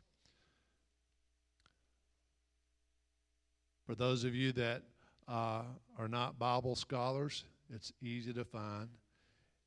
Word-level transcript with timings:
For 3.88 3.96
those 3.96 4.24
of 4.24 4.36
you 4.36 4.52
that 4.52 4.84
uh, 5.28 5.64
are 5.98 6.08
not 6.08 6.40
Bible 6.40 6.76
scholars, 6.76 7.44
it's 7.74 7.92
easy 8.02 8.34
to 8.34 8.46
find. 8.46 8.90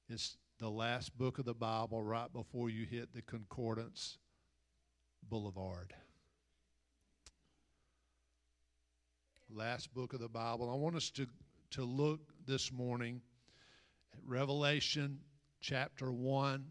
It's 0.09 0.37
the 0.59 0.69
last 0.69 1.17
book 1.17 1.39
of 1.39 1.45
the 1.45 1.55
Bible 1.55 2.03
right 2.03 2.33
before 2.33 2.71
you 2.71 2.87
hit 2.87 3.13
the 3.15 3.23
Concordance 3.23 4.19
Boulevard. 5.29 5.95
Last 9.53 9.93
book 9.95 10.13
of 10.13 10.21
the 10.21 10.29
Bible. 10.29 10.71
I 10.71 10.77
want 10.77 10.97
us 10.97 11.11
to, 11.11 11.27
to 11.73 11.85
look 11.85 12.21
this 12.47 12.73
morning 12.73 13.21
at 14.13 14.21
Revelation 14.25 15.19
chapter 15.61 16.13
1 16.13 16.65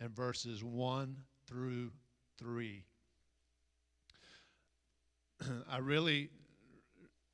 and 0.00 0.14
verses 0.14 0.62
1 0.62 1.16
through 1.46 1.90
3. 2.38 2.84
I 5.70 5.78
really 5.78 6.30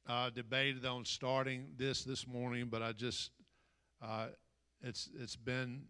uh, 0.07 0.31
debated 0.31 0.85
on 0.85 1.05
starting 1.05 1.69
this 1.77 2.05
this 2.05 2.27
morning, 2.27 2.69
but 2.71 2.83
I 2.83 2.93
just 2.93 3.31
uh, 4.03 4.29
it's 4.83 5.11
it's 5.19 5.37
been 5.37 5.83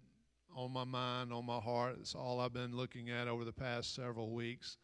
on 0.55 0.73
my 0.73 0.85
mind, 0.85 1.33
on 1.33 1.47
my 1.47 1.59
heart. 1.59 1.97
It's 2.01 2.15
all 2.15 2.41
I've 2.41 2.53
been 2.53 2.77
looking 2.77 3.11
at 3.11 3.29
over 3.29 3.45
the 3.45 3.53
past 3.53 3.95
several 3.95 4.31
weeks, 4.31 4.79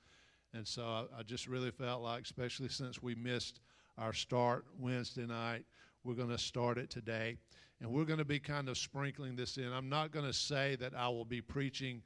and 0.54 0.66
so 0.66 0.84
I, 0.84 1.04
I 1.18 1.22
just 1.22 1.46
really 1.46 1.70
felt 1.70 2.02
like, 2.02 2.22
especially 2.22 2.68
since 2.68 3.02
we 3.02 3.14
missed 3.14 3.60
our 3.98 4.12
start 4.12 4.64
Wednesday 4.78 5.26
night, 5.26 5.64
we're 6.04 6.14
going 6.14 6.28
to 6.28 6.38
start 6.38 6.78
it 6.78 6.90
today, 6.90 7.36
and 7.80 7.90
we're 7.90 8.04
going 8.04 8.18
to 8.18 8.24
be 8.24 8.38
kind 8.38 8.68
of 8.68 8.78
sprinkling 8.78 9.36
this 9.36 9.56
in. 9.56 9.72
I'm 9.72 9.88
not 9.88 10.12
going 10.12 10.26
to 10.26 10.32
say 10.32 10.76
that 10.76 10.94
I 10.94 11.08
will 11.08 11.24
be 11.24 11.40
preaching. 11.40 12.02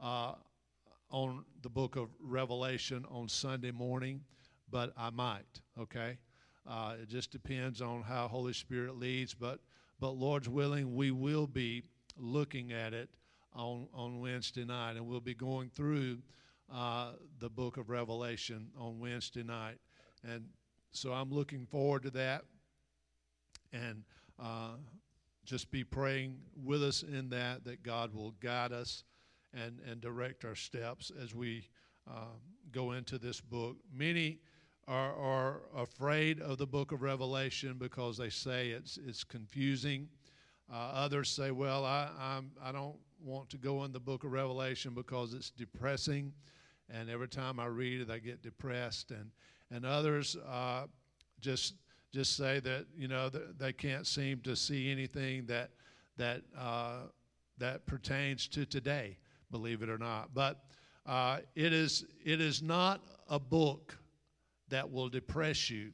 Uh, 0.00 0.32
on 1.12 1.44
the 1.62 1.68
book 1.68 1.94
of 1.94 2.08
Revelation 2.20 3.04
on 3.10 3.28
Sunday 3.28 3.70
morning, 3.70 4.22
but 4.70 4.92
I 4.96 5.10
might, 5.10 5.60
okay? 5.78 6.16
Uh, 6.66 6.94
it 7.02 7.08
just 7.08 7.30
depends 7.30 7.82
on 7.82 8.02
how 8.02 8.28
Holy 8.28 8.52
Spirit 8.52 8.96
leads, 8.98 9.34
but 9.34 9.60
but 10.00 10.10
Lord's 10.10 10.48
willing, 10.48 10.96
we 10.96 11.10
will 11.10 11.46
be 11.46 11.82
looking 12.16 12.72
at 12.72 12.94
it 12.94 13.08
on 13.54 13.88
on 13.92 14.20
Wednesday 14.20 14.64
night, 14.64 14.96
and 14.96 15.06
we'll 15.06 15.20
be 15.20 15.34
going 15.34 15.70
through 15.70 16.18
uh, 16.72 17.12
the 17.40 17.50
book 17.50 17.76
of 17.76 17.90
Revelation 17.90 18.68
on 18.78 19.00
Wednesday 19.00 19.42
night, 19.42 19.78
and 20.24 20.44
so 20.92 21.12
I'm 21.12 21.30
looking 21.30 21.66
forward 21.66 22.04
to 22.04 22.10
that, 22.10 22.44
and 23.72 24.04
uh, 24.38 24.76
just 25.44 25.70
be 25.70 25.82
praying 25.82 26.38
with 26.64 26.82
us 26.82 27.02
in 27.02 27.28
that 27.30 27.64
that 27.64 27.82
God 27.82 28.14
will 28.14 28.34
guide 28.40 28.72
us 28.72 29.04
and 29.52 29.80
and 29.88 30.00
direct 30.00 30.44
our 30.44 30.54
steps 30.54 31.10
as 31.22 31.34
we 31.34 31.68
uh, 32.08 32.36
go 32.70 32.92
into 32.92 33.18
this 33.18 33.40
book. 33.40 33.76
Many 33.94 34.38
are, 34.88 35.14
are 35.14 35.60
afraid 35.76 36.40
of 36.40 36.58
the 36.58 36.66
book 36.66 36.92
of 36.92 37.02
Revelation 37.02 37.76
because 37.78 38.16
they 38.16 38.30
say 38.30 38.70
it's, 38.70 38.98
it's 39.06 39.24
confusing. 39.24 40.08
Uh, 40.72 40.90
others 40.94 41.30
say, 41.30 41.50
well, 41.50 41.84
I, 41.84 42.08
I'm, 42.18 42.50
I 42.62 42.72
don't 42.72 42.96
want 43.22 43.50
to 43.50 43.56
go 43.56 43.84
in 43.84 43.92
the 43.92 44.00
book 44.00 44.24
of 44.24 44.32
Revelation 44.32 44.94
because 44.94 45.34
it's 45.34 45.50
depressing. 45.50 46.32
And 46.90 47.08
every 47.08 47.28
time 47.28 47.60
I 47.60 47.66
read 47.66 48.00
it, 48.00 48.10
I 48.10 48.18
get 48.18 48.42
depressed. 48.42 49.10
And, 49.12 49.30
and 49.70 49.86
others 49.86 50.36
uh, 50.48 50.86
just, 51.40 51.74
just 52.12 52.36
say 52.36 52.60
that, 52.60 52.86
you 52.96 53.08
know, 53.08 53.30
they 53.30 53.72
can't 53.72 54.06
seem 54.06 54.40
to 54.40 54.56
see 54.56 54.90
anything 54.90 55.46
that, 55.46 55.70
that, 56.16 56.42
uh, 56.58 57.02
that 57.58 57.86
pertains 57.86 58.48
to 58.48 58.66
today, 58.66 59.16
believe 59.50 59.82
it 59.82 59.88
or 59.88 59.98
not. 59.98 60.30
But 60.34 60.64
uh, 61.06 61.38
it, 61.54 61.72
is, 61.72 62.04
it 62.24 62.40
is 62.40 62.62
not 62.62 63.00
a 63.28 63.38
book 63.38 63.96
that 64.72 64.90
will 64.90 65.10
depress 65.10 65.68
you 65.68 65.92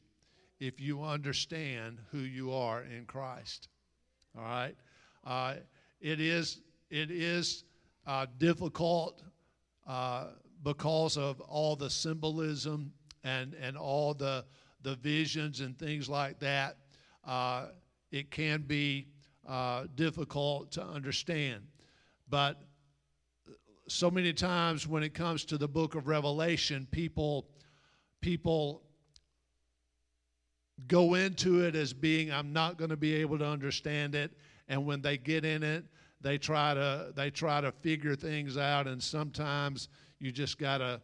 if 0.61 0.79
you 0.79 1.03
understand 1.03 1.99
who 2.11 2.19
you 2.19 2.53
are 2.53 2.83
in 2.83 3.05
Christ. 3.05 3.67
All 4.37 4.43
right? 4.43 4.75
Uh, 5.25 5.55
it 5.99 6.21
is, 6.21 6.61
it 6.89 7.11
is 7.11 7.65
uh, 8.07 8.25
difficult 8.37 9.21
uh, 9.85 10.27
because 10.63 11.17
of 11.17 11.41
all 11.41 11.75
the 11.75 11.89
symbolism 11.89 12.93
and, 13.25 13.53
and 13.61 13.77
all 13.77 14.13
the, 14.13 14.45
the 14.81 14.95
visions 14.95 15.59
and 15.59 15.77
things 15.77 16.07
like 16.07 16.39
that. 16.39 16.77
Uh, 17.27 17.67
it 18.11 18.31
can 18.31 18.61
be 18.61 19.07
uh, 19.45 19.87
difficult 19.95 20.71
to 20.71 20.83
understand. 20.83 21.63
But 22.29 22.61
so 23.89 24.09
many 24.09 24.31
times 24.31 24.87
when 24.87 25.03
it 25.03 25.13
comes 25.13 25.43
to 25.45 25.57
the 25.57 25.67
book 25.67 25.95
of 25.95 26.07
Revelation, 26.07 26.87
people 26.91 27.49
people 28.21 28.83
go 30.87 31.15
into 31.15 31.65
it 31.65 31.75
as 31.75 31.93
being 31.93 32.31
I'm 32.31 32.53
not 32.53 32.77
going 32.77 32.89
to 32.89 32.97
be 32.97 33.15
able 33.15 33.37
to 33.39 33.45
understand 33.45 34.15
it. 34.15 34.31
And 34.67 34.85
when 34.85 35.01
they 35.01 35.17
get 35.17 35.45
in 35.45 35.63
it 35.63 35.85
they 36.21 36.37
try 36.37 36.73
to 36.73 37.11
they 37.15 37.29
try 37.29 37.61
to 37.61 37.71
figure 37.71 38.15
things 38.15 38.57
out 38.57 38.87
and 38.87 39.01
sometimes 39.01 39.87
you 40.19 40.31
just 40.31 40.57
got 40.57 40.79
to 40.79 41.01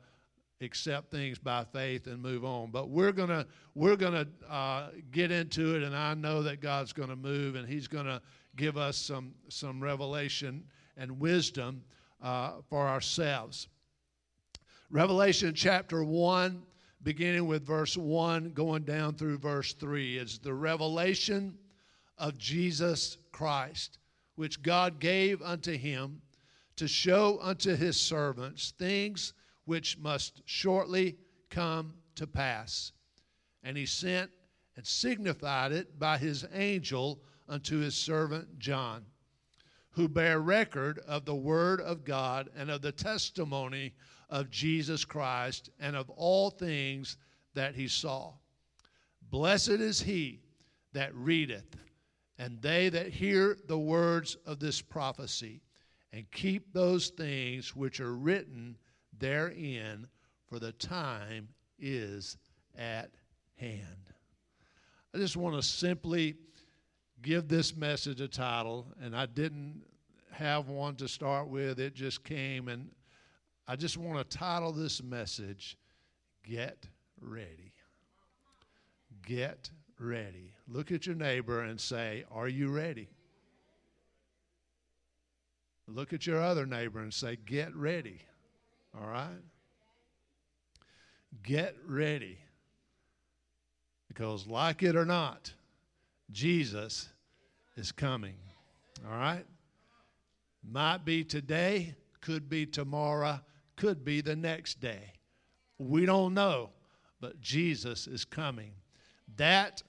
accept 0.62 1.12
things 1.12 1.38
by 1.38 1.66
faith 1.66 2.08
and 2.08 2.22
move 2.22 2.46
on. 2.46 2.72
But 2.72 2.90
we're 2.90 3.12
going 3.12 3.30
to 3.30 3.46
we're 3.74 3.96
going 3.96 4.14
to 4.14 4.28
uh, 4.52 4.90
get 5.12 5.32
into 5.32 5.76
it 5.76 5.84
and 5.84 5.96
I 5.96 6.14
know 6.14 6.44
that 6.44 6.62
God's 6.62 6.94
going 6.94 7.10
to 7.10 7.16
move 7.16 7.56
and 7.56 7.68
he's 7.68 7.88
going 7.88 8.06
to 8.06 8.22
give 8.56 8.78
us 8.78 8.98
some 8.98 9.34
some 9.50 9.82
revelation 9.82 10.64
and 10.98 11.20
wisdom 11.20 11.84
uh, 12.22 12.54
for 12.70 12.88
ourselves. 12.88 13.68
Revelation 14.90 15.54
chapter 15.54 16.04
1 16.04 16.62
beginning 17.06 17.46
with 17.46 17.64
verse 17.64 17.96
1, 17.96 18.52
going 18.54 18.84
down 18.84 19.14
through 19.14 19.38
verse 19.38 19.74
3, 19.74 20.18
is 20.18 20.40
the 20.40 20.54
revelation 20.54 21.56
of 22.18 22.36
Jesus 22.36 23.18
Christ, 23.32 24.00
which 24.36 24.64
God 24.64 25.00
gave 25.00 25.40
unto 25.44 25.78
him 25.78 26.20
to 26.78 26.88
show 26.88 27.38
unto 27.42 27.76
his 27.76 27.96
servants 27.96 28.74
things 28.80 29.34
which 29.66 30.00
must 30.00 30.42
shortly 30.46 31.16
come 31.52 31.94
to 32.16 32.26
pass. 32.26 32.92
And 33.64 33.78
he 33.78 33.86
sent 33.86 34.32
and 34.76 34.86
signified 34.86 35.72
it 35.72 36.00
by 36.00 36.18
his 36.18 36.44
angel 36.54 37.22
unto 37.48 37.78
his 37.78 37.96
servant 37.96 38.58
John, 38.58 39.06
who 39.92 40.10
bear 40.10 40.40
record 40.40 40.98
of 41.08 41.26
the 41.26 41.36
word 41.36 41.82
of 41.82 42.04
God 42.04 42.50
and 42.58 42.72
of 42.72 42.82
the 42.82 42.92
testimony 42.92 43.94
of 44.30 44.50
Jesus 44.50 45.06
Christ 45.06 45.70
and 45.80 45.96
of 45.96 46.10
all 46.10 46.50
things 46.50 47.18
that 47.54 47.76
he 47.76 47.88
saw. 47.88 48.34
Blessed 49.30 49.70
is 49.70 50.02
he 50.02 50.42
that 50.94 51.14
readeth, 51.16 51.76
and 52.38 52.62
they 52.62 52.90
that 52.90 53.08
hear 53.08 53.58
the 53.68 53.78
words 53.78 54.38
of 54.46 54.60
this 54.60 54.82
prophecy, 54.82 55.62
and 56.14 56.30
keep 56.32 56.72
those 56.72 57.10
things 57.10 57.76
which 57.76 58.00
are 58.00 58.16
written 58.16 58.78
therein, 59.18 60.08
for 60.48 60.60
the 60.60 60.72
time 60.74 61.50
is 61.80 62.38
at 62.78 63.12
hand. 63.56 64.12
I 65.14 65.18
just 65.18 65.38
want 65.38 65.56
to 65.56 65.62
simply 65.62 66.36
give 67.22 67.48
this 67.48 67.76
message 67.76 68.22
a 68.22 68.28
title, 68.28 68.88
and 69.02 69.16
I 69.16 69.26
didn't 69.26 69.84
have 70.32 70.68
one 70.68 70.96
to 70.98 71.08
start 71.08 71.48
with, 71.48 71.80
it 71.80 71.96
just 71.96 72.24
came, 72.24 72.68
and 72.68 72.90
I 73.68 73.76
just 73.76 73.98
want 73.98 74.18
to 74.30 74.38
title 74.38 74.72
this 74.72 75.02
message 75.02 75.78
Get 76.44 76.88
Ready. 77.20 77.74
Get 79.26 79.70
ready. 80.00 80.54
Look 80.68 80.92
at 80.92 81.08
your 81.08 81.16
neighbor 81.16 81.62
and 81.62 81.80
say, 81.80 82.26
Are 82.32 82.48
you 82.48 82.70
ready? 82.70 83.10
Look 85.88 86.14
at 86.14 86.28
your 86.28 86.42
other 86.42 86.66
neighbor 86.66 87.00
and 87.00 87.14
say, 87.14 87.38
Get 87.46 87.76
ready. 87.76 88.20
All 89.00 89.08
right? 89.08 89.42
Get 91.44 91.76
ready. 91.88 92.38
Because, 94.08 94.48
like 94.48 94.84
it 94.84 94.96
or 94.96 95.06
not, 95.06 95.52
Jesus 96.32 97.10
is 97.76 97.92
coming. 97.92 98.36
All 99.10 99.18
right? 99.18 99.46
Might 100.64 101.04
be 101.04 101.24
today, 101.24 101.96
could 102.22 102.50
be 102.50 102.66
tomorrow, 102.66 103.40
could 103.76 104.04
be 104.04 104.22
the 104.22 104.36
next 104.36 104.80
day. 104.80 105.14
We 105.78 106.06
don't 106.06 106.34
know, 106.34 106.70
but 107.20 107.42
Jesus 107.42 108.08
is 108.08 108.26
coming. 108.26 108.72
That 109.38 109.84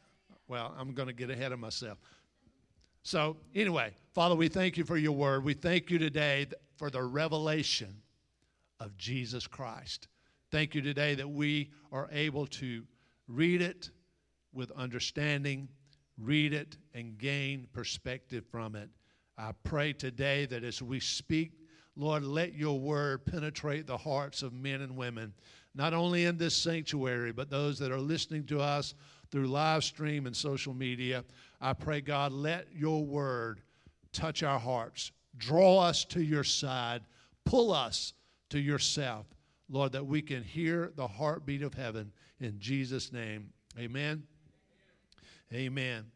Well, 0.49 0.75
I'm 0.79 0.93
going 0.93 1.09
to 1.09 1.15
get 1.15 1.31
ahead 1.31 1.53
of 1.53 1.59
myself. 1.59 1.99
So, 3.03 3.37
anyway, 3.55 3.93
Father, 4.15 4.35
we 4.35 4.49
thank 4.49 4.77
you 4.77 4.85
for 4.85 4.97
your 4.97 5.13
word. 5.13 5.45
We 5.45 5.55
thank 5.55 5.91
you 5.91 5.99
today 5.99 6.47
for 6.77 6.91
the 6.91 7.03
revelation 7.03 8.03
of 8.81 8.97
Jesus 8.97 9.47
Christ. 9.47 10.09
Thank 10.51 10.75
you 10.75 10.83
today 10.83 11.15
that 11.15 11.29
we 11.29 11.71
are 11.93 12.09
able 12.13 12.47
to 12.49 12.85
read 13.29 13.63
it 13.63 13.91
with 14.53 14.71
understanding, 14.73 15.69
read 16.19 16.53
it, 16.53 16.77
and 16.95 17.19
gain 17.19 17.67
perspective 17.73 18.45
from 18.51 18.75
it. 18.75 18.89
I 19.39 19.53
pray 19.65 19.93
today 19.93 20.47
that 20.47 20.65
as 20.65 20.83
we 20.83 20.99
speak, 20.99 21.53
Lord, 21.97 22.25
let 22.25 22.55
your 22.55 22.79
word 22.79 23.25
penetrate 23.25 23.87
the 23.87 23.97
hearts 23.97 24.43
of 24.43 24.53
men 24.53 24.83
and 24.83 24.97
women, 24.97 25.33
not 25.75 25.95
only 25.95 26.27
in 26.27 26.37
this 26.37 26.55
sanctuary, 26.55 27.33
but 27.33 27.51
those 27.51 27.79
that 27.79 27.91
are 27.91 28.01
listening 28.01 28.45
to 28.47 28.61
us 28.61 28.95
through 29.31 29.47
live 29.47 29.83
stream 29.83 30.27
and 30.27 30.37
social 30.37 30.75
media. 30.75 31.25
I 31.61 31.73
pray, 31.73 32.01
God, 32.01 32.33
let 32.33 32.69
your 32.75 33.05
word 33.05 33.63
touch 34.13 34.43
our 34.43 34.59
hearts, 34.59 35.11
draw 35.39 35.81
us 35.81 36.05
to 36.07 36.23
your 36.23 36.45
side, 36.45 37.03
pull 37.45 37.73
us 37.73 38.13
to 38.51 38.59
yourself, 38.59 39.27
Lord, 39.69 39.93
that 39.93 40.07
we 40.07 40.23
can 40.23 40.43
hear 40.43 40.93
the 40.97 41.09
heartbeat 41.09 41.63
of 41.63 41.75
heaven. 41.75 42.13
In 42.41 42.59
Jesus' 42.59 43.13
name, 43.13 43.51
amen. 43.79 44.23
Amen. 45.53 46.16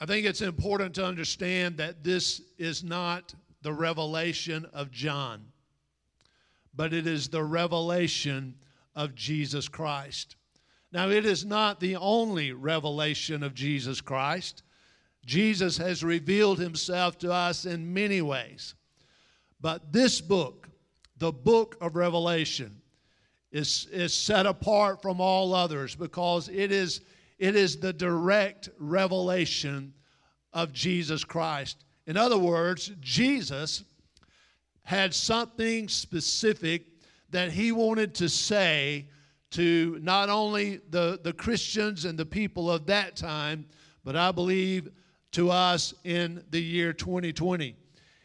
I 0.00 0.06
think 0.06 0.26
it's 0.26 0.40
important 0.40 0.94
to 0.94 1.04
understand 1.04 1.76
that 1.76 2.02
this 2.02 2.40
is 2.56 2.82
not 2.82 3.34
the 3.62 3.72
revelation 3.72 4.66
of 4.72 4.90
John, 4.90 5.44
but 6.74 6.94
it 6.94 7.06
is 7.06 7.28
the 7.28 7.44
revelation 7.44 8.54
of 8.94 9.14
Jesus 9.14 9.68
Christ. 9.68 10.36
Now, 10.90 11.10
it 11.10 11.26
is 11.26 11.44
not 11.44 11.80
the 11.80 11.96
only 11.96 12.52
revelation 12.52 13.42
of 13.42 13.54
Jesus 13.54 14.00
Christ. 14.00 14.62
Jesus 15.26 15.76
has 15.76 16.02
revealed 16.02 16.58
himself 16.58 17.18
to 17.18 17.32
us 17.32 17.66
in 17.66 17.92
many 17.92 18.22
ways. 18.22 18.74
But 19.60 19.92
this 19.92 20.20
book, 20.20 20.68
the 21.18 21.30
book 21.30 21.76
of 21.80 21.94
Revelation, 21.94 22.80
is, 23.52 23.86
is 23.92 24.14
set 24.14 24.46
apart 24.46 25.02
from 25.02 25.20
all 25.20 25.54
others 25.54 25.94
because 25.94 26.48
it 26.48 26.72
is 26.72 27.02
it 27.40 27.56
is 27.56 27.78
the 27.78 27.92
direct 27.92 28.68
revelation 28.78 29.94
of 30.52 30.74
Jesus 30.74 31.24
Christ. 31.24 31.84
In 32.06 32.18
other 32.18 32.36
words, 32.36 32.92
Jesus 33.00 33.82
had 34.82 35.14
something 35.14 35.88
specific 35.88 36.84
that 37.30 37.50
he 37.50 37.72
wanted 37.72 38.14
to 38.16 38.28
say 38.28 39.08
to 39.52 39.98
not 40.02 40.28
only 40.28 40.80
the, 40.90 41.18
the 41.22 41.32
Christians 41.32 42.04
and 42.04 42.18
the 42.18 42.26
people 42.26 42.70
of 42.70 42.84
that 42.86 43.16
time, 43.16 43.64
but 44.04 44.16
I 44.16 44.32
believe 44.32 44.90
to 45.32 45.50
us 45.50 45.94
in 46.04 46.44
the 46.50 46.60
year 46.60 46.92
2020. 46.92 47.74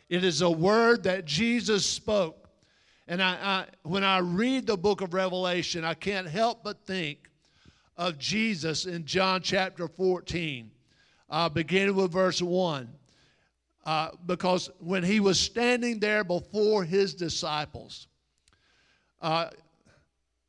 It 0.10 0.24
is 0.26 0.42
a 0.42 0.50
word 0.50 1.04
that 1.04 1.24
Jesus 1.24 1.86
spoke. 1.86 2.50
And 3.08 3.24
I, 3.24 3.38
I, 3.42 3.66
when 3.84 4.04
I 4.04 4.18
read 4.18 4.68
the 4.68 4.78
book 4.78 5.00
of 5.00 5.14
Revelation, 5.14 5.86
I 5.86 5.94
can't 5.94 6.28
help 6.28 6.66
but 6.66 6.86
think 6.86 7.30
of 7.98 8.18
Jesus 8.18 8.86
in 8.86 9.06
John 9.06 9.42
chapter 9.42 9.88
14, 9.88 10.70
uh, 11.30 11.50
beginning 11.50 11.96
with 11.96 12.12
verse 12.12 12.42
1. 12.42 12.90
Uh, 13.86 14.10
because 14.26 14.72
when 14.80 15.04
he 15.04 15.20
was 15.20 15.40
standing 15.40 16.00
there 16.00 16.24
before 16.24 16.84
his 16.84 17.14
disciples, 17.14 18.08
uh, 19.22 19.50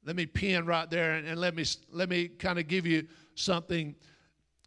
let 0.04 0.16
me 0.16 0.24
pin 0.24 0.64
right 0.64 0.88
there 0.88 1.14
and, 1.14 1.26
and 1.26 1.40
let 1.40 1.54
me 1.54 1.64
let 1.90 2.08
me 2.08 2.28
kind 2.28 2.58
of 2.58 2.66
give 2.66 2.86
you 2.86 3.06
something. 3.34 3.94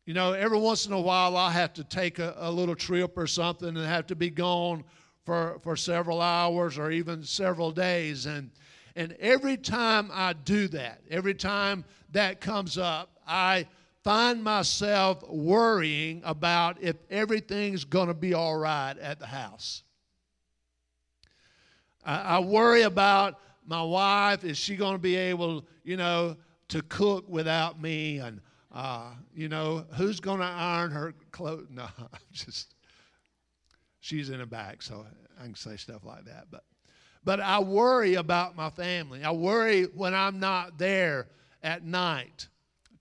You 0.05 0.13
know, 0.13 0.33
every 0.33 0.59
once 0.59 0.85
in 0.85 0.93
a 0.93 0.99
while 0.99 1.35
I 1.35 1.51
have 1.51 1.73
to 1.75 1.83
take 1.83 2.19
a, 2.19 2.35
a 2.37 2.51
little 2.51 2.75
trip 2.75 3.17
or 3.17 3.25
something 3.25 3.69
and 3.69 3.77
have 3.77 4.05
to 4.07 4.15
be 4.15 4.29
gone 4.29 4.83
for 5.25 5.59
for 5.63 5.75
several 5.75 6.21
hours 6.21 6.77
or 6.77 6.91
even 6.91 7.23
several 7.23 7.71
days, 7.71 8.27
and 8.27 8.51
and 8.95 9.13
every 9.19 9.57
time 9.57 10.11
I 10.13 10.33
do 10.33 10.67
that, 10.69 11.01
every 11.09 11.33
time 11.33 11.85
that 12.11 12.41
comes 12.41 12.77
up, 12.77 13.09
I 13.27 13.67
find 14.03 14.43
myself 14.43 15.27
worrying 15.29 16.21
about 16.23 16.81
if 16.81 16.95
everything's 17.09 17.83
going 17.83 18.07
to 18.07 18.13
be 18.13 18.33
all 18.33 18.57
right 18.57 18.97
at 18.97 19.19
the 19.19 19.27
house. 19.27 19.83
I, 22.03 22.19
I 22.19 22.39
worry 22.39 22.83
about 22.83 23.39
my 23.65 23.83
wife. 23.83 24.43
Is 24.43 24.57
she 24.57 24.75
going 24.75 24.93
to 24.93 24.99
be 24.99 25.15
able, 25.15 25.65
you 25.83 25.97
know, 25.97 26.37
to 26.69 26.81
cook 26.83 27.25
without 27.27 27.81
me? 27.81 28.19
And, 28.19 28.41
uh, 28.73 29.11
you 29.33 29.49
know, 29.49 29.85
who's 29.95 30.19
going 30.19 30.39
to 30.39 30.45
iron 30.45 30.91
her 30.91 31.13
clothes? 31.31 31.67
No, 31.71 31.87
I'm 31.97 32.19
just, 32.31 32.73
she's 33.99 34.29
in 34.29 34.39
the 34.39 34.45
back, 34.45 34.81
so 34.81 35.05
I 35.39 35.43
can 35.43 35.55
say 35.55 35.75
stuff 35.75 36.03
like 36.03 36.25
that. 36.25 36.47
But, 36.49 36.63
but 37.23 37.39
I 37.39 37.59
worry 37.59 38.15
about 38.15 38.55
my 38.55 38.69
family. 38.69 39.23
I 39.23 39.31
worry 39.31 39.83
when 39.83 40.15
I'm 40.15 40.39
not 40.39 40.77
there 40.77 41.27
at 41.63 41.83
night 41.83 42.47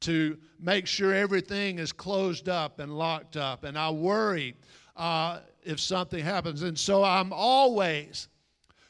to 0.00 0.38
make 0.60 0.86
sure 0.86 1.12
everything 1.14 1.78
is 1.78 1.92
closed 1.92 2.48
up 2.48 2.78
and 2.80 2.96
locked 2.96 3.36
up. 3.36 3.64
And 3.64 3.78
I 3.78 3.90
worry 3.90 4.54
uh, 4.96 5.40
if 5.64 5.80
something 5.80 6.22
happens. 6.22 6.62
And 6.62 6.78
so 6.78 7.02
I'm 7.02 7.32
always, 7.32 8.28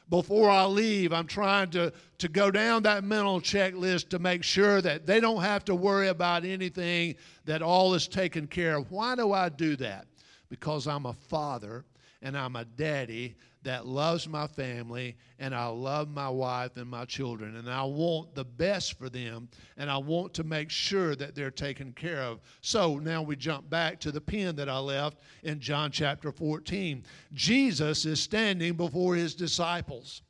before 0.09 0.49
I 0.49 0.65
leave, 0.65 1.13
I'm 1.13 1.27
trying 1.27 1.69
to, 1.71 1.91
to 2.19 2.27
go 2.27 2.51
down 2.51 2.83
that 2.83 3.03
mental 3.03 3.39
checklist 3.39 4.09
to 4.09 4.19
make 4.19 4.43
sure 4.43 4.81
that 4.81 5.05
they 5.05 5.19
don't 5.19 5.41
have 5.41 5.65
to 5.65 5.75
worry 5.75 6.09
about 6.09 6.45
anything, 6.45 7.15
that 7.45 7.61
all 7.61 7.93
is 7.93 8.07
taken 8.07 8.47
care 8.47 8.77
of. 8.77 8.91
Why 8.91 9.15
do 9.15 9.33
I 9.33 9.49
do 9.49 9.75
that? 9.77 10.07
Because 10.49 10.87
I'm 10.87 11.05
a 11.05 11.13
father 11.13 11.85
and 12.21 12.37
I'm 12.37 12.55
a 12.55 12.65
daddy 12.65 13.35
that 13.63 13.85
loves 13.85 14.27
my 14.27 14.47
family 14.47 15.17
and 15.37 15.53
I 15.53 15.67
love 15.67 16.09
my 16.09 16.29
wife 16.29 16.77
and 16.77 16.89
my 16.89 17.05
children 17.05 17.57
and 17.57 17.69
I 17.69 17.83
want 17.83 18.33
the 18.33 18.45
best 18.45 18.97
for 18.97 19.09
them 19.09 19.49
and 19.77 19.91
I 19.91 19.97
want 19.97 20.33
to 20.35 20.43
make 20.43 20.69
sure 20.69 21.15
that 21.15 21.35
they're 21.35 21.51
taken 21.51 21.91
care 21.91 22.21
of. 22.21 22.39
So 22.61 22.99
now 22.99 23.21
we 23.21 23.35
jump 23.35 23.69
back 23.69 23.99
to 24.01 24.11
the 24.11 24.21
pen 24.21 24.55
that 24.55 24.69
I 24.69 24.77
left 24.79 25.17
in 25.43 25.59
John 25.59 25.91
chapter 25.91 26.31
14. 26.31 27.03
Jesus 27.33 28.05
is 28.05 28.21
standing 28.21 28.73
before 28.73 29.15
his 29.15 29.35
disciples 29.35 30.21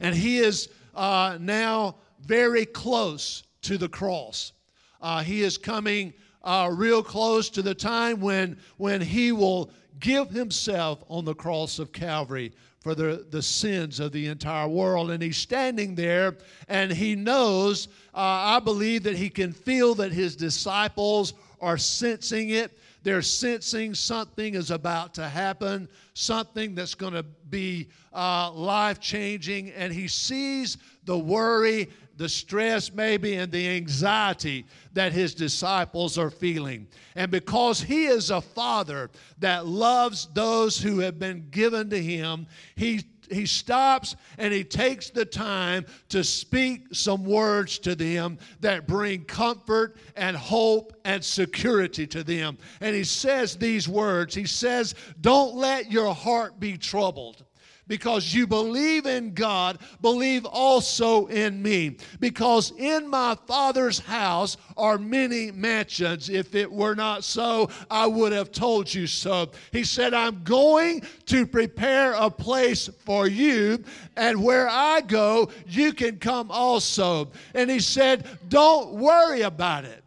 and 0.00 0.14
he 0.14 0.38
is 0.38 0.68
uh, 0.94 1.38
now 1.40 1.96
very 2.20 2.66
close 2.66 3.44
to 3.62 3.78
the 3.78 3.88
cross. 3.88 4.52
Uh, 5.00 5.22
he 5.22 5.42
is 5.42 5.56
coming 5.58 6.12
uh, 6.46 6.70
real 6.72 7.02
close 7.02 7.50
to 7.50 7.60
the 7.60 7.74
time 7.74 8.20
when, 8.20 8.56
when 8.78 9.00
he 9.00 9.32
will 9.32 9.70
give 9.98 10.30
himself 10.30 11.02
on 11.08 11.24
the 11.24 11.34
cross 11.34 11.78
of 11.78 11.92
Calvary 11.92 12.52
for 12.78 12.94
the, 12.94 13.26
the 13.30 13.42
sins 13.42 13.98
of 13.98 14.12
the 14.12 14.28
entire 14.28 14.68
world. 14.68 15.10
And 15.10 15.20
he's 15.20 15.36
standing 15.36 15.96
there 15.96 16.36
and 16.68 16.92
he 16.92 17.16
knows, 17.16 17.88
uh, 18.14 18.20
I 18.20 18.60
believe 18.60 19.02
that 19.02 19.16
he 19.16 19.28
can 19.28 19.52
feel 19.52 19.96
that 19.96 20.12
his 20.12 20.36
disciples 20.36 21.34
are 21.60 21.76
sensing 21.76 22.50
it. 22.50 22.78
They're 23.02 23.22
sensing 23.22 23.94
something 23.94 24.54
is 24.54 24.70
about 24.70 25.14
to 25.14 25.28
happen, 25.28 25.88
something 26.14 26.74
that's 26.74 26.94
going 26.94 27.14
to 27.14 27.24
be 27.50 27.88
uh, 28.12 28.52
life 28.52 29.00
changing. 29.00 29.70
And 29.70 29.92
he 29.92 30.06
sees 30.06 30.76
the 31.04 31.18
worry 31.18 31.88
the 32.16 32.28
stress, 32.28 32.92
maybe, 32.92 33.34
and 33.34 33.52
the 33.52 33.68
anxiety 33.68 34.66
that 34.94 35.12
his 35.12 35.34
disciples 35.34 36.18
are 36.18 36.30
feeling. 36.30 36.86
And 37.14 37.30
because 37.30 37.80
he 37.80 38.06
is 38.06 38.30
a 38.30 38.40
father 38.40 39.10
that 39.38 39.66
loves 39.66 40.28
those 40.32 40.78
who 40.78 41.00
have 41.00 41.18
been 41.18 41.48
given 41.50 41.90
to 41.90 42.02
him, 42.02 42.46
he 42.74 43.02
he 43.30 43.46
stops 43.46 44.14
and 44.38 44.52
he 44.52 44.62
takes 44.62 45.10
the 45.10 45.24
time 45.24 45.84
to 46.10 46.22
speak 46.22 46.94
some 46.94 47.24
words 47.24 47.78
to 47.80 47.94
them 47.94 48.38
that 48.60 48.86
bring 48.86 49.24
comfort 49.24 49.96
and 50.14 50.36
hope 50.36 50.92
and 51.04 51.24
security 51.24 52.06
to 52.06 52.22
them. 52.22 52.58
And 52.80 52.94
he 52.94 53.04
says 53.04 53.56
these 53.56 53.88
words 53.88 54.34
He 54.34 54.46
says, 54.46 54.94
Don't 55.20 55.56
let 55.56 55.90
your 55.90 56.14
heart 56.14 56.60
be 56.60 56.76
troubled 56.78 57.44
because 57.86 58.34
you 58.34 58.46
believe 58.46 59.06
in 59.06 59.32
God, 59.34 59.78
believe 60.00 60.44
also 60.44 61.26
in 61.26 61.62
me. 61.62 61.96
Because 62.20 62.72
in 62.76 63.08
my 63.08 63.36
Father's 63.46 63.98
house 63.98 64.56
are 64.76 64.98
many 64.98 65.50
mansions. 65.50 66.28
If 66.28 66.54
it 66.54 66.70
were 66.70 66.94
not 66.94 67.24
so, 67.24 67.70
I 67.90 68.06
would 68.06 68.32
have 68.32 68.50
told 68.50 68.92
you 68.92 69.06
so. 69.06 69.50
He 69.72 69.84
said, 69.84 70.14
I'm 70.14 70.42
going 70.42 71.02
to 71.26 71.46
prepare 71.46 72.12
a 72.14 72.30
place 72.30 72.88
for 73.04 73.26
you, 73.26 73.84
and 74.16 74.42
where 74.42 74.68
I 74.68 75.00
go, 75.00 75.50
you 75.66 75.92
can 75.92 76.18
come 76.18 76.50
also. 76.50 77.30
And 77.54 77.70
he 77.70 77.80
said, 77.80 78.26
Don't 78.48 78.94
worry 78.94 79.42
about 79.42 79.84
it. 79.84 80.05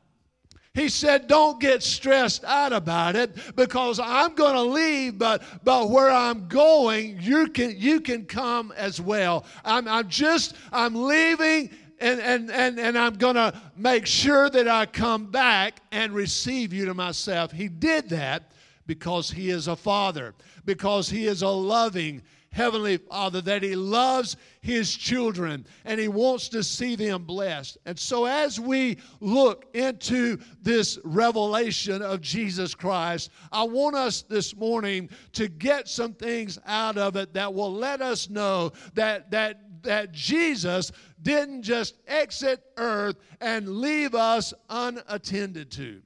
He 0.79 0.87
said, 0.87 1.27
Don't 1.27 1.59
get 1.59 1.83
stressed 1.83 2.45
out 2.45 2.71
about 2.71 3.17
it 3.17 3.35
because 3.57 3.99
I'm 3.99 4.33
going 4.33 4.53
to 4.53 4.61
leave, 4.61 5.17
but, 5.17 5.43
but 5.65 5.89
where 5.89 6.09
I'm 6.09 6.47
going, 6.47 7.19
you 7.19 7.47
can, 7.47 7.75
you 7.77 7.99
can 7.99 8.23
come 8.25 8.71
as 8.77 9.01
well. 9.01 9.45
I'm, 9.65 9.89
I'm 9.89 10.07
just, 10.07 10.55
I'm 10.71 10.95
leaving 10.95 11.69
and, 11.99 12.21
and, 12.21 12.49
and, 12.49 12.79
and 12.79 12.97
I'm 12.97 13.15
going 13.15 13.35
to 13.35 13.53
make 13.75 14.05
sure 14.05 14.49
that 14.49 14.69
I 14.69 14.85
come 14.85 15.25
back 15.25 15.81
and 15.91 16.13
receive 16.13 16.71
you 16.71 16.85
to 16.85 16.93
myself. 16.93 17.51
He 17.51 17.67
did 17.67 18.07
that 18.11 18.53
because 18.87 19.29
He 19.29 19.49
is 19.49 19.67
a 19.67 19.75
Father, 19.75 20.33
because 20.63 21.09
He 21.09 21.27
is 21.27 21.41
a 21.41 21.49
loving, 21.49 22.21
Heavenly 22.51 22.97
Father, 22.97 23.41
that 23.41 23.63
He 23.63 23.75
loves 23.75 24.35
His 24.61 24.95
children 24.95 25.65
and 25.85 25.99
He 25.99 26.07
wants 26.07 26.49
to 26.49 26.63
see 26.63 26.95
them 26.95 27.23
blessed. 27.23 27.77
And 27.85 27.97
so, 27.97 28.25
as 28.25 28.59
we 28.59 28.97
look 29.19 29.65
into 29.73 30.39
this 30.61 30.99
revelation 31.03 32.01
of 32.01 32.21
Jesus 32.21 32.73
Christ, 32.73 33.29
I 33.51 33.63
want 33.63 33.95
us 33.95 34.23
this 34.23 34.55
morning 34.55 35.09
to 35.33 35.47
get 35.47 35.87
some 35.87 36.13
things 36.13 36.57
out 36.65 36.97
of 36.97 37.15
it 37.15 37.33
that 37.33 37.53
will 37.53 37.73
let 37.73 38.01
us 38.01 38.29
know 38.29 38.71
that, 38.95 39.31
that, 39.31 39.83
that 39.83 40.11
Jesus 40.11 40.91
didn't 41.21 41.63
just 41.63 41.97
exit 42.07 42.63
earth 42.77 43.17
and 43.39 43.77
leave 43.77 44.15
us 44.15 44.53
unattended 44.69 45.71
to. 45.71 46.01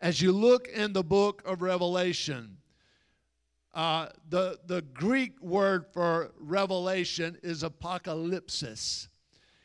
As 0.00 0.20
you 0.20 0.32
look 0.32 0.68
in 0.68 0.92
the 0.92 1.02
book 1.02 1.42
of 1.46 1.62
Revelation, 1.62 2.58
uh, 3.76 4.08
the, 4.30 4.58
the 4.66 4.80
Greek 4.94 5.40
word 5.42 5.84
for 5.92 6.32
revelation 6.40 7.36
is 7.42 7.62
apocalypsis. 7.62 9.08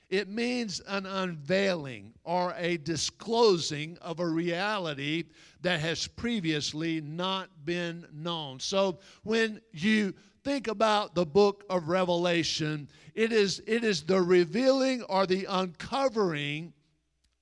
It 0.09 0.27
means 0.27 0.81
an 0.89 1.05
unveiling 1.05 2.13
or 2.25 2.53
a 2.57 2.75
disclosing 2.75 3.97
of 4.01 4.19
a 4.19 4.27
reality 4.27 5.23
that 5.61 5.79
has 5.79 6.07
previously 6.07 6.99
not 6.99 7.49
been 7.63 8.05
known. 8.11 8.59
So 8.59 8.99
when 9.23 9.61
you 9.71 10.13
think 10.43 10.67
about 10.67 11.15
the 11.15 11.25
book 11.25 11.63
of 11.69 11.87
Revelation, 11.87 12.89
it 13.15 13.31
is, 13.31 13.63
it 13.65 13.85
is 13.85 14.01
the 14.03 14.21
revealing 14.21 15.03
or 15.03 15.25
the 15.25 15.45
uncovering 15.45 16.73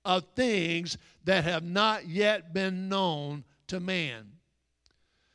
of 0.05 0.23
things 0.35 0.99
that 1.23 1.45
have 1.45 1.63
not 1.63 2.07
yet 2.07 2.53
been 2.53 2.87
known 2.87 3.43
to 3.69 3.79
man. 3.79 4.27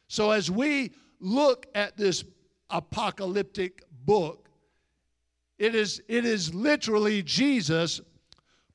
So 0.06 0.30
as 0.30 0.48
we 0.48 0.92
look 1.20 1.66
at 1.74 1.96
this 1.96 2.24
apocalyptic 2.70 3.82
book, 4.04 4.48
it 5.58 5.74
is, 5.74 6.02
it 6.08 6.24
is 6.24 6.52
literally 6.52 7.22
Jesus 7.22 8.00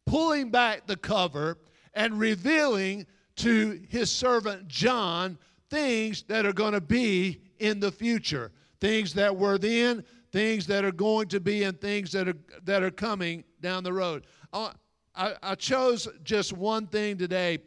pulling 0.06 0.50
back 0.50 0.88
the 0.88 0.98
cover 0.98 1.58
and 1.94 2.20
revealing 2.20 3.06
to 3.36 3.82
his 3.90 4.12
servant 4.12 4.68
John 4.68 5.38
things 5.70 6.24
that 6.24 6.46
are 6.46 6.54
going 6.54 6.74
to 6.74 6.82
be 6.82 7.42
in 7.60 7.80
the 7.80 7.92
future. 7.92 8.52
Things 8.80 9.14
that 9.14 9.36
were 9.36 9.58
then, 9.58 10.04
things 10.32 10.66
that 10.68 10.86
are 10.86 10.92
going 10.92 11.28
to 11.30 11.40
be, 11.40 11.64
and 11.64 11.80
things 11.80 12.12
that 12.14 12.28
are, 12.28 12.38
that 12.64 12.82
are 12.82 12.92
coming 12.92 13.44
down 13.62 13.84
the 13.84 13.94
road. 13.94 14.26
I, 14.54 14.72
I, 15.16 15.56
chose 15.56 16.08
just 16.24 16.54
one 16.54 16.88
thing 16.88 17.18
today 17.18 17.60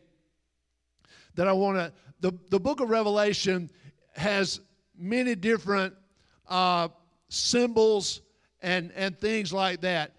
that 1.34 1.46
I 1.46 1.52
want 1.52 1.76
to. 1.76 1.92
The, 2.20 2.32
the 2.50 2.58
book 2.58 2.80
of 2.80 2.88
Revelation 2.88 3.70
has 4.14 4.60
many 4.96 5.34
different 5.34 5.94
uh, 6.48 6.88
symbols 7.28 8.22
and, 8.60 8.92
and 8.94 9.18
things 9.18 9.52
like 9.52 9.80
that. 9.82 10.12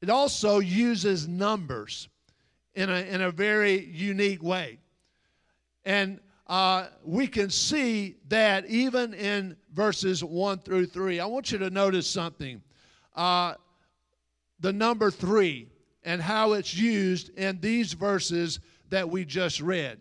It 0.00 0.10
also 0.10 0.58
uses 0.58 1.26
numbers 1.28 2.08
in 2.74 2.90
a, 2.90 3.00
in 3.02 3.22
a 3.22 3.30
very 3.30 3.84
unique 3.86 4.42
way. 4.42 4.78
And 5.84 6.20
uh, 6.46 6.86
we 7.04 7.26
can 7.26 7.50
see 7.50 8.16
that 8.28 8.66
even 8.66 9.14
in 9.14 9.56
verses 9.72 10.22
1 10.22 10.58
through 10.60 10.86
3. 10.86 11.20
I 11.20 11.26
want 11.26 11.50
you 11.50 11.58
to 11.58 11.70
notice 11.70 12.08
something. 12.08 12.62
Uh, 13.14 13.54
the 14.60 14.72
number 14.72 15.10
3 15.10 15.68
and 16.04 16.22
how 16.22 16.52
it's 16.52 16.74
used 16.74 17.36
in 17.36 17.60
these 17.60 17.92
verses 17.92 18.60
that 18.90 19.08
we 19.08 19.24
just 19.24 19.60
read. 19.60 19.98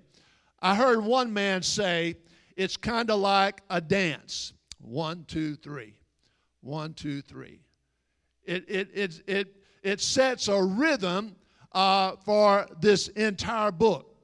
I 0.62 0.76
heard 0.76 1.04
one 1.04 1.34
man 1.34 1.64
say 1.64 2.16
it's 2.56 2.78
kind 2.78 3.10
of 3.10 3.20
like 3.20 3.62
a 3.70 3.82
dance. 3.82 4.54
One, 4.80 5.26
two, 5.28 5.56
three. 5.56 5.96
One, 6.62 6.94
two, 6.94 7.22
three. 7.22 7.60
It, 8.44 8.66
it, 8.68 8.90
it, 8.94 9.24
it, 9.28 9.56
it 9.84 10.02
sets 10.02 10.48
a 10.48 10.62
rhythm 10.64 11.36
uh, 11.72 12.16
for 12.24 12.68
this 12.80 13.10
entire 13.10 13.72
book. 13.72 14.16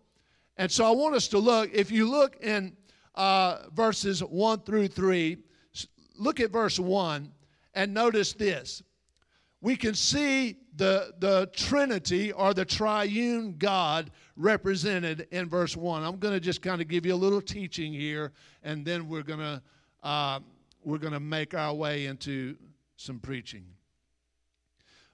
And 0.58 0.72
so 0.72 0.86
I 0.86 0.92
want 0.92 1.16
us 1.16 1.28
to 1.30 1.40
look, 1.40 1.72
if 1.74 1.92
you 1.92 2.10
look 2.10 2.38
in 2.42 2.76
uh, 3.16 3.70
verses 3.74 4.22
1 4.22 4.62
through 4.62 4.88
3, 4.90 5.38
look 6.18 6.40
at 6.40 6.52
verse 6.52 6.80
1 6.80 7.32
and 7.74 7.94
notice 7.94 8.34
this. 8.34 8.84
We 9.62 9.76
can 9.76 9.94
see 9.94 10.58
the, 10.76 11.14
the 11.20 11.50
Trinity 11.54 12.32
or 12.32 12.54
the 12.54 12.66
triune 12.66 13.56
God 13.58 14.12
represented 14.36 15.28
in 15.32 15.48
verse 15.48 15.78
1. 15.78 16.04
I'm 16.04 16.18
going 16.18 16.34
to 16.34 16.40
just 16.40 16.62
kind 16.64 16.82
of 16.82 16.88
give 16.88 17.06
you 17.06 17.14
a 17.14 17.16
little 17.16 17.42
teaching 17.42 17.94
here, 17.94 18.32
and 18.64 18.84
then 18.84 19.08
we're 19.08 19.24
going 19.24 19.40
to 19.40 19.62
uh, 20.04 20.40
we're 20.84 20.98
going 20.98 21.14
to 21.14 21.20
make 21.20 21.54
our 21.54 21.76
way 21.76 22.08
into 22.08 22.58
some 22.96 23.20
preaching. 23.20 23.64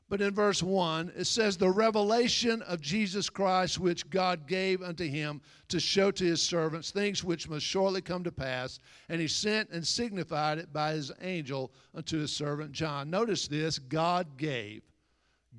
But 0.09 0.21
in 0.21 0.33
verse 0.33 0.63
1, 0.63 1.11
it 1.17 1.25
says, 1.25 1.57
The 1.57 1.69
revelation 1.69 2.61
of 2.61 2.79
Jesus 2.79 3.29
Christ, 3.29 3.77
which 3.77 4.09
God 4.09 4.47
gave 4.47 4.81
unto 4.81 5.05
him 5.05 5.41
to 5.67 5.81
show 5.81 6.11
to 6.11 6.23
his 6.23 6.41
servants 6.41 6.91
things 6.91 7.25
which 7.25 7.49
must 7.49 7.65
shortly 7.65 8.01
come 8.01 8.23
to 8.23 8.31
pass. 8.31 8.79
And 9.09 9.19
he 9.19 9.27
sent 9.27 9.69
and 9.69 9.85
signified 9.85 10.59
it 10.59 10.71
by 10.71 10.93
his 10.93 11.11
angel 11.21 11.73
unto 11.93 12.19
his 12.19 12.31
servant 12.31 12.71
John. 12.71 13.09
Notice 13.09 13.49
this 13.49 13.79
God 13.79 14.37
gave. 14.37 14.81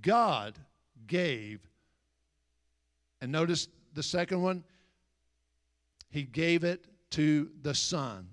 God 0.01 0.59
gave. 1.07 1.61
And 3.21 3.31
notice 3.31 3.69
the 3.93 4.03
second 4.03 4.41
one, 4.41 4.65
he 6.09 6.23
gave 6.23 6.65
it 6.65 6.87
to 7.11 7.51
the 7.61 7.75
Son. 7.75 8.29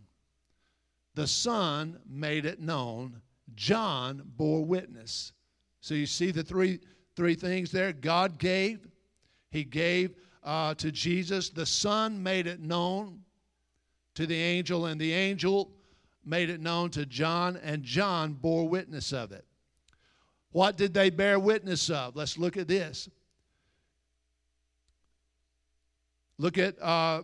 The 1.15 1.27
Son 1.27 1.99
made 2.07 2.45
it 2.45 2.61
known. 2.61 3.21
John 3.55 4.21
bore 4.37 4.63
witness. 4.63 5.33
So 5.85 5.93
you 5.93 6.07
see 6.07 6.31
the 6.31 6.41
three, 6.41 6.79
three 7.15 7.35
things 7.35 7.69
there. 7.69 7.93
God 7.93 8.39
gave, 8.39 8.87
He 9.51 9.63
gave 9.63 10.15
uh, 10.43 10.73
to 10.73 10.91
Jesus. 10.91 11.51
The 11.51 11.67
Son 11.67 12.23
made 12.23 12.47
it 12.47 12.59
known 12.59 13.19
to 14.15 14.25
the 14.25 14.35
angel, 14.35 14.87
and 14.87 14.99
the 14.99 15.13
angel 15.13 15.69
made 16.25 16.49
it 16.49 16.59
known 16.59 16.89
to 16.89 17.05
John, 17.05 17.57
and 17.57 17.83
John 17.83 18.33
bore 18.33 18.67
witness 18.67 19.13
of 19.13 19.31
it. 19.31 19.45
What 20.53 20.75
did 20.75 20.91
they 20.91 21.11
bear 21.11 21.37
witness 21.39 21.91
of? 21.91 22.15
Let's 22.15 22.35
look 22.35 22.57
at 22.57 22.67
this. 22.67 23.07
Look 26.39 26.57
at 26.57 26.81
uh, 26.81 27.21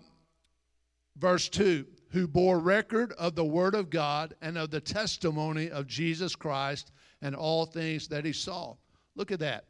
verse 1.18 1.50
2 1.50 1.88
who 2.12 2.28
bore 2.28 2.60
record 2.60 3.14
of 3.14 3.34
the 3.34 3.44
word 3.44 3.74
of 3.74 3.90
God 3.90 4.36
and 4.40 4.56
of 4.56 4.70
the 4.70 4.82
testimony 4.82 5.72
of 5.72 5.88
Jesus 5.88 6.36
Christ 6.36 6.92
and 7.22 7.36
all 7.36 7.66
things 7.66 8.08
that 8.08 8.26
he 8.26 8.34
saw. 8.34 8.76
Look 9.16 9.32
at 9.32 9.40
that. 9.40 9.66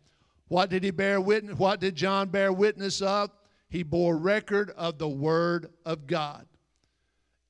What 0.47 0.69
did 0.69 0.83
he 0.83 0.91
bear 0.91 1.21
witness? 1.21 1.57
What 1.57 1.79
did 1.79 1.95
John 1.95 2.29
bear 2.29 2.51
witness 2.51 3.01
of? 3.01 3.31
He 3.69 3.83
bore 3.83 4.17
record 4.17 4.71
of 4.71 4.97
the 4.97 5.07
word 5.07 5.71
of 5.85 6.07
God 6.07 6.45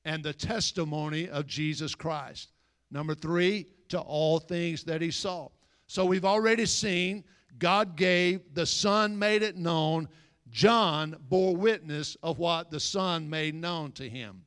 and 0.04 0.22
the 0.22 0.32
testimony 0.32 1.28
of 1.28 1.46
Jesus 1.46 1.94
Christ. 1.94 2.52
Number 2.90 3.14
three, 3.14 3.66
to 3.88 4.00
all 4.00 4.38
things 4.38 4.84
that 4.84 5.02
he 5.02 5.10
saw. 5.10 5.48
So 5.86 6.04
we've 6.04 6.24
already 6.24 6.66
seen 6.66 7.24
God 7.58 7.96
gave, 7.96 8.54
the 8.54 8.66
Son 8.66 9.18
made 9.18 9.42
it 9.42 9.56
known, 9.56 10.08
John 10.50 11.16
bore 11.28 11.56
witness 11.56 12.16
of 12.22 12.38
what 12.38 12.70
the 12.70 12.80
Son 12.80 13.28
made 13.28 13.54
known 13.54 13.92
to 13.92 14.08
him. 14.08 14.44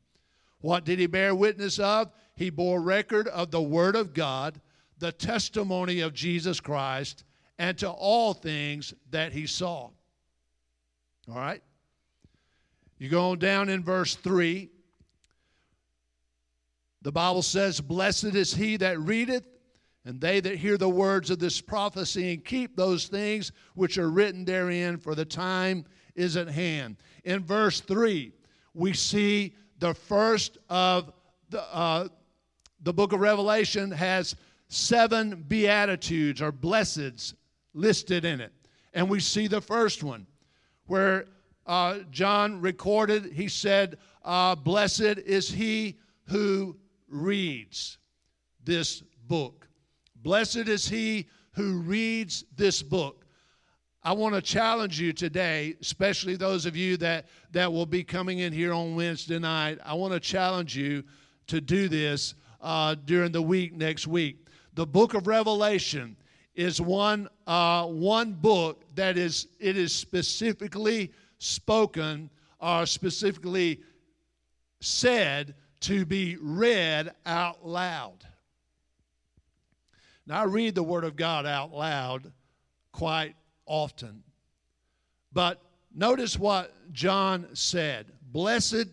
What 0.61 0.85
did 0.85 0.99
he 0.99 1.07
bear 1.07 1.35
witness 1.35 1.77
of? 1.79 2.11
He 2.35 2.49
bore 2.49 2.81
record 2.81 3.27
of 3.27 3.51
the 3.51 3.61
Word 3.61 3.95
of 3.95 4.13
God 4.13 4.59
the 4.99 5.11
testimony 5.11 6.01
of 6.01 6.13
Jesus 6.13 6.59
Christ 6.59 7.23
and 7.57 7.77
to 7.77 7.89
all 7.89 8.33
things 8.33 8.93
that 9.11 9.33
he 9.33 9.47
saw. 9.47 9.89
All 11.29 11.35
right? 11.35 11.61
You 12.97 13.09
go 13.09 13.31
on 13.31 13.39
down 13.39 13.69
in 13.69 13.83
verse 13.83 14.15
3. 14.15 14.69
The 17.01 17.11
Bible 17.11 17.41
says, 17.41 17.81
Blessed 17.81 18.35
is 18.35 18.53
he 18.53 18.77
that 18.77 18.99
readeth, 18.99 19.45
and 20.05 20.19
they 20.19 20.39
that 20.39 20.57
hear 20.57 20.77
the 20.77 20.89
words 20.89 21.29
of 21.29 21.39
this 21.39 21.61
prophecy 21.61 22.33
and 22.33 22.43
keep 22.43 22.75
those 22.75 23.07
things 23.07 23.51
which 23.73 23.97
are 23.97 24.09
written 24.09 24.45
therein, 24.45 24.97
for 24.97 25.13
the 25.13 25.25
time 25.25 25.85
is 26.15 26.37
at 26.37 26.47
hand. 26.47 26.97
In 27.23 27.43
verse 27.43 27.81
3, 27.81 28.31
we 28.73 28.93
see 28.93 29.55
the 29.79 29.93
first 29.93 30.57
of 30.69 31.11
the, 31.49 31.61
uh, 31.73 32.07
the 32.81 32.93
book 32.93 33.13
of 33.13 33.19
Revelation 33.19 33.91
has 33.91 34.35
seven 34.67 35.45
beatitudes 35.47 36.41
or 36.41 36.51
blesseds 36.51 37.33
listed 37.73 38.25
in 38.25 38.41
it. 38.41 38.53
And 38.93 39.09
we 39.09 39.19
see 39.19 39.47
the 39.47 39.61
first 39.61 40.03
one 40.03 40.25
where 40.87 41.25
uh, 41.65 41.99
John 42.11 42.61
recorded, 42.61 43.33
he 43.33 43.47
said, 43.47 43.97
uh, 44.23 44.55
Blessed 44.55 45.19
is 45.25 45.49
he 45.49 45.97
who 46.27 46.77
reads 47.07 47.97
this 48.63 49.01
book. 49.27 49.67
Blessed 50.15 50.67
is 50.67 50.87
he 50.87 51.27
who 51.53 51.79
reads 51.79 52.45
this 52.55 52.81
book. 52.81 53.25
I 54.03 54.11
want 54.11 54.35
to 54.35 54.41
challenge 54.41 54.99
you 54.99 55.13
today, 55.13 55.75
especially 55.81 56.35
those 56.35 56.67
of 56.67 56.75
you 56.75 56.95
that, 56.97 57.25
that 57.51 57.71
will 57.71 57.87
be 57.87 58.03
coming 58.03 58.39
in 58.39 58.53
here 58.53 58.71
on 58.71 58.95
Wednesday 58.95 59.39
night. 59.39 59.79
I 59.83 59.95
want 59.95 60.13
to 60.13 60.19
challenge 60.19 60.77
you 60.77 61.03
to 61.47 61.59
do 61.59 61.87
this 61.87 62.35
uh, 62.61 62.95
during 63.05 63.31
the 63.31 63.41
week 63.41 63.73
next 63.73 64.05
week. 64.05 64.44
The 64.75 64.85
book 64.85 65.13
of 65.13 65.27
Revelation 65.27 66.17
is 66.53 66.81
one, 66.81 67.29
uh, 67.47 67.85
one 67.85 68.33
book 68.33 68.83
that 68.95 69.17
is, 69.17 69.47
it 69.59 69.77
is 69.77 69.93
specifically 69.95 71.13
spoken 71.37 72.29
or 72.59 72.85
specifically 72.85 73.79
said 74.81 75.55
to 75.81 76.05
be 76.05 76.37
read 76.41 77.11
out 77.25 77.65
loud. 77.65 78.25
Now, 80.27 80.41
I 80.41 80.43
read 80.43 80.75
the 80.75 80.83
Word 80.83 81.05
of 81.05 81.15
God 81.15 81.45
out 81.45 81.71
loud 81.71 82.33
quite 82.91 83.35
often. 83.65 84.23
But 85.31 85.61
notice 85.93 86.37
what 86.37 86.73
John 86.91 87.47
said 87.53 88.07
Blessed 88.31 88.87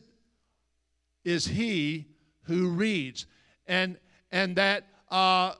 is 1.24 1.46
he 1.46 2.06
who 2.42 2.68
reads. 2.68 3.26
And, 3.66 3.96
and 4.30 4.56
that, 4.56 4.86
uh, 5.10 5.54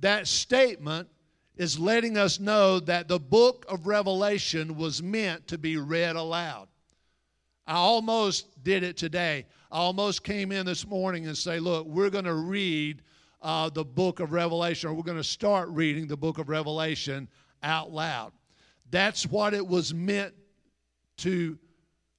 that 0.00 0.26
statement 0.26 1.08
is 1.56 1.78
letting 1.78 2.16
us 2.16 2.40
know 2.40 2.80
that 2.80 3.08
the 3.08 3.18
book 3.18 3.64
of 3.68 3.86
Revelation 3.86 4.76
was 4.76 5.02
meant 5.02 5.46
to 5.48 5.58
be 5.58 5.76
read 5.76 6.16
aloud. 6.16 6.68
I 7.66 7.74
almost 7.74 8.62
did 8.62 8.82
it 8.82 8.96
today. 8.96 9.46
I 9.70 9.78
almost 9.78 10.24
came 10.24 10.52
in 10.52 10.66
this 10.66 10.86
morning 10.86 11.26
and 11.26 11.36
say, 11.36 11.58
look, 11.58 11.86
we're 11.86 12.10
going 12.10 12.24
to 12.24 12.34
read 12.34 13.02
uh, 13.40 13.70
the 13.70 13.84
book 13.84 14.20
of 14.20 14.32
Revelation, 14.32 14.90
or 14.90 14.94
we're 14.94 15.02
going 15.02 15.16
to 15.16 15.24
start 15.24 15.68
reading 15.70 16.06
the 16.06 16.16
book 16.16 16.38
of 16.38 16.48
Revelation 16.48 17.28
out 17.62 17.90
loud. 17.90 18.32
That's 18.90 19.26
what 19.26 19.54
it 19.54 19.66
was 19.66 19.94
meant 19.94 20.34
to 21.18 21.58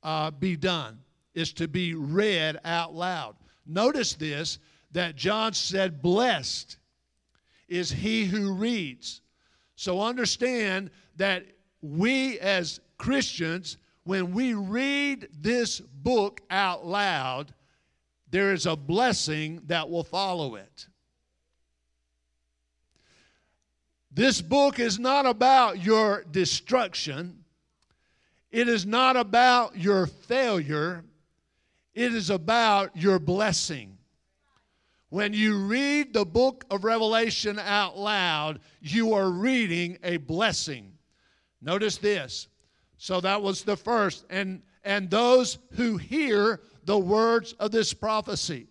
uh, 0.03 0.31
be 0.31 0.55
done, 0.55 0.99
is 1.33 1.51
to 1.53 1.67
be 1.67 1.93
read 1.93 2.59
out 2.63 2.93
loud. 2.93 3.35
Notice 3.65 4.13
this 4.13 4.59
that 4.91 5.15
John 5.15 5.53
said, 5.53 6.01
Blessed 6.01 6.77
is 7.67 7.91
he 7.91 8.25
who 8.25 8.53
reads. 8.53 9.21
So 9.75 10.01
understand 10.01 10.91
that 11.17 11.45
we 11.81 12.39
as 12.39 12.79
Christians, 12.97 13.77
when 14.03 14.33
we 14.33 14.53
read 14.53 15.27
this 15.39 15.79
book 15.79 16.41
out 16.49 16.85
loud, 16.85 17.53
there 18.29 18.53
is 18.53 18.65
a 18.65 18.75
blessing 18.75 19.61
that 19.67 19.89
will 19.89 20.03
follow 20.03 20.55
it. 20.55 20.87
This 24.11 24.41
book 24.41 24.79
is 24.79 24.97
not 24.97 25.25
about 25.25 25.83
your 25.83 26.23
destruction. 26.31 27.43
It 28.49 28.69
is 28.69 28.85
not 28.85 29.17
about 29.17 29.77
your 29.77 30.07
failure. 30.07 31.03
It 31.93 32.13
is 32.13 32.29
about 32.29 32.95
your 32.95 33.19
blessing. 33.19 33.94
When 35.15 35.33
you 35.33 35.65
read 35.65 36.11
the 36.11 36.25
book 36.25 36.65
of 36.69 36.83
Revelation 36.83 37.57
out 37.57 37.97
loud, 37.97 38.59
you 38.81 39.13
are 39.13 39.29
reading 39.29 39.97
a 40.03 40.17
blessing. 40.17 40.91
Notice 41.61 41.95
this. 41.95 42.49
So 42.97 43.21
that 43.21 43.41
was 43.41 43.63
the 43.63 43.77
first. 43.77 44.25
And, 44.29 44.61
and 44.83 45.09
those 45.09 45.57
who 45.75 45.95
hear 45.95 46.59
the 46.83 46.97
words 46.97 47.53
of 47.61 47.71
this 47.71 47.93
prophecy. 47.93 48.67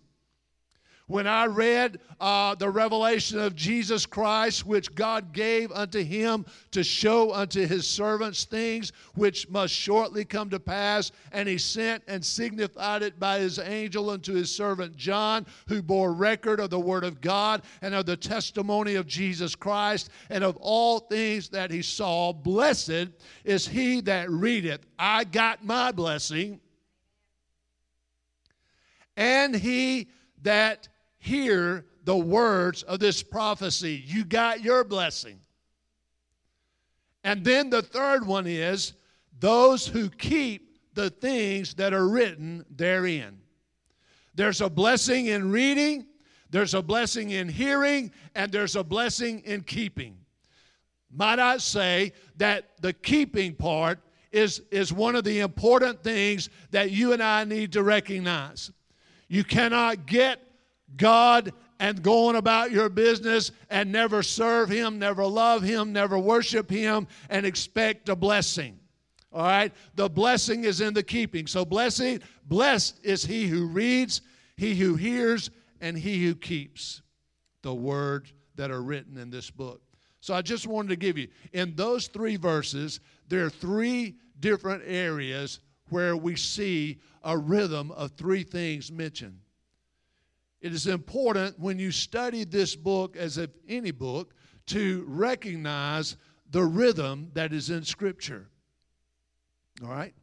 When 1.07 1.27
I 1.27 1.45
read 1.45 1.99
uh, 2.19 2.55
the 2.55 2.69
revelation 2.69 3.39
of 3.39 3.55
Jesus 3.55 4.07
Christ, 4.07 4.65
which 4.65 4.95
God 4.95 5.33
gave 5.33 5.71
unto 5.71 6.03
him 6.03 6.47
to 6.71 6.83
show 6.83 7.31
unto 7.31 7.67
his 7.67 7.87
servants 7.87 8.45
things 8.45 8.91
which 9.13 9.47
must 9.49 9.71
shortly 9.71 10.25
come 10.25 10.49
to 10.49 10.59
pass, 10.59 11.11
and 11.31 11.47
he 11.47 11.59
sent 11.59 12.01
and 12.07 12.25
signified 12.25 13.03
it 13.03 13.19
by 13.19 13.37
his 13.37 13.59
angel 13.59 14.09
unto 14.09 14.33
his 14.33 14.51
servant 14.51 14.97
John, 14.97 15.45
who 15.67 15.83
bore 15.83 16.11
record 16.11 16.59
of 16.59 16.71
the 16.71 16.79
word 16.79 17.03
of 17.03 17.21
God 17.21 17.61
and 17.83 17.93
of 17.93 18.07
the 18.07 18.17
testimony 18.17 18.95
of 18.95 19.05
Jesus 19.05 19.53
Christ 19.53 20.09
and 20.31 20.43
of 20.43 20.57
all 20.57 20.99
things 20.99 21.49
that 21.49 21.69
he 21.69 21.83
saw. 21.83 22.33
Blessed 22.33 23.09
is 23.43 23.67
he 23.67 24.01
that 24.01 24.31
readeth. 24.31 24.81
I 24.97 25.25
got 25.25 25.63
my 25.63 25.91
blessing. 25.91 26.59
And 29.15 29.55
he 29.55 30.07
that 30.41 30.87
hear 31.25 31.85
the 32.03 32.15
words 32.15 32.83
of 32.83 32.99
this 32.99 33.23
prophecy. 33.23 34.03
You 34.05 34.23
got 34.23 34.63
your 34.63 34.83
blessing. 34.83 35.39
And 37.23 37.43
then 37.43 37.71
the 37.71 37.81
third 37.81 38.25
one 38.25 38.45
is 38.45 38.93
those 39.39 39.87
who 39.87 40.09
keep 40.09 40.77
the 40.93 41.09
things 41.09 41.73
that 41.73 41.93
are 41.93 42.07
written 42.07 42.63
therein. 42.69 43.39
There's 44.35 44.61
a 44.61 44.69
blessing 44.69 45.27
in 45.27 45.49
reading, 45.49 46.05
there's 46.51 46.75
a 46.75 46.81
blessing 46.81 47.31
in 47.31 47.49
hearing, 47.49 48.11
and 48.35 48.51
there's 48.51 48.75
a 48.75 48.83
blessing 48.83 49.41
in 49.41 49.61
keeping. 49.61 50.17
Might 51.11 51.39
I 51.39 51.57
say 51.57 52.13
that 52.37 52.81
the 52.81 52.93
keeping 52.93 53.55
part 53.55 53.99
is, 54.31 54.61
is 54.69 54.93
one 54.93 55.15
of 55.15 55.23
the 55.23 55.39
important 55.39 56.03
things 56.03 56.49
that 56.71 56.91
you 56.91 57.13
and 57.13 57.23
I 57.23 57.45
need 57.45 57.71
to 57.73 57.83
recognize. 57.83 58.71
You 59.27 59.43
cannot 59.43 60.05
get 60.05 60.41
God 60.95 61.53
and 61.79 62.01
going 62.01 62.35
about 62.35 62.71
your 62.71 62.89
business 62.89 63.51
and 63.69 63.91
never 63.91 64.23
serve 64.23 64.69
Him, 64.69 64.99
never 64.99 65.25
love 65.25 65.61
Him, 65.61 65.91
never 65.91 66.17
worship 66.17 66.69
Him, 66.69 67.07
and 67.29 67.45
expect 67.45 68.09
a 68.09 68.15
blessing. 68.15 68.79
All 69.35 69.43
right? 69.43 69.73
The 69.95 70.09
blessing 70.09 70.63
is 70.63 70.79
in 70.79 70.93
the 70.93 71.03
keeping. 71.03 71.45
So, 71.45 71.65
blessing, 71.65 72.21
blessed 72.45 73.01
is 73.03 73.25
he 73.25 73.47
who 73.47 73.65
reads, 73.67 74.21
he 74.55 74.75
who 74.75 74.95
hears, 74.95 75.51
and 75.81 75.97
he 75.97 76.25
who 76.25 76.35
keeps 76.35 77.01
the 77.61 77.73
words 77.73 78.31
that 78.55 78.71
are 78.71 78.81
written 78.81 79.17
in 79.17 79.29
this 79.29 79.51
book. 79.51 79.81
So, 80.21 80.33
I 80.33 80.41
just 80.41 80.67
wanted 80.67 80.87
to 80.89 80.95
give 80.95 81.17
you, 81.17 81.27
in 81.51 81.75
those 81.75 82.07
three 82.07 82.37
verses, 82.37 83.01
there 83.27 83.45
are 83.45 83.49
three 83.49 84.15
different 84.39 84.83
areas 84.85 85.59
where 85.89 86.15
we 86.15 86.37
see 86.37 86.99
a 87.23 87.37
rhythm 87.37 87.91
of 87.91 88.11
three 88.11 88.43
things 88.43 88.89
mentioned. 88.89 89.37
It 90.65 90.73
is 90.73 90.87
important 90.87 91.59
when 91.59 91.77
you 91.77 91.91
study 91.91 92.43
this 92.43 92.75
book, 92.75 93.15
as 93.15 93.37
if 93.37 93.51
any 93.69 93.91
book, 93.91 94.33
to 94.65 95.05
recognize 95.07 96.17
the 96.49 96.63
rhythm 96.63 97.29
that 97.35 97.53
is 97.53 97.69
in 97.69 97.83
Scripture. 97.83 98.49
All 99.83 99.89
right? 99.89 100.15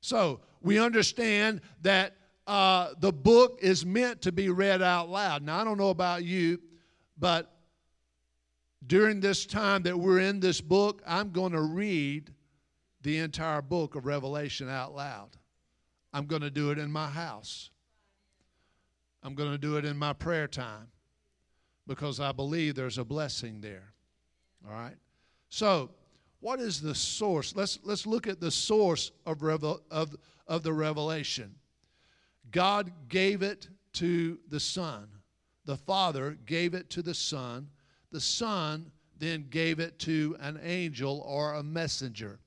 So, 0.00 0.40
we 0.62 0.78
understand 0.78 1.60
that 1.82 2.16
uh, 2.46 2.94
the 3.00 3.12
book 3.12 3.58
is 3.60 3.84
meant 3.84 4.22
to 4.22 4.32
be 4.32 4.48
read 4.48 4.80
out 4.80 5.10
loud. 5.10 5.42
Now, 5.42 5.60
I 5.60 5.64
don't 5.64 5.76
know 5.76 5.90
about 5.90 6.24
you, 6.24 6.58
but 7.18 7.54
during 8.86 9.20
this 9.20 9.44
time 9.44 9.82
that 9.82 9.98
we're 9.98 10.20
in 10.20 10.40
this 10.40 10.62
book, 10.62 11.02
I'm 11.06 11.32
going 11.32 11.52
to 11.52 11.60
read 11.60 12.32
the 13.02 13.18
entire 13.18 13.60
book 13.60 13.94
of 13.94 14.06
Revelation 14.06 14.70
out 14.70 14.94
loud. 14.94 15.36
I'm 16.14 16.24
going 16.24 16.40
to 16.40 16.50
do 16.50 16.70
it 16.70 16.78
in 16.78 16.90
my 16.90 17.08
house. 17.08 17.68
I'm 19.22 19.34
going 19.34 19.52
to 19.52 19.58
do 19.58 19.76
it 19.76 19.84
in 19.84 19.96
my 19.96 20.12
prayer 20.12 20.48
time 20.48 20.88
because 21.86 22.20
I 22.20 22.32
believe 22.32 22.74
there's 22.74 22.98
a 22.98 23.04
blessing 23.04 23.60
there. 23.60 23.92
All 24.66 24.72
right? 24.72 24.96
So, 25.48 25.90
what 26.40 26.60
is 26.60 26.80
the 26.80 26.94
source? 26.94 27.54
Let's, 27.54 27.78
let's 27.82 28.06
look 28.06 28.26
at 28.26 28.40
the 28.40 28.50
source 28.50 29.12
of, 29.26 29.42
revel, 29.42 29.82
of, 29.90 30.16
of 30.46 30.62
the 30.62 30.72
revelation. 30.72 31.54
God 32.50 32.90
gave 33.08 33.42
it 33.42 33.68
to 33.94 34.38
the 34.48 34.60
Son. 34.60 35.08
The 35.66 35.76
Father 35.76 36.38
gave 36.46 36.74
it 36.74 36.88
to 36.90 37.02
the 37.02 37.14
Son. 37.14 37.68
The 38.10 38.20
Son 38.20 38.90
then 39.18 39.46
gave 39.50 39.80
it 39.80 39.98
to 40.00 40.36
an 40.40 40.58
angel 40.62 41.22
or 41.26 41.54
a 41.54 41.62
messenger. 41.62 42.40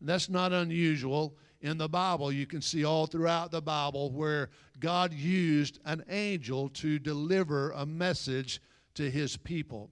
And 0.00 0.08
that's 0.08 0.28
not 0.28 0.52
unusual 0.52 1.36
in 1.64 1.78
the 1.78 1.88
Bible. 1.88 2.30
You 2.30 2.46
can 2.46 2.60
see 2.60 2.84
all 2.84 3.06
throughout 3.06 3.50
the 3.50 3.62
Bible 3.62 4.10
where 4.10 4.50
God 4.78 5.14
used 5.14 5.80
an 5.86 6.04
angel 6.10 6.68
to 6.68 6.98
deliver 6.98 7.70
a 7.70 7.86
message 7.86 8.60
to 8.94 9.10
his 9.10 9.38
people. 9.38 9.90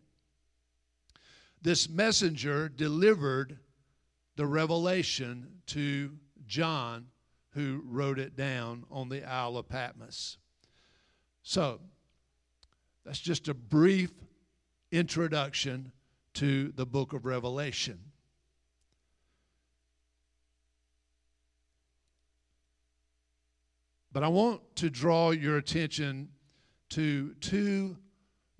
This 1.63 1.89
messenger 1.89 2.69
delivered 2.69 3.59
the 4.37 4.47
revelation 4.47 5.63
to 5.69 6.13
John, 6.47 7.07
who 7.55 7.83
wrote 7.87 8.19
it 8.19 8.37
down 8.37 8.85
on 8.91 9.09
the 9.09 9.25
Isle 9.25 9.57
of 9.57 9.69
Patmos. 9.69 10.37
So, 11.43 11.81
that's 13.05 13.19
just 13.19 13.49
a 13.49 13.55
brief 13.55 14.13
introduction 14.91 15.93
to 16.35 16.71
the 16.73 16.87
book 16.87 17.15
of 17.15 17.25
Revelation. 17.25 18.12
But 24.13 24.23
I 24.23 24.29
want 24.29 24.61
to 24.77 24.91
draw 24.91 25.31
your 25.31 25.57
attention 25.57 26.29
to 26.91 27.35
two 27.41 27.97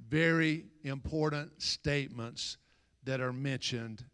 very 0.09 0.65
important 0.83 1.61
statements 1.61 2.57
that 3.05 3.21
are 3.21 3.33
mentioned 3.33 4.05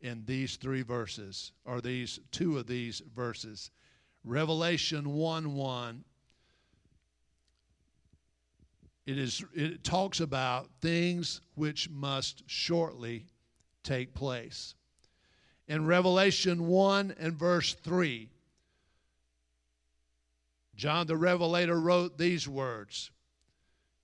in 0.00 0.24
these 0.26 0.56
three 0.56 0.82
verses, 0.82 1.52
or 1.64 1.80
these 1.80 2.18
two 2.32 2.58
of 2.58 2.66
these 2.66 3.02
verses. 3.14 3.70
Revelation 4.24 5.10
1 5.14 5.54
1. 5.54 6.04
It, 9.06 9.18
is, 9.18 9.44
it 9.54 9.84
talks 9.84 10.20
about 10.20 10.68
things 10.80 11.40
which 11.54 11.88
must 11.88 12.42
shortly 12.46 13.26
take 13.82 14.14
place. 14.14 14.74
In 15.66 15.86
Revelation 15.86 16.66
1 16.66 17.14
and 17.18 17.34
verse 17.34 17.74
3, 17.74 18.28
John 20.78 21.06
the 21.06 21.16
Revelator 21.16 21.78
wrote 21.78 22.16
these 22.16 22.48
words 22.48 23.10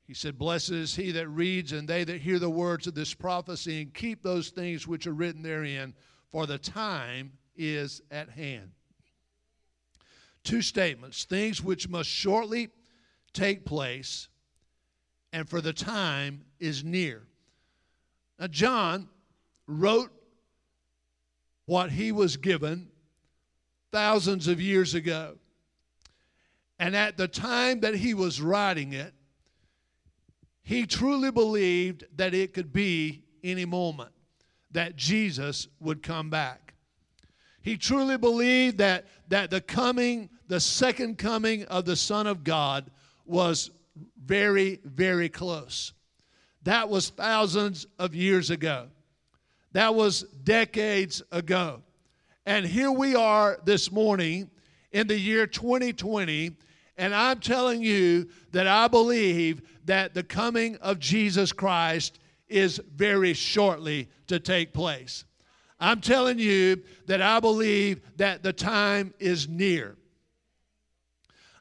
he 0.06 0.12
said, 0.12 0.38
Blessed 0.38 0.70
is 0.70 0.94
he 0.94 1.12
that 1.12 1.28
reads 1.28 1.72
and 1.72 1.88
they 1.88 2.04
that 2.04 2.20
hear 2.20 2.38
the 2.38 2.50
words 2.50 2.87
of 2.87 2.94
this 2.94 3.14
prophecy 3.14 3.80
and 3.80 3.94
keep 3.94 4.22
those 4.22 4.50
things 4.50 4.87
which 4.87 5.06
are 5.06 5.14
written 5.14 5.42
therein, 5.42 5.94
for 6.30 6.46
the 6.46 6.58
time 6.58 7.32
is 7.56 8.02
at 8.10 8.28
hand. 8.28 8.72
Two 10.42 10.60
statements 10.60 11.24
things 11.24 11.62
which 11.62 11.88
must 11.88 12.10
shortly 12.10 12.68
take 13.32 13.64
place, 13.64 14.28
and 15.32 15.48
for 15.48 15.62
the 15.62 15.72
time 15.72 16.44
is 16.60 16.84
near. 16.84 17.22
Now, 18.38 18.48
John 18.48 19.08
wrote 19.66 20.12
what 21.64 21.90
he 21.90 22.12
was 22.12 22.37
given 22.37 22.88
thousands 23.90 24.48
of 24.48 24.60
years 24.60 24.92
ago. 24.92 25.38
And 26.78 26.96
at 26.96 27.16
the 27.16 27.28
time 27.28 27.80
that 27.80 27.94
he 27.94 28.14
was 28.14 28.40
writing 28.40 28.92
it, 28.92 29.14
he 30.62 30.87
truly 30.87 31.30
believed 31.30 32.04
that 32.16 32.34
it 32.34 32.54
could 32.54 32.72
be 32.72 33.22
any 33.42 33.64
moment 33.64 34.10
that 34.72 34.96
Jesus 34.96 35.68
would 35.80 36.02
come 36.02 36.30
back. 36.30 36.74
He 37.62 37.76
truly 37.76 38.18
believed 38.18 38.78
that, 38.78 39.06
that 39.28 39.50
the 39.50 39.60
coming, 39.60 40.30
the 40.48 40.60
second 40.60 41.16
coming 41.16 41.64
of 41.66 41.84
the 41.84 41.96
Son 41.96 42.26
of 42.26 42.44
God 42.44 42.90
was 43.24 43.70
very, 44.22 44.80
very 44.84 45.28
close. 45.28 45.92
That 46.64 46.88
was 46.88 47.10
thousands 47.10 47.87
of 47.98 48.14
years 48.14 48.50
ago. 48.50 48.88
That 49.72 49.94
was 49.94 50.22
decades 50.22 51.22
ago. 51.30 51.82
And 52.46 52.66
here 52.66 52.90
we 52.90 53.14
are 53.14 53.58
this 53.64 53.90
morning 53.90 54.50
in 54.94 55.09
the 55.09 55.18
year 55.18 55.46
2020, 55.46 56.57
and 56.96 57.14
I'm 57.14 57.40
telling 57.40 57.83
you 57.83 58.28
that 58.52 58.68
I 58.68 58.87
believe 58.87 59.61
that 59.87 60.14
the 60.14 60.22
coming 60.22 60.76
of 60.76 61.00
Jesus 61.00 61.52
Christ 61.52 62.20
is 62.48 62.80
very 62.94 63.35
shortly 63.35 64.09
to 64.28 64.38
take 64.38 64.72
place. 64.72 65.24
I'm 65.80 66.00
telling 66.00 66.38
you 66.38 66.85
that 67.07 67.20
I 67.20 67.40
believe 67.40 68.02
that 68.18 68.44
the 68.44 68.52
time 68.52 69.12
is 69.18 69.48
near. 69.48 69.96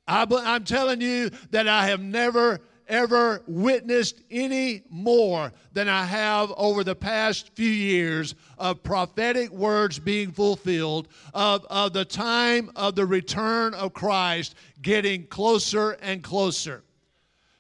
I, 0.08 0.28
am 0.30 0.64
telling 0.64 1.02
you 1.02 1.32
that 1.50 1.68
I 1.68 1.88
have 1.88 2.02
never 2.02 2.62
ever 2.88 3.44
witnessed 3.48 4.22
any 4.30 4.84
more 4.90 5.52
than 5.74 5.88
I 5.88 6.06
have 6.06 6.52
over 6.58 6.84
the 6.84 6.96
past 6.96 7.52
few 7.56 7.70
years 7.70 8.36
of 8.58 8.84
prophetic 8.84 9.52
words 9.52 10.00
being 10.00 10.32
fulfilled, 10.32 11.08
of, 11.34 11.66
of 11.70 11.94
the 11.94 12.06
time 12.06 12.72
of 12.76 12.96
the 12.96 13.06
return 13.06 13.74
of 13.74 13.94
Christ 13.94 14.56
getting 14.82 15.28
closer 15.28 15.92
and 16.02 16.24
closer. 16.24 16.84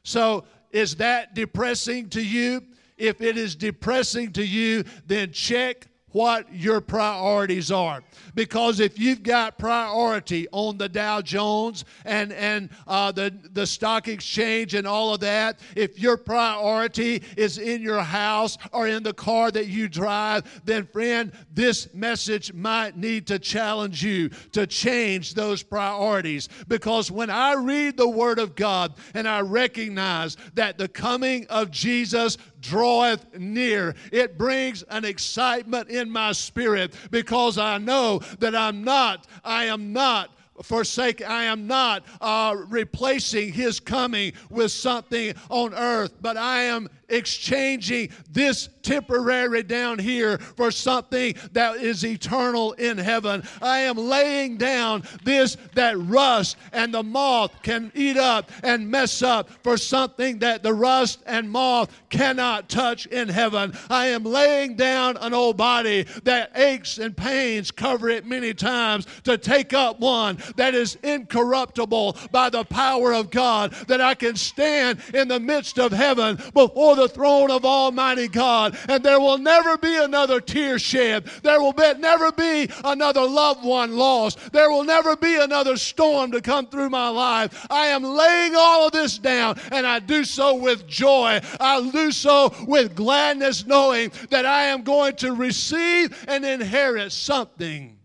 So, 0.03 0.45
is 0.71 0.95
that 0.95 1.36
depressing 1.36 2.09
to 2.09 2.21
you? 2.21 2.63
If 2.97 3.21
it 3.21 3.38
is 3.38 3.55
depressing 3.55 4.33
to 4.33 4.45
you, 4.45 4.83
then 5.05 5.31
check 5.31 5.88
what 6.13 6.54
your 6.54 6.80
priorities 6.82 7.71
are. 7.71 8.02
Because 8.36 8.80
if 8.80 8.97
you've 8.97 9.23
got 9.23 9.58
priority 9.58 10.47
on 10.52 10.78
the 10.78 10.88
Dow 10.88 11.21
Jones 11.21 11.86
and, 12.06 12.32
and 12.32 12.69
uh, 12.88 13.12
the, 13.12 13.34
the 13.52 13.67
stock 13.67 14.08
exchange 14.08 14.73
and 14.73 14.88
all 14.88 15.13
of 15.13 15.19
that, 15.19 15.60
if 15.76 15.99
your 15.99 16.17
priority 16.17 17.21
is 17.36 17.58
in 17.58 17.82
your 17.82 18.02
house 18.02 18.58
or 18.71 18.88
in 18.88 19.04
the 19.04 19.13
car 19.13 19.52
that 19.52 19.67
you 19.67 19.89
drive, 19.89 20.62
then 20.65 20.88
friend, 20.88 21.32
this 21.52 21.93
message 21.93 22.54
might 22.54 22.95
need 22.95 23.28
to 23.28 23.38
challenge 23.38 24.04
you 24.04 24.30
to 24.52 24.65
change 24.65 25.34
those 25.34 25.62
priorities. 25.63 26.49
Because 26.67 27.12
when 27.12 27.30
I 27.30 27.54
read 27.54 27.97
the 27.97 28.10
Word 28.10 28.39
of 28.39 28.56
God 28.56 28.93
and 29.13 29.28
I 29.28 29.41
recognize 29.41 30.38
that 30.54 30.78
the 30.78 30.88
coming 30.88 31.45
of 31.49 31.71
Jesus 31.71 32.38
draweth 32.63 33.38
near. 33.38 33.93
It 34.12 34.38
brings 34.38 34.82
an 34.84 35.06
excitement 35.06 35.89
in 35.89 36.10
my 36.10 36.32
spirit 36.32 36.95
because 37.12 37.60
I 37.60 37.78
know 37.78 38.19
that 38.39 38.56
I'm 38.56 38.84
not, 38.84 39.28
I 39.43 39.65
am 39.65 39.93
not 39.93 40.32
forsake 40.62 41.28
i 41.28 41.45
am 41.45 41.65
not 41.65 42.06
uh, 42.21 42.56
replacing 42.67 43.52
his 43.52 43.80
coming 43.80 44.32
with 44.52 44.71
something 44.71 45.34
on 45.49 45.73
earth 45.73 46.13
but 46.21 46.38
i 46.38 46.62
am 46.62 46.88
exchanging 47.09 48.09
this 48.29 48.69
temporary 48.81 49.63
down 49.63 49.99
here 49.99 50.37
for 50.37 50.71
something 50.71 51.35
that 51.53 51.77
is 51.77 52.05
eternal 52.05 52.73
in 52.73 52.97
heaven. 52.97 53.43
I 53.61 53.79
am 53.79 53.97
laying 53.97 54.57
down 54.57 55.03
this 55.23 55.57
that 55.75 55.97
rust 55.97 56.57
and 56.71 56.93
the 56.93 57.03
moth 57.03 57.61
can 57.63 57.91
eat 57.95 58.17
up 58.17 58.51
and 58.63 58.89
mess 58.89 59.21
up 59.21 59.49
for 59.63 59.77
something 59.77 60.39
that 60.39 60.63
the 60.63 60.73
rust 60.73 61.23
and 61.25 61.49
moth 61.49 61.89
cannot 62.09 62.69
touch 62.69 63.05
in 63.07 63.29
heaven. 63.29 63.73
I 63.89 64.07
am 64.07 64.23
laying 64.23 64.75
down 64.75 65.17
an 65.17 65.33
old 65.33 65.57
body 65.57 66.05
that 66.23 66.51
aches 66.55 66.97
and 66.97 67.15
pains 67.15 67.71
cover 67.71 68.09
it 68.09 68.25
many 68.25 68.53
times 68.53 69.07
to 69.23 69.37
take 69.37 69.73
up 69.73 69.99
one 69.99 70.37
that 70.55 70.75
is 70.75 70.95
incorruptible 71.03 72.17
by 72.31 72.49
the 72.49 72.63
power 72.65 73.13
of 73.13 73.29
God, 73.29 73.71
that 73.87 74.01
I 74.01 74.15
can 74.15 74.35
stand 74.35 74.99
in 75.13 75.27
the 75.27 75.39
midst 75.39 75.79
of 75.79 75.91
heaven 75.91 76.37
before 76.53 76.92
the 76.95 77.03
the 77.03 77.10
throne 77.10 77.51
of 77.51 77.65
Almighty 77.65 78.27
God. 78.27 78.77
And 78.88 79.03
there 79.03 79.19
will 79.19 79.38
never 79.38 79.77
be 79.77 79.97
another 79.97 80.39
tear 80.39 80.79
shed. 80.79 81.25
There 81.43 81.60
will 81.62 81.73
be, 81.73 81.93
never 81.95 82.32
be 82.32 82.69
another 82.84 83.21
loved 83.21 83.63
one 83.63 83.97
lost. 83.97 84.53
There 84.53 84.69
will 84.69 84.86
never 84.86 85.15
be 85.15 85.36
another 85.36 85.75
storm 85.75 86.32
to 86.32 86.41
come 86.41 86.67
through 86.67 86.89
my 86.89 87.10
life. 87.10 87.67
I 87.69 87.88
am 87.88 88.03
laying 88.03 88.56
all 88.56 88.88
of 88.88 88.93
this 88.93 89.17
down, 89.17 89.60
and 89.71 89.86
I 89.86 89.99
do 89.99 90.23
so 90.23 90.56
with 90.56 90.88
joy. 90.88 91.41
I 91.60 91.89
do 91.91 92.12
so 92.12 92.53
with 92.67 92.95
gladness, 92.95 93.65
knowing 93.65 94.12
that 94.29 94.45
I 94.45 94.63
am 94.63 94.84
going 94.84 95.15
to 95.17 95.34
receive 95.34 96.25
and 96.27 96.45
inherit 96.45 97.12
something 97.12 97.97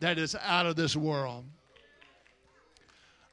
that 0.00 0.18
is 0.18 0.36
out 0.44 0.66
of 0.66 0.76
this 0.76 0.94
world. 0.94 1.44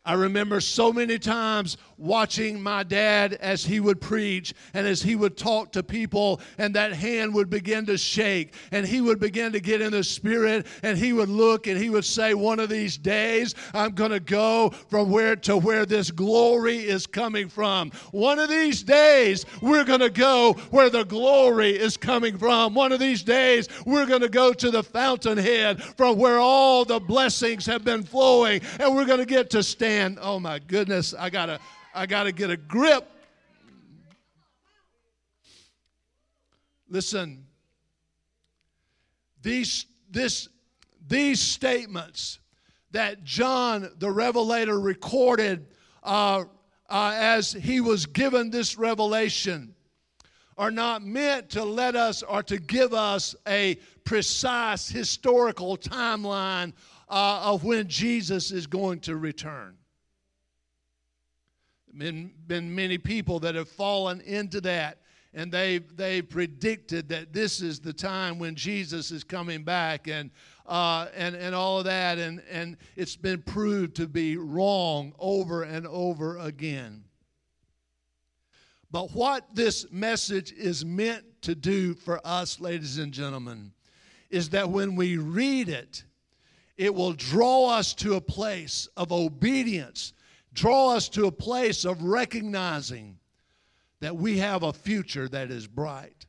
I 0.07 0.13
remember 0.13 0.61
so 0.61 0.93
many 0.93 1.19
times 1.19 1.75
watching 1.97 2.61
my 2.61 2.83
dad 2.83 3.33
as 3.33 3.65
he 3.65 3.81
would 3.81 3.99
preach 3.99 4.53
and 4.73 4.87
as 4.87 5.01
he 5.01 5.17
would 5.17 5.35
talk 5.35 5.73
to 5.73 5.83
people, 5.83 6.39
and 6.57 6.73
that 6.75 6.93
hand 6.93 7.33
would 7.33 7.49
begin 7.49 7.85
to 7.87 7.97
shake, 7.97 8.53
and 8.71 8.87
he 8.87 9.01
would 9.01 9.19
begin 9.19 9.51
to 9.51 9.59
get 9.59 9.81
in 9.81 9.91
the 9.91 10.05
spirit, 10.05 10.65
and 10.81 10.97
he 10.97 11.11
would 11.11 11.27
look 11.27 11.67
and 11.67 11.77
he 11.77 11.89
would 11.89 12.05
say, 12.05 12.33
One 12.33 12.61
of 12.61 12.69
these 12.69 12.97
days, 12.97 13.53
I'm 13.73 13.91
going 13.91 14.11
to 14.11 14.21
go 14.21 14.69
from 14.89 15.11
where 15.11 15.35
to 15.35 15.57
where 15.57 15.85
this 15.85 16.09
glory 16.09 16.77
is 16.77 17.05
coming 17.05 17.49
from. 17.49 17.91
One 18.11 18.39
of 18.39 18.49
these 18.49 18.83
days, 18.83 19.45
we're 19.61 19.83
going 19.83 19.99
to 19.99 20.09
go 20.09 20.53
where 20.71 20.89
the 20.89 21.03
glory 21.03 21.77
is 21.77 21.97
coming 21.97 22.37
from. 22.37 22.73
One 22.73 22.93
of 22.93 23.01
these 23.01 23.23
days, 23.23 23.67
we're 23.85 24.05
going 24.05 24.21
to 24.21 24.29
go 24.29 24.53
to 24.53 24.71
the 24.71 24.83
fountainhead 24.83 25.83
from 25.83 26.17
where 26.17 26.39
all 26.39 26.85
the 26.85 27.01
blessings 27.01 27.65
have 27.65 27.83
been 27.83 28.03
flowing, 28.03 28.61
and 28.79 28.95
we're 28.95 29.05
going 29.05 29.19
to 29.19 29.25
get 29.25 29.49
to 29.49 29.61
stand. 29.61 29.96
Oh 30.21 30.39
my 30.39 30.59
goodness, 30.59 31.13
I 31.13 31.29
got 31.29 31.47
to. 31.47 31.59
I 31.97 32.05
got 32.05 32.25
to 32.25 32.31
get 32.31 32.51
a 32.51 32.57
grip. 32.57 33.09
Listen, 36.87 37.47
these, 39.41 39.87
this, 40.11 40.47
these 41.07 41.41
statements 41.41 42.37
that 42.91 43.23
John 43.23 43.89
the 43.97 44.11
Revelator 44.11 44.79
recorded 44.79 45.65
uh, 46.03 46.43
uh, 46.87 47.13
as 47.15 47.51
he 47.51 47.81
was 47.81 48.05
given 48.05 48.51
this 48.51 48.77
revelation 48.77 49.73
are 50.55 50.69
not 50.69 51.01
meant 51.01 51.49
to 51.49 51.63
let 51.63 51.95
us 51.95 52.21
or 52.21 52.43
to 52.43 52.59
give 52.59 52.93
us 52.93 53.35
a 53.47 53.79
precise 54.03 54.87
historical 54.87 55.77
timeline 55.77 56.73
uh, 57.09 57.41
of 57.43 57.63
when 57.63 57.87
Jesus 57.87 58.51
is 58.51 58.67
going 58.67 58.99
to 58.99 59.15
return 59.15 59.76
been, 61.97 62.31
been 62.47 62.73
many 62.73 62.97
people 62.97 63.39
that 63.39 63.55
have 63.55 63.69
fallen 63.69 64.21
into 64.21 64.61
that 64.61 64.99
and 65.33 65.51
they 65.51 65.77
they 65.77 66.21
predicted 66.21 67.09
that 67.09 67.31
this 67.33 67.61
is 67.61 67.79
the 67.79 67.93
time 67.93 68.39
when 68.39 68.55
Jesus 68.55 69.11
is 69.11 69.23
coming 69.23 69.63
back 69.63 70.07
and 70.07 70.31
uh, 70.67 71.07
and, 71.15 71.35
and 71.35 71.55
all 71.55 71.79
of 71.79 71.85
that, 71.85 72.17
and, 72.17 72.41
and 72.51 72.77
it's 72.95 73.15
been 73.15 73.41
proved 73.41 73.95
to 73.95 74.07
be 74.07 74.35
wrong 74.35 75.13
over 75.17 75.63
and 75.63 75.87
over 75.87 76.37
again. 76.39 77.03
But 78.91 79.13
what 79.13 79.45
this 79.53 79.89
message 79.91 80.51
is 80.51 80.83
meant 80.83 81.23
to 81.43 81.55
do 81.55 81.93
for 81.93 82.19
us, 82.25 82.59
ladies 82.59 82.97
and 82.97 83.13
gentlemen, 83.13 83.71
is 84.29 84.49
that 84.49 84.69
when 84.69 84.95
we 84.95 85.17
read 85.17 85.69
it, 85.69 86.03
it 86.77 86.93
will 86.93 87.13
draw 87.13 87.69
us 87.69 87.93
to 87.95 88.15
a 88.15 88.21
place 88.21 88.87
of 88.97 89.11
obedience, 89.11 90.13
draw 90.57 90.95
us 90.95 91.07
to 91.07 91.27
a 91.27 91.31
place 91.31 91.85
of 91.85 92.01
recognizing 92.01 93.19
that 93.99 94.15
we 94.15 94.39
have 94.39 94.63
a 94.63 94.73
future 94.73 95.29
that 95.29 95.51
is 95.51 95.67
bright. 95.67 96.25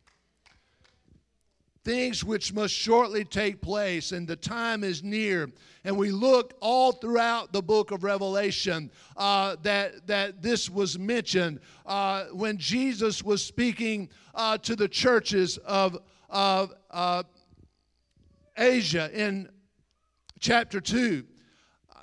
Things 1.83 2.23
which 2.23 2.53
must 2.53 2.75
shortly 2.75 3.25
take 3.25 3.63
place, 3.63 4.13
and 4.13 4.29
the 4.29 4.37
time 4.37 4.85
is 4.85 5.03
near. 5.03 5.51
And 5.85 5.97
we 5.97 6.11
look 6.11 6.53
all 6.61 6.93
throughout 6.93 7.55
the 7.55 7.63
book 7.63 7.91
of 7.91 8.05
Revelation 8.05 8.91
uh, 9.17 9.57
that, 9.63 10.07
that 10.07 10.43
this 10.43 10.69
was 10.69 10.99
mentioned 10.99 11.61
uh, 11.87 12.25
when 12.27 12.59
Jesus 12.59 13.23
was 13.23 13.43
speaking 13.43 14.11
uh, 14.35 14.59
to 14.59 14.77
the 14.77 14.89
churches 14.89 15.57
of, 15.59 15.97
of 16.29 16.75
uh, 16.91 17.23
Asia 18.59 19.11
in 19.15 19.49
chapter 20.39 20.83
2. 20.83 21.25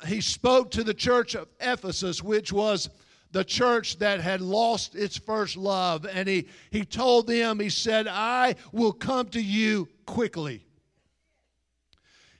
He 0.06 0.22
spoke 0.22 0.72
to 0.72 0.84
the 0.84 0.94
church 0.94 1.36
of 1.36 1.48
Ephesus, 1.60 2.22
which 2.24 2.52
was 2.52 2.90
the 3.32 3.44
church 3.44 4.00
that 4.00 4.22
had 4.22 4.42
lost 4.42 4.96
its 4.96 5.18
first 5.18 5.58
love. 5.58 6.06
And 6.06 6.28
he, 6.28 6.48
he 6.72 6.86
told 6.86 7.28
them, 7.28 7.60
he 7.60 7.70
said, 7.70 8.08
I 8.08 8.56
will 8.72 8.94
come 8.94 9.28
to 9.30 9.42
you 9.42 9.90
quickly. 10.06 10.66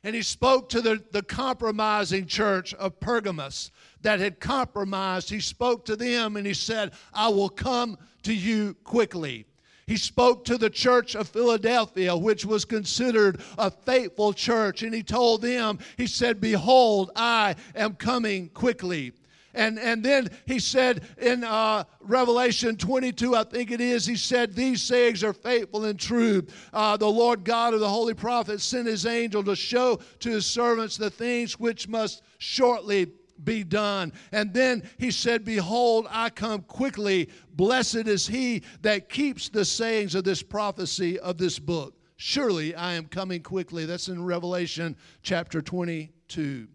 And 0.04 0.16
he 0.16 0.22
spoke 0.22 0.70
to 0.70 0.82
the, 0.82 1.04
the 1.12 1.24
compromising 1.24 2.28
church 2.28 2.74
of 2.76 3.00
Pergamos 3.00 3.72
that 4.02 4.20
had 4.20 4.40
compromised. 4.40 5.30
He 5.30 5.40
spoke 5.40 5.84
to 5.86 5.96
them 5.96 6.38
and 6.38 6.46
he 6.46 6.54
said, 6.54 6.94
I 7.12 7.30
will 7.30 7.50
come 7.50 7.98
to 8.24 8.34
you 8.34 8.76
quickly. 8.84 9.48
He 9.88 9.98
spoke 9.98 10.46
to 10.46 10.58
the 10.58 10.70
church 10.70 11.16
of 11.16 11.30
Philadelphia, 11.30 12.18
which 12.18 12.44
was 12.44 12.66
considered 12.66 13.42
a 13.58 13.70
faithful 13.70 14.34
church, 14.34 14.82
and 14.82 14.94
he 14.94 15.04
told 15.04 15.44
them, 15.44 15.78
He 15.96 16.08
said, 16.08 16.42
Behold, 16.42 17.12
I 17.16 17.56
am 17.76 17.94
coming 17.94 18.50
quickly. 18.50 19.14
And, 19.54 19.80
and 19.80 20.04
then 20.04 20.30
he 20.48 20.60
said 20.60 21.06
in 21.18 21.44
uh, 21.44 21.86
Revelation 22.02 22.76
22, 22.76 23.36
I 23.36 23.44
think 23.44 23.72
it 23.72 23.80
is, 23.80 24.06
he 24.06 24.16
said, 24.18 24.54
These 24.54 24.82
sayings 24.82 25.24
are 25.24 25.34
faithful 25.34 25.86
and 25.86 26.00
true. 26.00 26.46
Uh, 26.74 26.98
the 26.98 27.08
Lord 27.08 27.46
God 27.46 27.74
of 27.74 27.80
the 27.80 27.88
holy 27.88 28.16
prophet 28.16 28.62
sent 28.62 28.88
his 28.88 29.06
angel 29.06 29.44
to 29.44 29.56
show 29.56 30.00
to 30.20 30.30
his 30.30 30.48
servants 30.48 30.98
the 30.98 31.12
things 31.12 31.60
which 31.60 31.88
must 31.88 32.24
shortly 32.40 33.08
be 33.44 33.64
done. 33.64 34.14
And 34.32 34.54
then 34.54 34.90
he 34.98 35.12
said, 35.12 35.46
Behold, 35.46 36.08
I 36.10 36.30
come 36.30 36.62
quickly. 36.62 37.30
Blessed 37.54 38.08
is 38.08 38.28
he 38.28 38.64
that 38.82 39.10
keeps 39.10 39.50
the 39.50 39.66
sayings 39.66 40.16
of 40.16 40.24
this 40.24 40.42
prophecy 40.42 41.20
of 41.20 41.38
this 41.38 41.60
book. 41.60 41.96
Surely 42.18 42.74
I 42.76 42.94
am 42.94 43.06
coming 43.06 43.44
quickly. 43.44 43.86
That's 43.86 44.08
in 44.08 44.24
Revelation 44.24 44.96
chapter 45.22 45.62
22. 45.62 46.68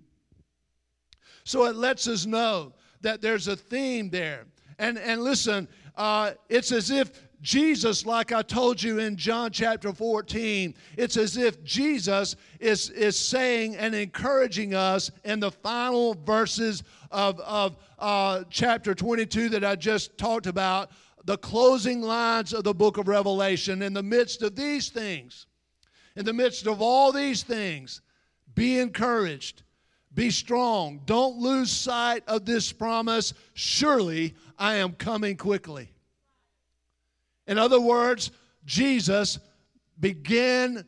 So 1.44 1.64
it 1.64 1.76
lets 1.76 2.06
us 2.06 2.26
know 2.26 2.74
that 3.00 3.22
there's 3.22 3.48
a 3.48 3.56
theme 3.56 4.10
there. 4.10 4.44
And, 4.78 4.98
and 4.98 5.22
listen, 5.22 5.68
uh, 5.96 6.32
it's 6.48 6.72
as 6.72 6.90
if 6.90 7.10
Jesus, 7.42 8.04
like 8.04 8.32
I 8.32 8.42
told 8.42 8.82
you 8.82 8.98
in 8.98 9.16
John 9.16 9.50
chapter 9.50 9.92
14, 9.92 10.74
it's 10.96 11.16
as 11.16 11.36
if 11.36 11.62
Jesus 11.64 12.36
is, 12.58 12.90
is 12.90 13.18
saying 13.18 13.76
and 13.76 13.94
encouraging 13.94 14.74
us 14.74 15.10
in 15.24 15.40
the 15.40 15.50
final 15.50 16.14
verses 16.14 16.82
of, 17.10 17.40
of 17.40 17.76
uh, 17.98 18.44
chapter 18.50 18.94
22 18.94 19.48
that 19.50 19.64
I 19.64 19.76
just 19.76 20.18
talked 20.18 20.46
about, 20.46 20.90
the 21.24 21.38
closing 21.38 22.02
lines 22.02 22.52
of 22.52 22.64
the 22.64 22.74
book 22.74 22.98
of 22.98 23.08
Revelation. 23.08 23.82
In 23.82 23.94
the 23.94 24.02
midst 24.02 24.42
of 24.42 24.54
these 24.54 24.90
things, 24.90 25.46
in 26.16 26.24
the 26.24 26.32
midst 26.32 26.66
of 26.66 26.82
all 26.82 27.10
these 27.10 27.42
things, 27.42 28.02
be 28.54 28.78
encouraged 28.78 29.62
be 30.14 30.30
strong. 30.30 31.00
Don't 31.04 31.38
lose 31.38 31.70
sight 31.70 32.24
of 32.26 32.44
this 32.44 32.72
promise. 32.72 33.32
Surely 33.54 34.34
I 34.58 34.76
am 34.76 34.92
coming 34.92 35.36
quickly. 35.36 35.92
In 37.50 37.58
other 37.58 37.80
words, 37.80 38.30
Jesus 38.64 39.40
began 39.98 40.84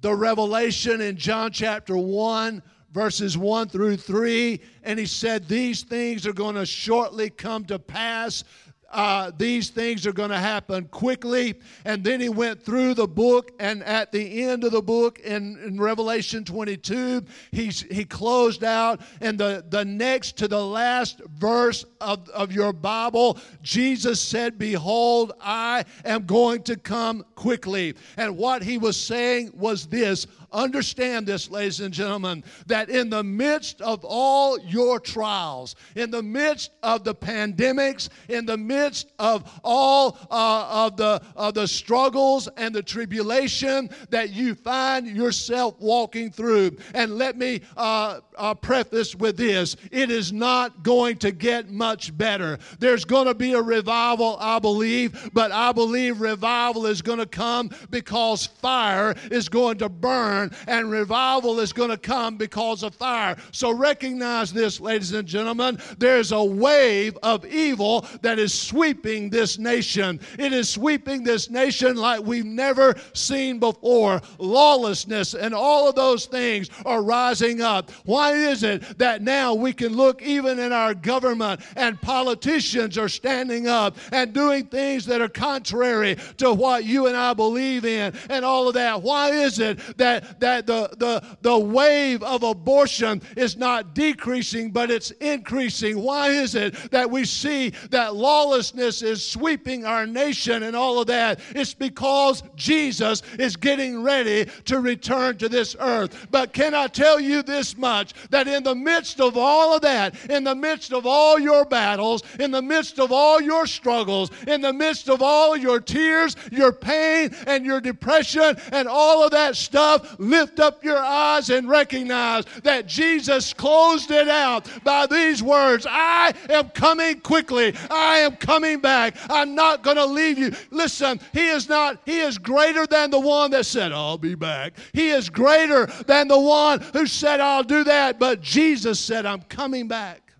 the 0.00 0.12
revelation 0.12 1.00
in 1.00 1.16
John 1.16 1.52
chapter 1.52 1.96
1, 1.96 2.60
verses 2.90 3.38
1 3.38 3.68
through 3.68 3.96
3, 3.96 4.60
and 4.82 4.98
he 4.98 5.06
said, 5.06 5.46
These 5.46 5.84
things 5.84 6.26
are 6.26 6.32
going 6.32 6.56
to 6.56 6.66
shortly 6.66 7.30
come 7.30 7.64
to 7.66 7.78
pass 7.78 8.42
uh, 8.90 9.30
these 9.36 9.70
things 9.70 10.06
are 10.06 10.12
going 10.12 10.30
to 10.30 10.38
happen 10.38 10.84
quickly. 10.86 11.54
And 11.84 12.04
then 12.04 12.20
he 12.20 12.28
went 12.28 12.62
through 12.62 12.94
the 12.94 13.06
book, 13.06 13.52
and 13.58 13.82
at 13.82 14.12
the 14.12 14.42
end 14.44 14.64
of 14.64 14.72
the 14.72 14.82
book 14.82 15.18
in, 15.20 15.58
in 15.64 15.80
Revelation 15.80 16.44
22, 16.44 17.22
he's, 17.50 17.82
he 17.82 18.04
closed 18.04 18.64
out. 18.64 19.00
And 19.20 19.38
the, 19.38 19.64
the 19.68 19.84
next 19.84 20.36
to 20.38 20.48
the 20.48 20.64
last 20.64 21.20
verse 21.36 21.84
of, 22.00 22.28
of 22.30 22.52
your 22.52 22.72
Bible, 22.72 23.38
Jesus 23.62 24.20
said, 24.20 24.58
Behold, 24.58 25.32
I 25.40 25.84
am 26.04 26.24
going 26.24 26.62
to 26.64 26.76
come 26.76 27.24
quickly. 27.34 27.94
And 28.16 28.36
what 28.36 28.62
he 28.62 28.78
was 28.78 28.96
saying 28.96 29.52
was 29.54 29.86
this 29.86 30.26
Understand 30.56 31.26
this, 31.26 31.50
ladies 31.50 31.80
and 31.80 31.92
gentlemen, 31.92 32.42
that 32.66 32.88
in 32.88 33.10
the 33.10 33.22
midst 33.22 33.82
of 33.82 34.02
all 34.06 34.58
your 34.60 34.98
trials, 34.98 35.76
in 35.96 36.10
the 36.10 36.22
midst 36.22 36.70
of 36.82 37.04
the 37.04 37.14
pandemics, 37.14 38.08
in 38.30 38.46
the 38.46 38.56
midst 38.56 39.12
of 39.18 39.60
all 39.62 40.16
uh, 40.30 40.86
of, 40.86 40.96
the, 40.96 41.20
of 41.36 41.52
the 41.52 41.68
struggles 41.68 42.48
and 42.56 42.74
the 42.74 42.82
tribulation 42.82 43.90
that 44.08 44.30
you 44.30 44.54
find 44.54 45.06
yourself 45.06 45.78
walking 45.78 46.30
through, 46.30 46.74
and 46.94 47.18
let 47.18 47.36
me 47.36 47.60
uh, 47.76 48.20
uh, 48.38 48.54
preface 48.54 49.14
with 49.14 49.36
this 49.36 49.76
it 49.90 50.10
is 50.10 50.32
not 50.32 50.82
going 50.82 51.18
to 51.18 51.32
get 51.32 51.70
much 51.70 52.16
better. 52.16 52.58
There's 52.78 53.04
going 53.04 53.26
to 53.26 53.34
be 53.34 53.52
a 53.52 53.60
revival, 53.60 54.38
I 54.40 54.58
believe, 54.58 55.30
but 55.34 55.52
I 55.52 55.72
believe 55.72 56.22
revival 56.22 56.86
is 56.86 57.02
going 57.02 57.18
to 57.18 57.26
come 57.26 57.70
because 57.90 58.46
fire 58.46 59.14
is 59.30 59.50
going 59.50 59.76
to 59.78 59.90
burn 59.90 60.45
burn, 60.48 60.58
and 60.66 60.90
revival 60.90 61.60
is 61.60 61.72
going 61.72 61.90
to 61.90 61.96
come 61.96 62.36
because 62.36 62.82
of 62.82 62.94
fire. 62.94 63.36
So 63.52 63.72
recognize 63.72 64.52
this, 64.52 64.80
ladies 64.80 65.12
and 65.12 65.26
gentlemen. 65.26 65.78
There's 65.98 66.32
a 66.32 66.42
wave 66.42 67.16
of 67.22 67.44
evil 67.46 68.06
that 68.22 68.38
is 68.38 68.52
sweeping 68.52 69.30
this 69.30 69.58
nation. 69.58 70.20
It 70.38 70.52
is 70.52 70.68
sweeping 70.68 71.22
this 71.22 71.50
nation 71.50 71.96
like 71.96 72.20
we've 72.20 72.44
never 72.44 72.94
seen 73.12 73.58
before. 73.58 74.20
Lawlessness 74.38 75.34
and 75.34 75.54
all 75.54 75.88
of 75.88 75.94
those 75.94 76.26
things 76.26 76.70
are 76.84 77.02
rising 77.02 77.60
up. 77.60 77.90
Why 78.04 78.32
is 78.32 78.62
it 78.62 78.98
that 78.98 79.22
now 79.22 79.54
we 79.54 79.72
can 79.72 79.94
look 79.94 80.22
even 80.22 80.58
in 80.58 80.72
our 80.72 80.94
government 80.94 81.60
and 81.76 82.00
politicians 82.00 82.98
are 82.98 83.08
standing 83.08 83.66
up 83.66 83.96
and 84.12 84.32
doing 84.32 84.66
things 84.66 85.06
that 85.06 85.20
are 85.20 85.28
contrary 85.28 86.16
to 86.38 86.52
what 86.52 86.84
you 86.84 87.06
and 87.06 87.16
I 87.16 87.34
believe 87.34 87.84
in 87.84 88.14
and 88.30 88.44
all 88.44 88.68
of 88.68 88.74
that? 88.74 89.02
Why 89.02 89.30
is 89.30 89.58
it 89.58 89.78
that 89.98 90.25
that 90.38 90.66
the, 90.66 90.88
the, 90.98 91.22
the 91.42 91.58
wave 91.58 92.22
of 92.22 92.42
abortion 92.42 93.22
is 93.36 93.56
not 93.56 93.94
decreasing, 93.94 94.70
but 94.70 94.90
it's 94.90 95.10
increasing. 95.12 95.98
Why 96.02 96.28
is 96.28 96.54
it 96.54 96.74
that 96.90 97.10
we 97.10 97.24
see 97.24 97.70
that 97.90 98.14
lawlessness 98.14 99.02
is 99.02 99.24
sweeping 99.24 99.84
our 99.84 100.06
nation 100.06 100.62
and 100.62 100.76
all 100.76 101.00
of 101.00 101.06
that? 101.08 101.40
It's 101.54 101.74
because 101.74 102.42
Jesus 102.54 103.22
is 103.38 103.56
getting 103.56 104.02
ready 104.02 104.46
to 104.64 104.80
return 104.80 105.36
to 105.38 105.48
this 105.48 105.76
earth. 105.78 106.28
But 106.30 106.52
can 106.52 106.74
I 106.74 106.86
tell 106.86 107.20
you 107.20 107.42
this 107.42 107.76
much 107.76 108.14
that 108.30 108.48
in 108.48 108.62
the 108.62 108.74
midst 108.74 109.20
of 109.20 109.36
all 109.36 109.74
of 109.74 109.82
that, 109.82 110.14
in 110.30 110.44
the 110.44 110.54
midst 110.54 110.92
of 110.92 111.06
all 111.06 111.38
your 111.38 111.64
battles, 111.64 112.22
in 112.38 112.50
the 112.50 112.62
midst 112.62 112.98
of 112.98 113.12
all 113.12 113.40
your 113.40 113.66
struggles, 113.66 114.30
in 114.46 114.60
the 114.60 114.72
midst 114.72 115.08
of 115.08 115.22
all 115.22 115.56
your 115.56 115.80
tears, 115.80 116.36
your 116.50 116.72
pain, 116.72 117.34
and 117.46 117.64
your 117.64 117.80
depression, 117.80 118.56
and 118.72 118.88
all 118.88 119.24
of 119.24 119.30
that 119.30 119.56
stuff, 119.56 120.15
lift 120.18 120.60
up 120.60 120.84
your 120.84 120.98
eyes 120.98 121.50
and 121.50 121.68
recognize 121.68 122.44
that 122.62 122.86
Jesus 122.86 123.52
closed 123.52 124.10
it 124.10 124.28
out 124.28 124.68
by 124.84 125.06
these 125.06 125.42
words 125.42 125.86
I 125.88 126.34
am 126.48 126.70
coming 126.70 127.20
quickly. 127.20 127.74
I 127.90 128.18
am 128.18 128.36
coming 128.36 128.80
back. 128.80 129.16
I'm 129.30 129.54
not 129.54 129.82
going 129.82 129.96
to 129.96 130.06
leave 130.06 130.38
you. 130.38 130.52
Listen, 130.70 131.20
He 131.32 131.48
is 131.48 131.68
not, 131.68 132.00
He 132.04 132.20
is 132.20 132.38
greater 132.38 132.86
than 132.86 133.10
the 133.10 133.20
one 133.20 133.50
that 133.52 133.66
said, 133.66 133.92
I'll 133.92 134.18
be 134.18 134.34
back. 134.34 134.74
He 134.92 135.10
is 135.10 135.28
greater 135.28 135.86
than 136.06 136.28
the 136.28 136.40
one 136.40 136.80
who 136.92 137.06
said, 137.06 137.40
I'll 137.40 137.64
do 137.64 137.84
that. 137.84 138.18
But 138.18 138.40
Jesus 138.40 139.00
said, 139.00 139.26
I'm 139.26 139.42
coming 139.42 139.88
back. 139.88 140.32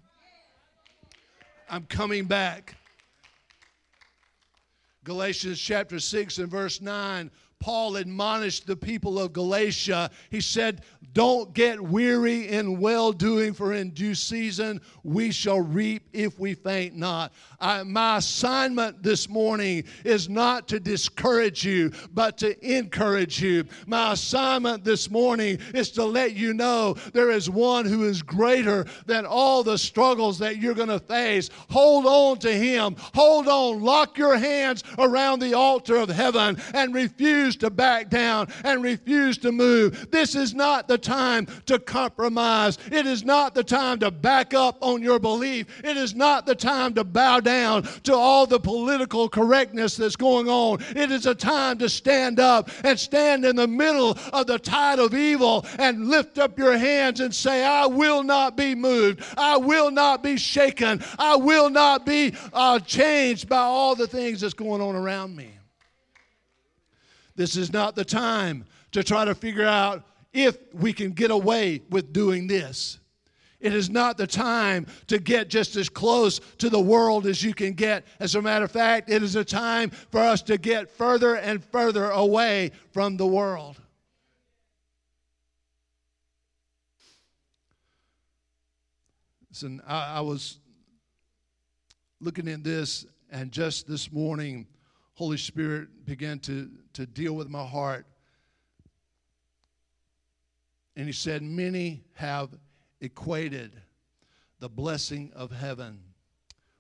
I'm 1.68 1.84
coming 1.86 2.26
back. 2.26 2.76
Galatians 5.04 5.60
chapter 5.60 6.00
6 6.00 6.38
and 6.38 6.50
verse 6.50 6.80
9 6.80 7.30
Paul 7.61 7.97
admonished 7.97 8.66
the 8.66 8.77
people 8.77 9.19
of 9.19 9.33
Galatia. 9.33 10.11
He 10.31 10.40
said, 10.40 10.83
Don't 11.12 11.53
get 11.55 11.81
weary 11.81 12.49
in 12.49 12.81
well 12.81 13.12
doing, 13.12 13.55
for 13.55 13.73
in 13.73 13.90
due 13.90 14.14
season 14.14 14.81
we 15.03 15.33
shall 15.33 15.61
reap 15.61 16.09
if 16.12 16.38
we 16.38 16.55
faint 16.55 16.95
not. 16.95 17.33
I, 17.61 17.83
my 17.83 18.19
assignment 18.19 19.03
this 19.03 19.29
morning 19.29 19.85
is 20.05 20.29
not 20.29 20.69
to 20.69 20.81
discourage 20.81 21.64
you, 21.64 21.92
but 22.12 22.38
to 22.38 22.77
encourage 22.77 23.40
you. 23.40 23.64
My 23.87 24.12
assignment 24.12 24.85
this 24.85 25.11
morning 25.11 25.59
is 25.75 25.90
to 25.92 26.05
let 26.05 26.35
you 26.35 26.55
know 26.55 26.95
there 27.12 27.31
is 27.31 27.49
one 27.49 27.87
who 27.87 28.05
is 28.05 28.23
greater 28.23 28.87
than 29.07 29.25
all 29.27 29.62
the 29.62 29.79
struggles 29.79 30.38
that 30.38 30.59
you're 30.59 30.75
going 30.75 30.88
to 30.88 31.01
face. 31.01 31.51
Hold 31.71 32.07
on 32.07 32.38
to 32.40 32.53
him. 32.53 32.97
Hold 33.14 33.49
on. 33.49 33.83
Lock 33.83 34.19
your 34.19 34.37
hands 34.37 34.85
around 34.99 35.40
the 35.40 35.55
altar 35.55 35.97
of 35.97 36.09
heaven 36.09 36.61
and 36.75 36.95
refuse 36.95 37.57
to 37.57 37.71
back 37.71 38.11
down 38.11 38.49
and 38.64 38.83
refuse 38.83 39.38
to 39.38 39.53
move. 39.53 40.11
This 40.11 40.35
is 40.35 40.55
not 40.55 40.88
the 40.88 40.99
time 40.99 41.47
to 41.66 41.79
compromise. 41.79 42.79
It 42.90 43.07
is 43.07 43.25
not 43.25 43.55
the 43.55 43.64
time 43.64 43.99
to 44.01 44.11
back 44.11 44.55
up 44.55 44.79
on 44.81 45.03
your 45.03 45.19
belief. 45.19 45.66
It 45.85 45.97
is 45.97 46.14
not 46.14 46.47
the 46.47 46.55
time 46.55 46.95
to 46.95 47.05
bow 47.05 47.40
down 47.46 47.85
to 48.02 48.14
all 48.14 48.46
the 48.46 48.61
political 48.61 49.28
correctness 49.28 49.96
that's 49.96 50.16
going 50.16 50.48
on. 50.48 50.82
It 50.94 51.11
is 51.11 51.24
a 51.24 51.35
time 51.35 51.78
to 51.78 51.88
stand 51.88 52.38
up 52.38 52.68
and 52.85 53.00
stand 53.00 53.46
in 53.46 53.56
the 53.56 53.66
middle 53.66 54.18
of 54.32 54.46
the 54.46 54.59
tide 54.59 54.98
of 54.98 55.14
evil 55.14 55.64
and 55.78 56.09
lift 56.09 56.38
up 56.38 56.59
your 56.59 56.76
hands 56.76 57.20
and 57.20 57.35
say, 57.35 57.64
I 57.64 57.87
will 57.87 58.22
not 58.22 58.56
be 58.56 58.74
moved. 58.74 59.22
I 59.38 59.56
will 59.56 59.90
not 59.90 60.22
be 60.22 60.37
shaken. 60.37 61.02
I 61.18 61.37
will 61.37 61.70
not 61.70 62.04
be 62.04 62.35
uh, 62.52 62.80
changed 62.80 63.48
by 63.48 63.59
all 63.59 63.94
the 63.94 64.06
things 64.06 64.42
that's 64.42 64.52
going 64.52 64.82
on 64.82 64.94
around 64.94 65.35
me. 65.35 65.52
This 67.37 67.56
is 67.56 67.72
not 67.72 67.94
the 67.94 68.04
time 68.04 68.64
to 68.92 69.04
try 69.04 69.24
to 69.24 69.35
figure 69.35 69.66
out 69.66 70.02
if 70.32 70.59
we 70.74 70.92
can 70.92 71.12
get 71.12 71.30
away 71.30 71.82
with 71.90 72.12
doing 72.12 72.46
this. 72.46 72.98
It 73.59 73.75
is 73.75 73.88
not 73.88 74.19
the 74.19 74.27
time 74.27 74.87
to 75.07 75.19
get 75.19 75.49
just 75.49 75.77
as 75.77 75.88
close 75.88 76.40
to 76.59 76.69
the 76.69 76.81
world 76.81 77.27
as 77.27 77.42
you 77.42 77.55
can 77.55 77.73
get. 77.73 78.05
As 78.21 78.35
a 78.35 78.42
matter 78.42 78.66
of 78.66 78.71
fact, 78.71 79.11
it 79.11 79.23
is 79.23 79.35
a 79.35 79.45
time 79.45 79.90
for 79.90 80.21
us 80.21 80.42
to 80.42 80.59
get 80.59 80.90
further 80.90 81.37
and 81.37 81.64
further 81.64 82.11
away 82.11 82.73
from 82.92 83.16
the 83.16 83.27
world. 83.27 83.81
Listen, 89.51 89.81
I, 89.87 90.19
I 90.19 90.21
was 90.21 90.59
looking 92.21 92.47
in 92.47 92.62
this, 92.62 93.07
and 93.31 93.51
just 93.51 93.88
this 93.88 94.12
morning, 94.12 94.66
Holy 95.14 95.38
Spirit 95.38 96.05
began 96.05 96.38
to, 96.40 96.71
to 96.92 97.07
deal 97.07 97.33
with 97.33 97.49
my 97.49 97.64
heart. 97.64 98.05
And 100.95 101.07
He 101.07 101.12
said, 101.12 101.40
Many 101.42 102.05
have 102.12 102.51
equated 103.07 103.73
the 104.59 104.69
blessing 104.69 105.33
of 105.35 105.51
heaven 105.51 106.01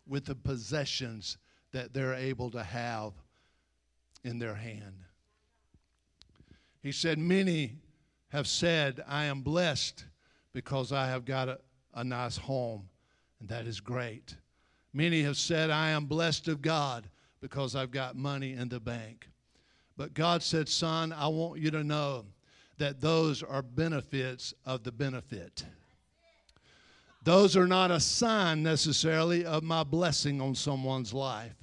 with 0.06 0.26
the 0.26 0.34
possessions 0.34 1.38
that 1.72 1.94
they're 1.94 2.14
able 2.14 2.50
to 2.50 2.62
have 2.62 3.12
in 4.24 4.38
their 4.38 4.54
hand. 4.54 5.04
He 6.82 6.92
said, 6.92 7.18
Many 7.18 7.76
have 8.28 8.46
said, 8.46 9.02
I 9.06 9.24
am 9.24 9.42
blessed 9.42 10.04
because 10.52 10.92
I 10.92 11.06
have 11.08 11.24
got 11.24 11.48
a, 11.48 11.58
a 11.94 12.02
nice 12.02 12.36
home, 12.36 12.88
and 13.40 13.48
that 13.48 13.66
is 13.66 13.80
great. 13.80 14.36
Many 14.92 15.22
have 15.22 15.36
said, 15.36 15.70
I 15.70 15.90
am 15.90 16.06
blessed 16.06 16.48
of 16.48 16.62
God 16.62 17.08
because 17.40 17.76
I've 17.76 17.90
got 17.90 18.16
money 18.16 18.54
in 18.54 18.68
the 18.68 18.80
bank. 18.80 19.28
But 19.96 20.14
God 20.14 20.42
said, 20.42 20.68
Son, 20.68 21.12
I 21.12 21.28
want 21.28 21.60
you 21.60 21.70
to 21.70 21.84
know 21.84 22.26
that 22.78 23.00
those 23.00 23.42
are 23.42 23.62
benefits 23.62 24.54
of 24.64 24.82
the 24.82 24.92
benefit. 24.92 25.64
Those 27.26 27.56
are 27.56 27.66
not 27.66 27.90
a 27.90 27.98
sign 27.98 28.62
necessarily 28.62 29.44
of 29.44 29.64
my 29.64 29.82
blessing 29.82 30.40
on 30.40 30.54
someone's 30.54 31.12
life. 31.12 31.56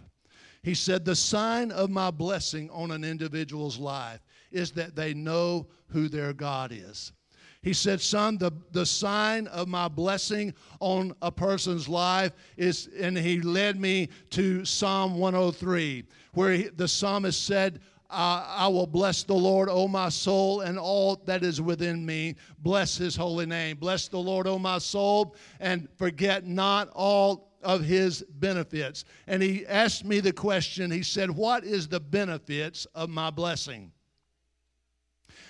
He 0.61 0.73
said, 0.73 1.05
The 1.05 1.15
sign 1.15 1.71
of 1.71 1.89
my 1.89 2.11
blessing 2.11 2.69
on 2.69 2.91
an 2.91 3.05
individual's 3.05 3.79
life 3.79 4.19
is 4.51 4.71
that 4.71 4.97
they 4.97 5.13
know 5.13 5.67
who 5.87 6.09
their 6.09 6.33
God 6.33 6.73
is. 6.73 7.13
He 7.61 7.71
said, 7.71 8.01
Son, 8.01 8.37
the, 8.37 8.51
the 8.73 8.85
sign 8.85 9.47
of 9.47 9.69
my 9.69 9.87
blessing 9.87 10.53
on 10.81 11.15
a 11.21 11.31
person's 11.31 11.87
life 11.87 12.33
is, 12.57 12.89
and 12.99 13.17
he 13.17 13.39
led 13.39 13.79
me 13.79 14.09
to 14.31 14.65
Psalm 14.65 15.17
103, 15.17 16.03
where 16.33 16.51
he, 16.51 16.63
the 16.63 16.89
psalmist 16.89 17.41
said, 17.41 17.79
I 18.13 18.67
will 18.67 18.87
bless 18.87 19.23
the 19.23 19.33
Lord, 19.33 19.69
O 19.69 19.87
my 19.87 20.09
soul, 20.09 20.61
and 20.61 20.77
all 20.77 21.15
that 21.25 21.43
is 21.43 21.61
within 21.61 22.05
me. 22.05 22.35
Bless 22.59 22.97
his 22.97 23.15
holy 23.15 23.45
name. 23.45 23.77
Bless 23.77 24.07
the 24.07 24.19
Lord, 24.19 24.47
O 24.47 24.59
my 24.59 24.77
soul, 24.77 25.35
and 25.59 25.87
forget 25.97 26.45
not 26.45 26.89
all 26.93 27.53
of 27.63 27.83
his 27.83 28.23
benefits. 28.23 29.05
And 29.27 29.41
he 29.41 29.65
asked 29.65 30.05
me 30.05 30.19
the 30.19 30.33
question 30.33 30.91
he 30.91 31.03
said, 31.03 31.31
What 31.31 31.63
is 31.63 31.87
the 31.87 31.99
benefits 31.99 32.85
of 32.93 33.09
my 33.09 33.29
blessing? 33.29 33.91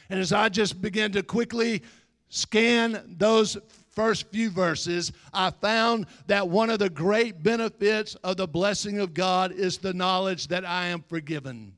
And 0.09 0.19
as 0.19 0.31
I 0.31 0.49
just 0.49 0.81
began 0.81 1.11
to 1.13 1.23
quickly 1.23 1.83
scan 2.29 3.15
those 3.17 3.57
first 3.89 4.27
few 4.31 4.49
verses, 4.49 5.11
I 5.33 5.51
found 5.51 6.07
that 6.27 6.47
one 6.47 6.69
of 6.69 6.79
the 6.79 6.89
great 6.89 7.43
benefits 7.43 8.15
of 8.15 8.37
the 8.37 8.47
blessing 8.47 8.99
of 8.99 9.13
God 9.13 9.51
is 9.51 9.77
the 9.77 9.93
knowledge 9.93 10.47
that 10.47 10.65
I 10.65 10.87
am 10.87 11.03
forgiven. 11.07 11.73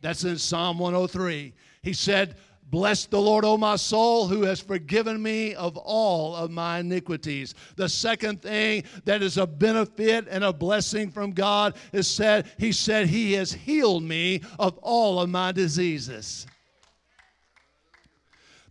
That's 0.00 0.24
in 0.24 0.38
Psalm 0.38 0.78
103. 0.78 1.52
He 1.82 1.92
said, 1.92 2.36
Bless 2.70 3.06
the 3.06 3.20
Lord, 3.20 3.46
O 3.46 3.56
my 3.56 3.76
soul, 3.76 4.28
who 4.28 4.42
has 4.42 4.60
forgiven 4.60 5.22
me 5.22 5.54
of 5.54 5.78
all 5.78 6.36
of 6.36 6.50
my 6.50 6.80
iniquities. 6.80 7.54
The 7.76 7.88
second 7.88 8.42
thing 8.42 8.84
that 9.06 9.22
is 9.22 9.38
a 9.38 9.46
benefit 9.46 10.26
and 10.28 10.44
a 10.44 10.52
blessing 10.52 11.10
from 11.10 11.32
God 11.32 11.76
is 11.92 12.06
said, 12.06 12.50
He 12.58 12.72
said, 12.72 13.06
He 13.06 13.32
has 13.34 13.52
healed 13.52 14.02
me 14.02 14.42
of 14.58 14.76
all 14.78 15.20
of 15.20 15.30
my 15.30 15.50
diseases. 15.50 16.46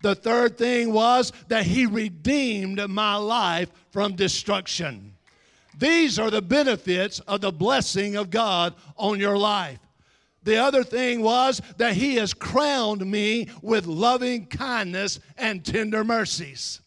The 0.04 0.14
third 0.14 0.60
thing 0.60 0.94
was 0.94 1.34
that 1.48 1.66
He 1.66 1.88
redeemed 1.88 2.88
my 2.88 3.16
life 3.16 3.72
from 3.90 4.16
destruction. 4.16 5.14
These 5.76 6.20
are 6.20 6.30
the 6.30 6.42
benefits 6.42 7.20
of 7.22 7.42
the 7.42 7.52
blessing 7.52 8.16
of 8.16 8.30
God 8.30 8.76
on 8.96 9.20
your 9.20 9.38
life. 9.40 9.80
The 10.48 10.64
other 10.64 10.86
thing 10.86 11.24
was 11.24 11.62
that 11.76 11.96
he 11.96 12.16
has 12.16 12.34
crowned 12.34 13.06
me 13.06 13.50
with 13.62 13.86
loving 13.86 14.46
kindness 14.46 15.20
and 15.38 15.62
tender 15.62 16.06
mercies. 16.06 16.80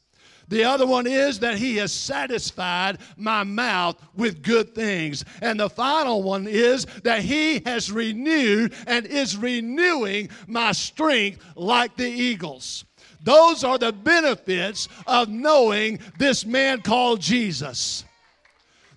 The 0.48 0.64
other 0.64 0.86
one 0.86 1.06
is 1.06 1.40
that 1.40 1.58
he 1.58 1.76
has 1.76 1.92
satisfied 1.92 3.00
my 3.18 3.44
mouth 3.44 4.02
with 4.16 4.42
good 4.42 4.74
things. 4.74 5.26
And 5.42 5.60
the 5.60 5.68
final 5.68 6.22
one 6.22 6.46
is 6.48 6.86
that 7.04 7.20
he 7.20 7.60
has 7.66 7.92
renewed 7.92 8.72
and 8.86 9.04
is 9.04 9.36
renewing 9.36 10.30
my 10.46 10.72
strength 10.72 11.44
like 11.54 11.98
the 11.98 12.08
eagles. 12.08 12.86
Those 13.22 13.62
are 13.62 13.76
the 13.76 13.92
benefits 13.92 14.88
of 15.06 15.28
knowing 15.28 16.00
this 16.18 16.46
man 16.46 16.80
called 16.80 17.20
Jesus. 17.20 18.06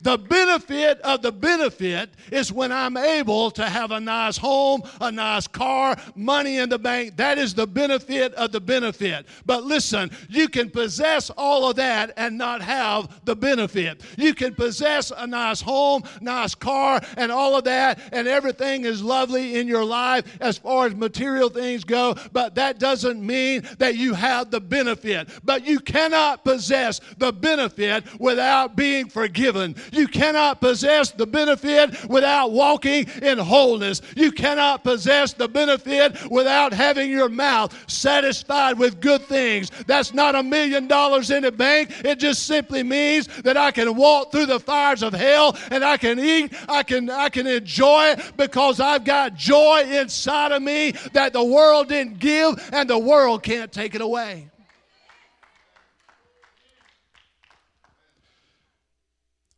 The 0.04 0.18
benefit 0.18 1.00
of 1.00 1.22
the 1.22 1.32
benefit 1.32 2.10
is 2.30 2.52
when 2.52 2.74
I'm 2.74 2.98
able 2.98 3.50
to 3.52 3.64
have 3.64 3.92
a 3.92 4.02
nice 4.02 4.36
home, 4.36 4.84
a 5.00 5.10
nice 5.10 5.48
car, 5.48 5.96
money 6.14 6.58
in 6.58 6.68
the 6.68 6.78
bank. 6.78 7.16
That 7.16 7.38
is 7.38 7.54
the 7.54 7.66
benefit 7.66 8.34
of 8.34 8.52
the 8.52 8.60
benefit. 8.60 9.26
But 9.46 9.64
listen, 9.64 10.12
you 10.30 10.50
can 10.50 10.70
possess 10.70 11.30
all 11.30 11.70
of 11.70 11.78
that 11.78 12.12
and 12.18 12.38
not 12.38 12.62
have 12.62 13.22
the 13.24 13.36
benefit. 13.36 14.02
You 14.18 14.34
can 14.34 14.54
possess 14.54 15.14
a 15.16 15.26
nice 15.26 15.62
home, 15.62 16.04
nice 16.20 16.54
car, 16.54 17.00
and 17.16 17.32
all 17.32 17.56
of 17.56 17.64
that, 17.64 18.00
and 18.12 18.28
everything 18.28 18.84
is 18.84 19.02
lovely 19.02 19.58
in 19.58 19.70
your 19.70 19.86
life 19.86 20.26
as 20.42 20.58
far 20.58 20.88
as 20.88 20.96
material 20.96 21.48
things 21.48 21.86
go, 21.86 22.16
but 22.34 22.56
that 22.56 22.78
doesn't 22.78 23.26
mean 23.26 23.66
that 23.78 23.96
you 23.96 24.14
have 24.14 24.52
the 24.52 24.60
benefit. 24.60 25.30
But 25.46 25.66
you 25.66 25.80
cannot 25.80 26.44
possess 26.44 27.00
the 27.18 27.32
benefit 27.32 28.04
without 28.20 28.76
being 28.76 29.08
forgiven. 29.08 29.76
You 29.94 30.08
cannot 30.08 30.62
possess 30.62 31.12
the 31.12 31.28
benefit 31.28 32.10
without 32.10 32.52
walking 32.52 33.08
in 33.22 33.38
wholeness. 33.38 34.02
You 34.16 34.32
cannot 34.32 34.84
possess 34.84 35.34
the 35.34 35.48
benefit 35.48 36.30
without 36.30 36.74
having 36.74 37.10
your 37.10 37.30
mouth 37.30 37.74
satisfied 37.90 38.78
with 38.78 39.00
good 39.00 39.24
things. 39.24 39.70
That's 39.88 40.14
not 40.14 40.36
a 40.36 40.44
million 40.44 40.88
dollars 40.88 41.32
in 41.32 41.44
the 41.44 41.52
bank. 41.52 41.92
It 42.04 42.20
just 42.20 42.46
simply 42.46 42.84
means 42.84 43.28
that 43.44 43.58
I 43.58 43.72
can 43.72 43.96
walk 43.96 44.32
through 44.32 44.48
the 44.48 44.60
fires 44.60 45.04
of 45.04 45.14
hell 45.14 45.58
and 45.72 45.84
I 45.84 45.98
can 45.98 46.20
eat, 46.20 46.54
I 46.68 46.84
can 46.84 47.10
I 47.10 47.30
can 47.30 47.48
enjoy 47.48 48.12
it 48.12 48.38
because 48.38 48.80
I've 48.80 49.04
got 49.04 49.36
joy 49.36 49.84
inside 49.88 50.52
of 50.52 50.62
me 50.62 50.92
that 51.14 51.34
the 51.34 51.44
world 51.44 51.90
didn't 51.90 52.20
give 52.20 52.70
and 52.74 52.90
the 52.90 52.98
world 52.98 53.44
can't 53.44 53.72
take 53.72 53.96
it 53.96 54.02
away. 54.02 54.50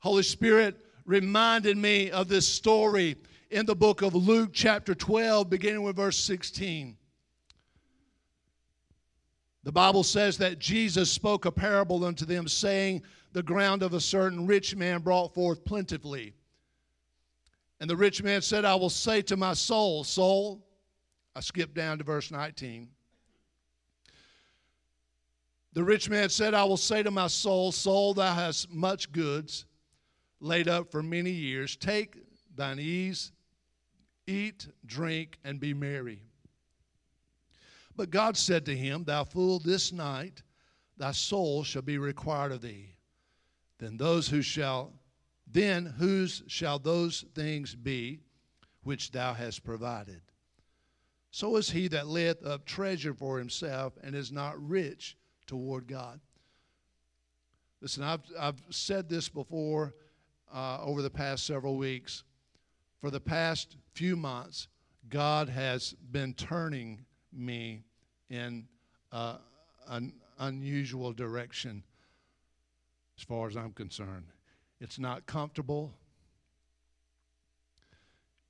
Holy 0.05 0.21
Spirit 0.21 0.77
reminded 1.05 1.75
me 1.77 2.11
of 2.11 2.27
this 2.27 2.47
story 2.47 3.15
in 3.49 3.65
the 3.65 3.75
book 3.75 4.03
of 4.03 4.13
Luke, 4.13 4.51
chapter 4.53 4.93
12, 4.93 5.49
beginning 5.49 5.81
with 5.81 5.95
verse 5.95 6.15
16. 6.17 6.95
The 9.63 9.71
Bible 9.71 10.03
says 10.03 10.37
that 10.37 10.59
Jesus 10.59 11.09
spoke 11.09 11.45
a 11.45 11.51
parable 11.51 12.05
unto 12.05 12.23
them, 12.23 12.47
saying, 12.47 13.01
The 13.33 13.41
ground 13.41 13.81
of 13.81 13.95
a 13.95 13.99
certain 13.99 14.45
rich 14.45 14.75
man 14.75 15.01
brought 15.01 15.33
forth 15.33 15.65
plentifully. 15.65 16.35
And 17.79 17.89
the 17.89 17.97
rich 17.97 18.21
man 18.21 18.43
said, 18.43 18.63
I 18.63 18.75
will 18.75 18.91
say 18.91 19.23
to 19.23 19.35
my 19.35 19.55
soul, 19.55 20.03
Soul, 20.03 20.63
I 21.35 21.39
skip 21.39 21.73
down 21.73 21.97
to 21.97 22.03
verse 22.03 22.29
19. 22.29 22.89
The 25.73 25.83
rich 25.83 26.11
man 26.11 26.29
said, 26.29 26.53
I 26.53 26.63
will 26.63 26.77
say 26.77 27.01
to 27.01 27.09
my 27.09 27.25
soul, 27.25 27.71
Soul, 27.71 28.13
thou 28.13 28.35
hast 28.35 28.71
much 28.71 29.11
goods 29.11 29.65
laid 30.45 30.67
up 30.67 30.91
for 30.91 31.01
many 31.01 31.31
years. 31.31 31.75
Take 31.75 32.17
thine 32.55 32.79
ease, 32.79 33.31
eat, 34.27 34.67
drink, 34.85 35.39
and 35.43 35.59
be 35.59 35.73
merry. 35.73 36.21
But 37.95 38.11
God 38.11 38.37
said 38.37 38.65
to 38.65 38.75
him, 38.75 39.03
Thou 39.03 39.23
fool, 39.23 39.59
this 39.59 39.91
night 39.91 40.43
thy 40.97 41.11
soul 41.11 41.63
shall 41.63 41.81
be 41.81 41.97
required 41.97 42.51
of 42.51 42.61
thee. 42.61 42.95
Then 43.79 43.97
those 43.97 44.27
who 44.27 44.41
shall 44.41 44.93
then 45.47 45.85
whose 45.85 46.43
shall 46.47 46.79
those 46.79 47.23
things 47.33 47.75
be 47.75 48.19
which 48.83 49.11
thou 49.11 49.33
hast 49.33 49.63
provided? 49.63 50.21
So 51.31 51.55
is 51.55 51.69
he 51.69 51.87
that 51.89 52.07
layeth 52.07 52.45
up 52.45 52.65
treasure 52.65 53.13
for 53.13 53.37
himself 53.37 53.93
and 54.03 54.15
is 54.15 54.31
not 54.31 54.59
rich 54.59 55.15
toward 55.45 55.87
God. 55.87 56.19
Listen, 57.81 58.03
I've, 58.03 58.23
I've 58.39 58.61
said 58.69 59.09
this 59.09 59.29
before 59.29 59.93
uh, 60.55 60.79
over 60.81 61.01
the 61.01 61.09
past 61.09 61.45
several 61.45 61.75
weeks. 61.75 62.23
For 63.01 63.11
the 63.11 63.19
past 63.19 63.75
few 63.93 64.15
months, 64.15 64.69
God 65.09 65.49
has 65.49 65.93
been 66.11 66.33
turning 66.33 67.05
me 67.31 67.83
in 68.29 68.67
uh, 69.11 69.35
an 69.87 70.13
unusual 70.39 71.11
direction 71.11 71.83
as 73.17 73.23
far 73.23 73.47
as 73.47 73.55
I'm 73.55 73.73
concerned. 73.73 74.25
It's 74.79 74.97
not 74.97 75.25
comfortable. 75.25 75.93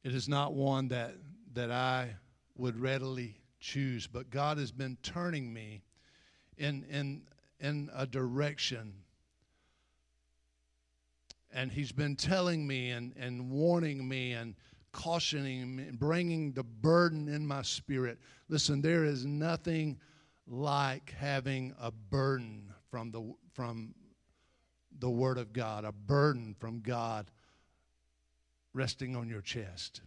It 0.04 0.14
is 0.14 0.30
not 0.30 0.54
one 0.54 0.88
that, 0.90 1.16
that 1.54 1.72
I 1.72 2.16
would 2.56 2.80
readily 2.80 3.36
choose, 3.60 4.08
but 4.08 4.30
God 4.30 4.60
has 4.60 4.72
been 4.72 4.98
turning 5.02 5.52
me 5.52 5.82
in, 6.58 6.86
in, 6.90 7.24
in 7.60 7.90
a 7.94 8.06
direction. 8.06 8.94
And 11.56 11.72
He's 11.72 11.94
been 11.94 12.18
telling 12.18 12.68
me 12.68 12.92
and, 12.92 13.14
and 13.18 13.50
warning 13.50 14.08
me 14.08 14.34
and 14.34 14.56
cautioning 14.92 15.78
me, 15.78 15.84
and 15.84 15.98
bringing 15.98 16.52
the 16.52 16.64
burden 16.64 17.30
in 17.30 17.48
my 17.48 17.62
spirit. 17.62 18.20
Listen, 18.50 18.82
there 18.82 19.06
is 19.06 19.26
nothing 19.26 19.98
like 20.48 21.14
having 21.18 21.74
a 21.80 21.92
burden 21.92 22.74
from 22.92 23.10
the, 23.12 23.34
from 23.54 23.96
the 25.00 25.10
Word 25.10 25.38
of 25.38 25.54
God, 25.54 25.86
a 25.86 25.94
burden 25.94 26.56
from 26.60 26.82
God 26.82 27.32
resting 28.74 29.16
on 29.16 29.30
your 29.30 29.42
chest. 29.42 30.02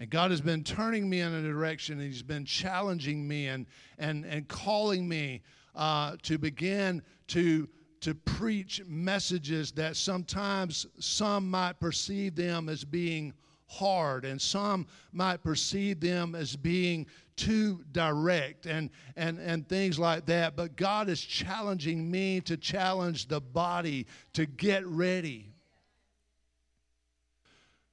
And 0.00 0.10
God 0.10 0.32
has 0.32 0.40
been 0.40 0.64
turning 0.64 1.08
me 1.08 1.20
in 1.20 1.32
a 1.32 1.42
direction, 1.42 2.00
and 2.00 2.08
He's 2.08 2.22
been 2.24 2.44
challenging 2.44 3.28
me 3.28 3.46
and, 3.46 3.66
and, 3.98 4.24
and 4.24 4.48
calling 4.48 5.08
me 5.08 5.42
uh, 5.76 6.16
to 6.22 6.38
begin 6.38 7.02
to 7.28 7.68
to 8.00 8.14
preach 8.14 8.82
messages 8.86 9.72
that 9.72 9.96
sometimes 9.96 10.86
some 10.98 11.50
might 11.50 11.78
perceive 11.78 12.34
them 12.34 12.68
as 12.68 12.84
being 12.84 13.34
hard 13.66 14.24
and 14.24 14.40
some 14.40 14.86
might 15.12 15.42
perceive 15.44 16.00
them 16.00 16.34
as 16.34 16.56
being 16.56 17.06
too 17.36 17.84
direct 17.92 18.66
and, 18.66 18.90
and, 19.16 19.38
and 19.38 19.68
things 19.68 19.98
like 19.98 20.26
that. 20.26 20.56
But 20.56 20.76
God 20.76 21.08
is 21.08 21.20
challenging 21.20 22.10
me 22.10 22.40
to 22.42 22.56
challenge 22.56 23.28
the 23.28 23.40
body 23.40 24.06
to 24.32 24.44
get 24.44 24.86
ready. 24.86 25.52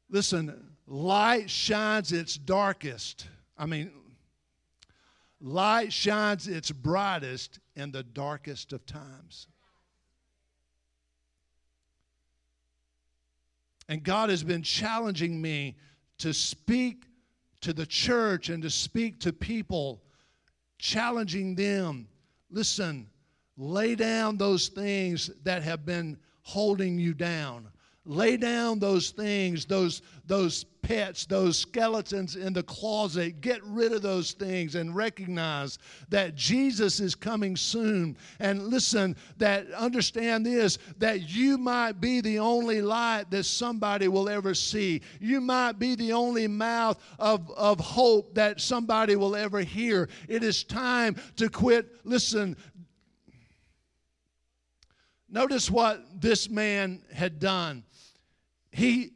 Listen, 0.09 0.71
light 0.87 1.49
shines 1.49 2.11
its 2.11 2.37
darkest. 2.37 3.27
I 3.57 3.65
mean, 3.65 3.91
light 5.39 5.93
shines 5.93 6.47
its 6.47 6.71
brightest 6.71 7.59
in 7.75 7.91
the 7.91 8.03
darkest 8.03 8.73
of 8.73 8.85
times. 8.85 9.47
And 13.89 14.03
God 14.03 14.29
has 14.29 14.43
been 14.43 14.61
challenging 14.61 15.41
me 15.41 15.75
to 16.19 16.33
speak 16.33 17.05
to 17.61 17.73
the 17.73 17.85
church 17.85 18.49
and 18.49 18.61
to 18.63 18.69
speak 18.69 19.19
to 19.21 19.33
people, 19.33 20.01
challenging 20.77 21.55
them. 21.55 22.07
Listen, 22.49 23.07
lay 23.57 23.95
down 23.95 24.37
those 24.37 24.67
things 24.67 25.29
that 25.43 25.63
have 25.63 25.85
been 25.85 26.17
holding 26.43 26.99
you 26.99 27.13
down. 27.13 27.67
Lay 28.05 28.37
down 28.37 28.79
those 28.79 29.09
things, 29.09 29.65
those, 29.65 30.01
those 30.25 30.65
pets, 30.87 31.25
those 31.25 31.57
skeletons 31.57 32.37
in 32.37 32.53
the 32.53 32.63
closet. 32.63 33.41
Get 33.41 33.61
rid 33.65 33.91
of 33.91 34.01
those 34.01 34.31
things 34.31 34.75
and 34.75 34.95
recognize 34.95 35.79
that 36.07 36.35
Jesus 36.35 37.01
is 37.01 37.13
coming 37.13 37.57
soon. 37.57 38.15
And 38.39 38.67
listen, 38.67 39.17
that 39.37 39.69
understand 39.71 40.45
this 40.45 40.77
that 40.99 41.27
you 41.27 41.57
might 41.57 41.99
be 41.99 42.21
the 42.21 42.39
only 42.39 42.81
light 42.81 43.25
that 43.31 43.43
somebody 43.43 44.07
will 44.07 44.29
ever 44.29 44.53
see. 44.53 45.01
You 45.19 45.41
might 45.41 45.73
be 45.73 45.95
the 45.95 46.13
only 46.13 46.47
mouth 46.47 47.03
of, 47.19 47.51
of 47.51 47.81
hope 47.81 48.33
that 48.35 48.61
somebody 48.61 49.17
will 49.17 49.35
ever 49.35 49.59
hear. 49.59 50.07
It 50.29 50.41
is 50.41 50.63
time 50.63 51.17
to 51.35 51.49
quit. 51.49 52.05
Listen, 52.05 52.55
Notice 55.29 55.69
what 55.69 56.21
this 56.21 56.49
man 56.49 57.01
had 57.11 57.37
done. 57.37 57.83
He, 58.71 59.11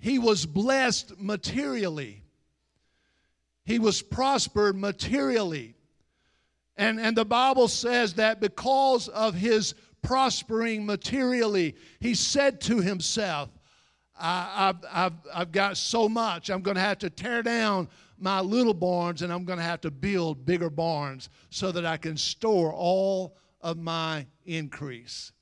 he 0.00 0.18
was 0.18 0.46
blessed 0.46 1.20
materially, 1.20 2.22
he 3.64 3.78
was 3.78 4.02
prospered 4.02 4.76
materially. 4.76 5.74
And, 6.76 6.98
and 6.98 7.14
the 7.14 7.26
Bible 7.26 7.68
says 7.68 8.14
that 8.14 8.40
because 8.40 9.08
of 9.08 9.34
his 9.34 9.74
prospering 10.00 10.86
materially, 10.86 11.76
he 12.00 12.14
said 12.14 12.60
to 12.62 12.80
himself, 12.80 13.50
I, 14.18 14.66
have 14.66 14.84
I've, 14.90 15.12
I've 15.34 15.52
got 15.52 15.76
so 15.76 16.08
much, 16.08 16.48
I'm 16.48 16.62
going 16.62 16.76
to 16.76 16.80
have 16.80 16.98
to 17.00 17.10
tear 17.10 17.42
down 17.42 17.88
my 18.18 18.40
little 18.40 18.74
barns 18.74 19.22
and 19.22 19.32
I'm 19.32 19.44
going 19.44 19.58
to 19.58 19.64
have 19.64 19.82
to 19.82 19.90
build 19.90 20.46
bigger 20.46 20.70
barns 20.70 21.28
so 21.50 21.70
that 21.72 21.84
I 21.84 21.98
can 21.98 22.16
store 22.16 22.72
all 22.72 23.36
of 23.60 23.76
my 23.76 24.26
increase. 24.44 25.32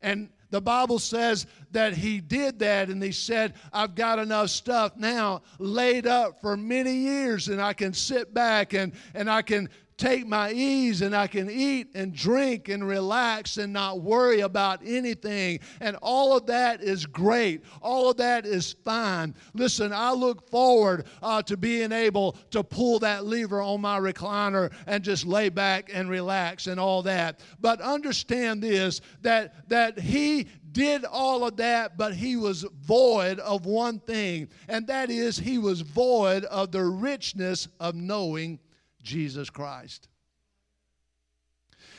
And 0.00 0.28
the 0.52 0.60
Bible 0.60 0.98
says 0.98 1.46
that 1.72 1.94
he 1.94 2.20
did 2.20 2.58
that 2.60 2.90
and 2.90 3.02
he 3.02 3.10
said, 3.10 3.54
I've 3.72 3.94
got 3.94 4.18
enough 4.18 4.50
stuff 4.50 4.96
now 4.98 5.42
laid 5.58 6.06
up 6.06 6.42
for 6.42 6.58
many 6.58 6.92
years 6.92 7.48
and 7.48 7.60
I 7.60 7.72
can 7.72 7.94
sit 7.94 8.34
back 8.34 8.74
and, 8.74 8.92
and 9.14 9.30
I 9.30 9.40
can 9.40 9.70
take 9.96 10.26
my 10.26 10.50
ease 10.52 11.02
and 11.02 11.14
I 11.14 11.26
can 11.26 11.50
eat 11.50 11.88
and 11.94 12.12
drink 12.12 12.68
and 12.68 12.86
relax 12.86 13.56
and 13.56 13.72
not 13.72 14.00
worry 14.00 14.40
about 14.40 14.80
anything. 14.84 15.60
And 15.80 15.96
all 16.02 16.36
of 16.36 16.46
that 16.46 16.82
is 16.82 17.06
great. 17.06 17.62
All 17.80 18.10
of 18.10 18.16
that 18.16 18.46
is 18.46 18.74
fine. 18.84 19.34
Listen, 19.54 19.92
I 19.92 20.12
look 20.12 20.48
forward 20.50 21.06
uh, 21.22 21.42
to 21.42 21.56
being 21.56 21.92
able 21.92 22.32
to 22.50 22.62
pull 22.62 22.98
that 23.00 23.24
lever 23.24 23.60
on 23.62 23.80
my 23.80 23.98
recliner 23.98 24.72
and 24.86 25.04
just 25.04 25.26
lay 25.26 25.48
back 25.48 25.90
and 25.92 26.08
relax 26.08 26.66
and 26.66 26.80
all 26.80 27.02
that. 27.02 27.40
But 27.60 27.80
understand 27.80 28.62
this 28.62 29.00
that, 29.22 29.68
that 29.68 29.98
He 29.98 30.48
did 30.72 31.04
all 31.04 31.46
of 31.46 31.56
that, 31.56 31.96
but 31.96 32.14
he 32.14 32.36
was 32.36 32.64
void 32.82 33.38
of 33.40 33.66
one 33.66 33.98
thing, 34.00 34.48
and 34.68 34.86
that 34.86 35.10
is 35.10 35.36
he 35.36 35.58
was 35.58 35.82
void 35.82 36.44
of 36.46 36.72
the 36.72 36.82
richness 36.82 37.68
of 37.78 37.94
knowing 37.94 38.58
Jesus 39.02 39.50
Christ. 39.50 40.08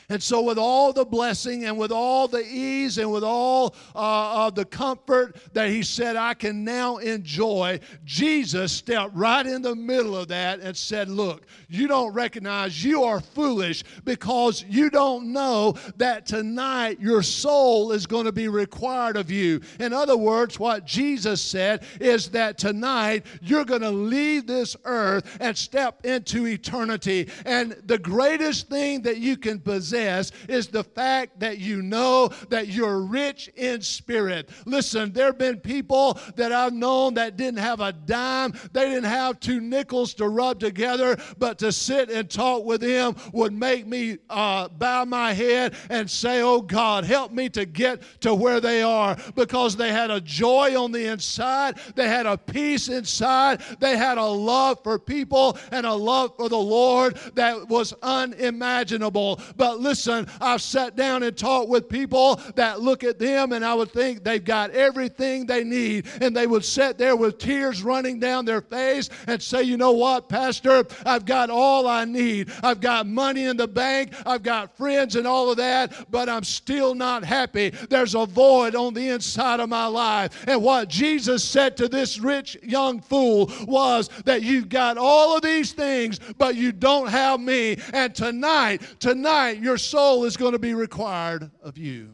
And 0.08 0.22
so, 0.22 0.42
with 0.42 0.58
all 0.58 0.92
the 0.92 1.04
blessing 1.04 1.64
and 1.64 1.78
with 1.78 1.90
all 1.90 2.28
the 2.28 2.44
ease 2.46 2.98
and 2.98 3.10
with 3.10 3.24
all 3.24 3.74
uh, 3.94 4.46
of 4.46 4.54
the 4.54 4.66
comfort 4.66 5.36
that 5.54 5.70
he 5.70 5.82
said, 5.82 6.16
I 6.16 6.34
can 6.34 6.62
now 6.62 6.98
enjoy, 6.98 7.80
Jesus 8.04 8.72
stepped 8.72 9.14
right 9.14 9.46
in 9.46 9.62
the 9.62 9.74
middle 9.74 10.16
of 10.16 10.28
that 10.28 10.60
and 10.60 10.76
said, 10.76 11.08
Look, 11.08 11.46
you 11.74 11.88
don't 11.88 12.12
recognize 12.12 12.84
you 12.84 13.02
are 13.02 13.20
foolish 13.20 13.82
because 14.04 14.64
you 14.68 14.90
don't 14.90 15.32
know 15.32 15.74
that 15.96 16.26
tonight 16.26 17.00
your 17.00 17.22
soul 17.22 17.92
is 17.92 18.06
going 18.06 18.24
to 18.24 18.32
be 18.32 18.48
required 18.48 19.16
of 19.16 19.30
you. 19.30 19.60
In 19.80 19.92
other 19.92 20.16
words, 20.16 20.58
what 20.58 20.84
Jesus 20.84 21.40
said 21.40 21.84
is 22.00 22.30
that 22.30 22.58
tonight 22.58 23.26
you're 23.42 23.64
going 23.64 23.80
to 23.80 23.90
leave 23.90 24.46
this 24.46 24.76
earth 24.84 25.36
and 25.40 25.56
step 25.56 26.04
into 26.04 26.46
eternity. 26.46 27.28
And 27.44 27.72
the 27.84 27.98
greatest 27.98 28.68
thing 28.68 29.02
that 29.02 29.18
you 29.18 29.36
can 29.36 29.58
possess 29.58 30.30
is 30.48 30.68
the 30.68 30.84
fact 30.84 31.40
that 31.40 31.58
you 31.58 31.82
know 31.82 32.28
that 32.50 32.68
you're 32.68 33.00
rich 33.00 33.48
in 33.56 33.80
spirit. 33.82 34.50
Listen, 34.64 35.12
there 35.12 35.26
have 35.26 35.38
been 35.38 35.58
people 35.58 36.18
that 36.36 36.52
I've 36.52 36.72
known 36.72 37.14
that 37.14 37.36
didn't 37.36 37.58
have 37.58 37.80
a 37.80 37.92
dime, 37.92 38.52
they 38.72 38.88
didn't 38.88 39.04
have 39.04 39.40
two 39.40 39.60
nickels 39.60 40.14
to 40.14 40.28
rub 40.28 40.60
together, 40.60 41.16
but 41.38 41.58
to 41.64 41.72
sit 41.72 42.10
and 42.10 42.28
talk 42.28 42.64
with 42.64 42.82
him 42.82 43.16
would 43.32 43.52
make 43.52 43.86
me 43.86 44.18
uh, 44.28 44.68
bow 44.68 45.04
my 45.06 45.32
head 45.32 45.74
and 45.88 46.10
say, 46.10 46.42
Oh 46.42 46.60
God, 46.60 47.04
help 47.04 47.32
me 47.32 47.48
to 47.50 47.64
get 47.64 48.02
to 48.20 48.34
where 48.34 48.60
they 48.60 48.82
are 48.82 49.16
because 49.34 49.76
they 49.76 49.90
had 49.90 50.10
a 50.10 50.20
joy 50.20 50.80
on 50.80 50.92
the 50.92 51.10
inside, 51.10 51.78
they 51.94 52.06
had 52.06 52.26
a 52.26 52.36
peace 52.36 52.88
inside, 52.88 53.62
they 53.80 53.96
had 53.96 54.18
a 54.18 54.24
love 54.24 54.82
for 54.82 54.98
people 54.98 55.56
and 55.72 55.86
a 55.86 55.92
love 55.94 56.36
for 56.36 56.48
the 56.50 56.56
Lord 56.56 57.16
that 57.34 57.68
was 57.68 57.94
unimaginable. 58.02 59.40
But 59.56 59.80
listen, 59.80 60.26
I've 60.40 60.60
sat 60.62 60.96
down 60.96 61.22
and 61.22 61.36
talked 61.36 61.70
with 61.70 61.88
people 61.88 62.40
that 62.56 62.80
look 62.80 63.04
at 63.04 63.18
them 63.18 63.52
and 63.52 63.64
I 63.64 63.72
would 63.72 63.90
think 63.90 64.22
they've 64.22 64.44
got 64.44 64.70
everything 64.72 65.46
they 65.46 65.64
need, 65.64 66.06
and 66.20 66.36
they 66.36 66.46
would 66.46 66.64
sit 66.64 66.98
there 66.98 67.16
with 67.16 67.38
tears 67.38 67.82
running 67.82 68.18
down 68.18 68.44
their 68.44 68.60
face 68.60 69.08
and 69.26 69.42
say, 69.42 69.62
You 69.62 69.78
know 69.78 69.92
what, 69.92 70.28
Pastor? 70.28 70.84
I've 71.06 71.24
got 71.24 71.50
all 71.54 71.86
I 71.86 72.04
need. 72.04 72.50
I've 72.62 72.80
got 72.80 73.06
money 73.06 73.44
in 73.44 73.56
the 73.56 73.68
bank, 73.68 74.12
I've 74.26 74.42
got 74.42 74.76
friends 74.76 75.16
and 75.16 75.26
all 75.26 75.50
of 75.50 75.56
that, 75.58 76.10
but 76.10 76.28
I'm 76.28 76.44
still 76.44 76.94
not 76.94 77.24
happy. 77.24 77.70
There's 77.70 78.14
a 78.14 78.26
void 78.26 78.74
on 78.74 78.92
the 78.94 79.08
inside 79.08 79.60
of 79.60 79.68
my 79.68 79.86
life. 79.86 80.44
And 80.46 80.62
what 80.62 80.88
Jesus 80.88 81.44
said 81.44 81.76
to 81.78 81.88
this 81.88 82.18
rich 82.18 82.56
young 82.62 83.00
fool 83.00 83.50
was 83.66 84.08
that 84.24 84.42
you've 84.42 84.68
got 84.68 84.98
all 84.98 85.36
of 85.36 85.42
these 85.42 85.72
things, 85.72 86.18
but 86.36 86.56
you 86.56 86.72
don't 86.72 87.08
have 87.08 87.40
me. 87.40 87.78
And 87.92 88.14
tonight, 88.14 88.82
tonight, 88.98 89.60
your 89.60 89.78
soul 89.78 90.24
is 90.24 90.36
going 90.36 90.52
to 90.52 90.58
be 90.58 90.74
required 90.74 91.50
of 91.62 91.78
you. 91.78 92.10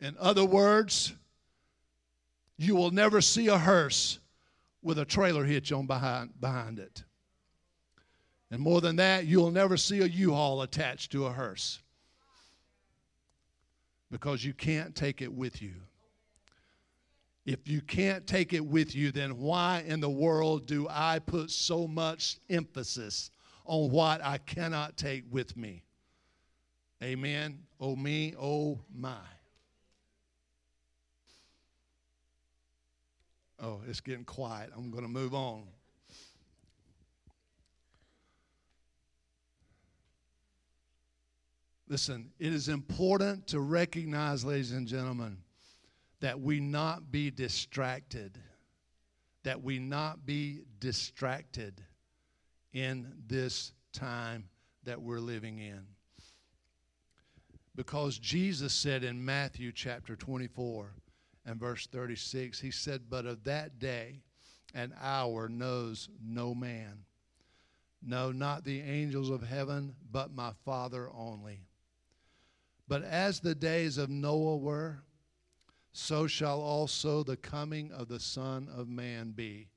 In 0.00 0.16
other 0.20 0.44
words, 0.44 1.12
you 2.56 2.76
will 2.76 2.90
never 2.90 3.20
see 3.20 3.48
a 3.48 3.58
hearse 3.58 4.17
with 4.82 4.98
a 4.98 5.04
trailer 5.04 5.44
hitch 5.44 5.72
on 5.72 5.86
behind, 5.86 6.40
behind 6.40 6.78
it. 6.78 7.04
And 8.50 8.60
more 8.60 8.80
than 8.80 8.96
that, 8.96 9.26
you'll 9.26 9.50
never 9.50 9.76
see 9.76 10.00
a 10.00 10.06
U-Haul 10.06 10.62
attached 10.62 11.12
to 11.12 11.26
a 11.26 11.32
hearse 11.32 11.80
because 14.10 14.44
you 14.44 14.54
can't 14.54 14.94
take 14.94 15.20
it 15.20 15.32
with 15.32 15.60
you. 15.60 15.74
If 17.44 17.66
you 17.66 17.80
can't 17.80 18.26
take 18.26 18.52
it 18.52 18.64
with 18.64 18.94
you, 18.94 19.10
then 19.10 19.38
why 19.38 19.84
in 19.86 20.00
the 20.00 20.10
world 20.10 20.66
do 20.66 20.86
I 20.90 21.18
put 21.18 21.50
so 21.50 21.86
much 21.86 22.38
emphasis 22.50 23.30
on 23.64 23.90
what 23.90 24.22
I 24.22 24.38
cannot 24.38 24.96
take 24.96 25.24
with 25.30 25.56
me? 25.56 25.82
Amen. 27.02 27.60
Oh, 27.80 27.96
me, 27.96 28.34
oh, 28.38 28.80
my. 28.94 29.16
Oh, 33.60 33.80
it's 33.88 34.00
getting 34.00 34.24
quiet. 34.24 34.70
I'm 34.76 34.90
going 34.90 35.02
to 35.02 35.08
move 35.10 35.34
on. 35.34 35.64
Listen, 41.88 42.30
it 42.38 42.52
is 42.52 42.68
important 42.68 43.46
to 43.48 43.60
recognize, 43.60 44.44
ladies 44.44 44.72
and 44.72 44.86
gentlemen, 44.86 45.38
that 46.20 46.38
we 46.38 46.60
not 46.60 47.10
be 47.10 47.30
distracted. 47.30 48.38
That 49.44 49.62
we 49.62 49.78
not 49.78 50.26
be 50.26 50.60
distracted 50.80 51.80
in 52.72 53.12
this 53.26 53.72
time 53.92 54.48
that 54.84 55.00
we're 55.00 55.20
living 55.20 55.58
in. 55.58 55.80
Because 57.74 58.18
Jesus 58.18 58.74
said 58.74 59.02
in 59.02 59.24
Matthew 59.24 59.72
chapter 59.72 60.14
24 60.14 60.92
and 61.48 61.58
verse 61.58 61.86
36, 61.86 62.60
He 62.60 62.70
said, 62.70 63.04
But 63.08 63.24
of 63.24 63.44
that 63.44 63.78
day 63.78 64.20
and 64.74 64.92
hour 65.00 65.48
knows 65.48 66.10
no 66.22 66.54
man. 66.54 67.04
No, 68.02 68.30
not 68.30 68.64
the 68.64 68.80
angels 68.80 69.30
of 69.30 69.42
heaven, 69.42 69.94
but 70.12 70.30
my 70.30 70.52
Father 70.64 71.10
only. 71.12 71.62
But 72.86 73.02
as 73.02 73.40
the 73.40 73.54
days 73.54 73.96
of 73.96 74.10
Noah 74.10 74.58
were, 74.58 75.02
so 75.92 76.26
shall 76.26 76.60
also 76.60 77.22
the 77.22 77.36
coming 77.36 77.92
of 77.92 78.08
the 78.08 78.20
Son 78.20 78.68
of 78.72 78.88
Man 78.88 79.30
be. 79.30 79.68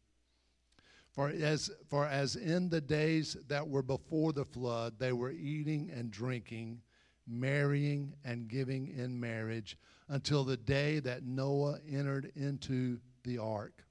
For 1.13 1.29
as, 1.29 1.71
for 1.89 2.05
as 2.05 2.35
in 2.35 2.69
the 2.69 2.81
days 2.81 3.37
that 3.47 3.67
were 3.67 3.81
before 3.81 4.33
the 4.33 4.45
flood, 4.45 4.95
they 4.99 5.13
were 5.13 5.31
eating 5.31 5.89
and 5.93 6.11
drinking, 6.11 6.81
marrying 7.27 8.13
and 8.25 8.47
giving 8.47 8.87
in 8.87 9.19
marriage, 9.19 9.77
until 10.07 10.43
the 10.43 10.57
day 10.57 10.99
that 10.99 11.23
Noah 11.23 11.79
entered 11.89 12.31
into 12.35 12.99
the 13.23 13.37
ark, 13.37 13.83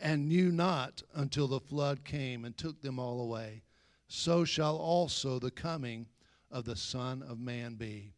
and 0.00 0.28
knew 0.28 0.50
not 0.50 1.02
until 1.14 1.48
the 1.48 1.60
flood 1.60 2.04
came 2.04 2.44
and 2.44 2.56
took 2.56 2.80
them 2.80 2.98
all 2.98 3.20
away. 3.20 3.62
So 4.08 4.44
shall 4.44 4.76
also 4.76 5.38
the 5.38 5.50
coming 5.50 6.06
of 6.50 6.64
the 6.64 6.76
Son 6.76 7.22
of 7.22 7.38
Man 7.38 7.74
be. 7.74 8.12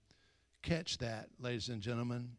Catch 0.62 0.98
that, 0.98 1.28
ladies 1.40 1.68
and 1.68 1.80
gentlemen. 1.80 2.30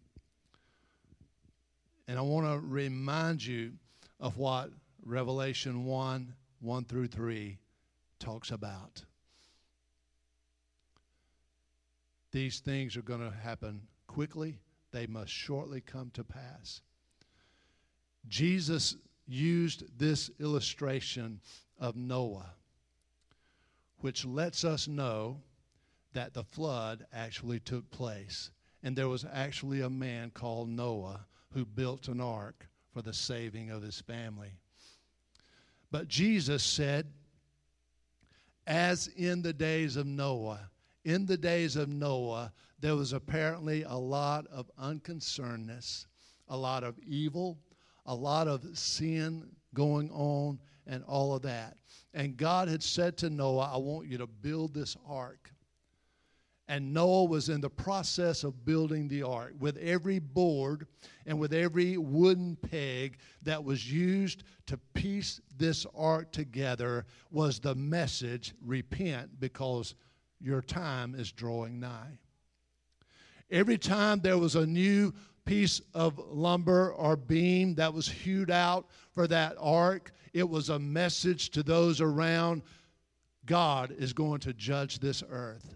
And 2.07 2.17
I 2.17 2.21
want 2.21 2.45
to 2.45 2.59
remind 2.59 3.45
you 3.45 3.73
of 4.19 4.37
what 4.37 4.69
Revelation 5.03 5.85
1 5.85 6.33
1 6.59 6.85
through 6.85 7.07
3 7.07 7.57
talks 8.19 8.51
about. 8.51 9.03
These 12.31 12.59
things 12.59 12.97
are 12.97 13.01
going 13.01 13.21
to 13.21 13.35
happen 13.35 13.81
quickly, 14.07 14.59
they 14.91 15.07
must 15.07 15.31
shortly 15.31 15.81
come 15.81 16.11
to 16.13 16.23
pass. 16.23 16.81
Jesus 18.27 18.95
used 19.27 19.83
this 19.97 20.29
illustration 20.39 21.39
of 21.79 21.95
Noah, 21.95 22.53
which 23.99 24.25
lets 24.25 24.63
us 24.63 24.87
know 24.87 25.41
that 26.13 26.33
the 26.33 26.43
flood 26.43 27.05
actually 27.13 27.59
took 27.59 27.89
place. 27.91 28.51
And 28.83 28.95
there 28.95 29.09
was 29.09 29.25
actually 29.31 29.81
a 29.81 29.89
man 29.89 30.31
called 30.31 30.69
Noah 30.69 31.25
who 31.53 31.65
built 31.65 32.07
an 32.07 32.21
ark 32.21 32.67
for 32.91 33.01
the 33.01 33.13
saving 33.13 33.69
of 33.69 33.81
his 33.81 33.99
family. 34.01 34.51
But 35.91 36.07
Jesus 36.07 36.63
said, 36.63 37.07
as 38.65 39.07
in 39.07 39.41
the 39.41 39.53
days 39.53 39.95
of 39.95 40.05
Noah, 40.05 40.69
in 41.07 41.25
the 41.25 41.37
days 41.37 41.77
of 41.77 41.87
Noah, 41.87 42.51
there 42.81 42.97
was 42.97 43.13
apparently 43.13 43.83
a 43.83 43.95
lot 43.95 44.45
of 44.47 44.69
unconcernedness, 44.77 46.05
a 46.49 46.57
lot 46.57 46.83
of 46.83 46.99
evil, 46.99 47.57
a 48.05 48.13
lot 48.13 48.49
of 48.49 48.77
sin 48.77 49.47
going 49.73 50.11
on, 50.11 50.59
and 50.85 51.05
all 51.05 51.33
of 51.33 51.43
that. 51.43 51.77
And 52.13 52.35
God 52.35 52.67
had 52.67 52.83
said 52.83 53.17
to 53.19 53.29
Noah, 53.29 53.71
I 53.73 53.77
want 53.77 54.09
you 54.09 54.17
to 54.17 54.27
build 54.27 54.73
this 54.73 54.97
ark. 55.07 55.49
And 56.67 56.93
Noah 56.93 57.23
was 57.23 57.47
in 57.47 57.61
the 57.61 57.69
process 57.69 58.43
of 58.43 58.65
building 58.65 59.07
the 59.07 59.23
ark 59.23 59.53
with 59.57 59.77
every 59.77 60.19
board 60.19 60.87
and 61.25 61.39
with 61.39 61.53
every 61.53 61.97
wooden 61.97 62.57
peg 62.57 63.19
that 63.43 63.63
was 63.63 63.89
used 63.89 64.43
to 64.65 64.77
piece 64.93 65.39
this 65.55 65.85
ark 65.95 66.33
together 66.33 67.05
was 67.31 67.61
the 67.61 67.75
message 67.75 68.53
repent 68.61 69.39
because 69.39 69.95
your 70.39 70.61
time 70.61 71.15
is 71.15 71.31
drawing 71.31 71.79
nigh. 71.79 72.19
Every 73.49 73.77
time 73.77 74.19
there 74.19 74.37
was 74.37 74.55
a 74.55 74.65
new 74.65 75.13
piece 75.45 75.81
of 75.93 76.19
lumber 76.29 76.91
or 76.91 77.15
beam 77.15 77.75
that 77.75 77.93
was 77.93 78.07
hewed 78.07 78.51
out 78.51 78.87
for 79.11 79.27
that 79.27 79.55
ark, 79.59 80.11
it 80.33 80.47
was 80.47 80.69
a 80.69 80.77
message 80.77 81.49
to 81.51 81.63
those 81.63 82.01
around 82.01 82.61
God 83.45 83.95
is 83.97 84.13
going 84.13 84.39
to 84.41 84.53
judge 84.53 84.99
this 84.99 85.23
earth. 85.29 85.75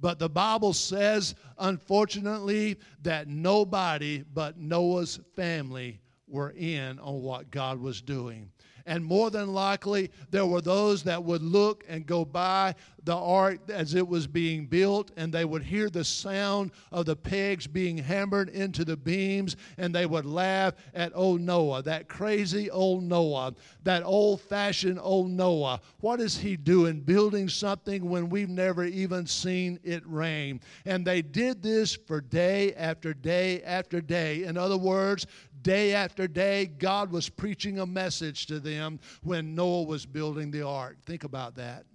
But 0.00 0.18
the 0.18 0.28
Bible 0.28 0.72
says, 0.72 1.34
unfortunately, 1.58 2.78
that 3.02 3.28
nobody 3.28 4.24
but 4.34 4.58
Noah's 4.58 5.20
family 5.34 6.00
were 6.26 6.50
in 6.50 6.98
on 6.98 7.22
what 7.22 7.50
God 7.50 7.80
was 7.80 8.02
doing. 8.02 8.50
And 8.86 9.04
more 9.04 9.30
than 9.30 9.52
likely, 9.52 10.10
there 10.30 10.46
were 10.46 10.60
those 10.60 11.02
that 11.02 11.22
would 11.22 11.42
look 11.42 11.84
and 11.88 12.06
go 12.06 12.24
by 12.24 12.74
the 13.06 13.16
ark 13.16 13.58
as 13.68 13.94
it 13.94 14.06
was 14.06 14.26
being 14.26 14.66
built, 14.66 15.12
and 15.16 15.32
they 15.32 15.44
would 15.44 15.62
hear 15.62 15.88
the 15.88 16.04
sound 16.04 16.72
of 16.90 17.06
the 17.06 17.14
pegs 17.14 17.66
being 17.66 17.96
hammered 17.98 18.48
into 18.48 18.84
the 18.84 18.96
beams, 18.96 19.56
and 19.78 19.94
they 19.94 20.06
would 20.06 20.26
laugh 20.26 20.74
at 20.92 21.12
old 21.14 21.40
Noah, 21.40 21.82
that 21.82 22.08
crazy 22.08 22.68
old 22.68 23.04
Noah, 23.04 23.54
that 23.84 24.02
old 24.02 24.40
fashioned 24.40 24.98
old 25.00 25.30
Noah. 25.30 25.80
What 26.00 26.20
is 26.20 26.36
he 26.38 26.56
doing 26.56 27.00
building 27.00 27.48
something 27.48 28.08
when 28.10 28.28
we've 28.28 28.48
never 28.48 28.84
even 28.84 29.26
seen 29.26 29.78
it 29.84 30.02
rain? 30.04 30.60
And 30.84 31.06
they 31.06 31.22
did 31.22 31.62
this 31.62 31.94
for 31.94 32.20
day 32.20 32.74
after 32.74 33.14
day 33.14 33.62
after 33.62 34.00
day. 34.00 34.42
In 34.42 34.56
other 34.56 34.78
words, 34.78 35.26
Day 35.66 35.94
after 35.94 36.28
day, 36.28 36.66
God 36.66 37.10
was 37.10 37.28
preaching 37.28 37.80
a 37.80 37.86
message 37.86 38.46
to 38.46 38.60
them 38.60 39.00
when 39.24 39.56
Noah 39.56 39.82
was 39.82 40.06
building 40.06 40.52
the 40.52 40.62
ark. 40.62 40.98
Think 41.04 41.24
about 41.24 41.56
that. 41.56 41.86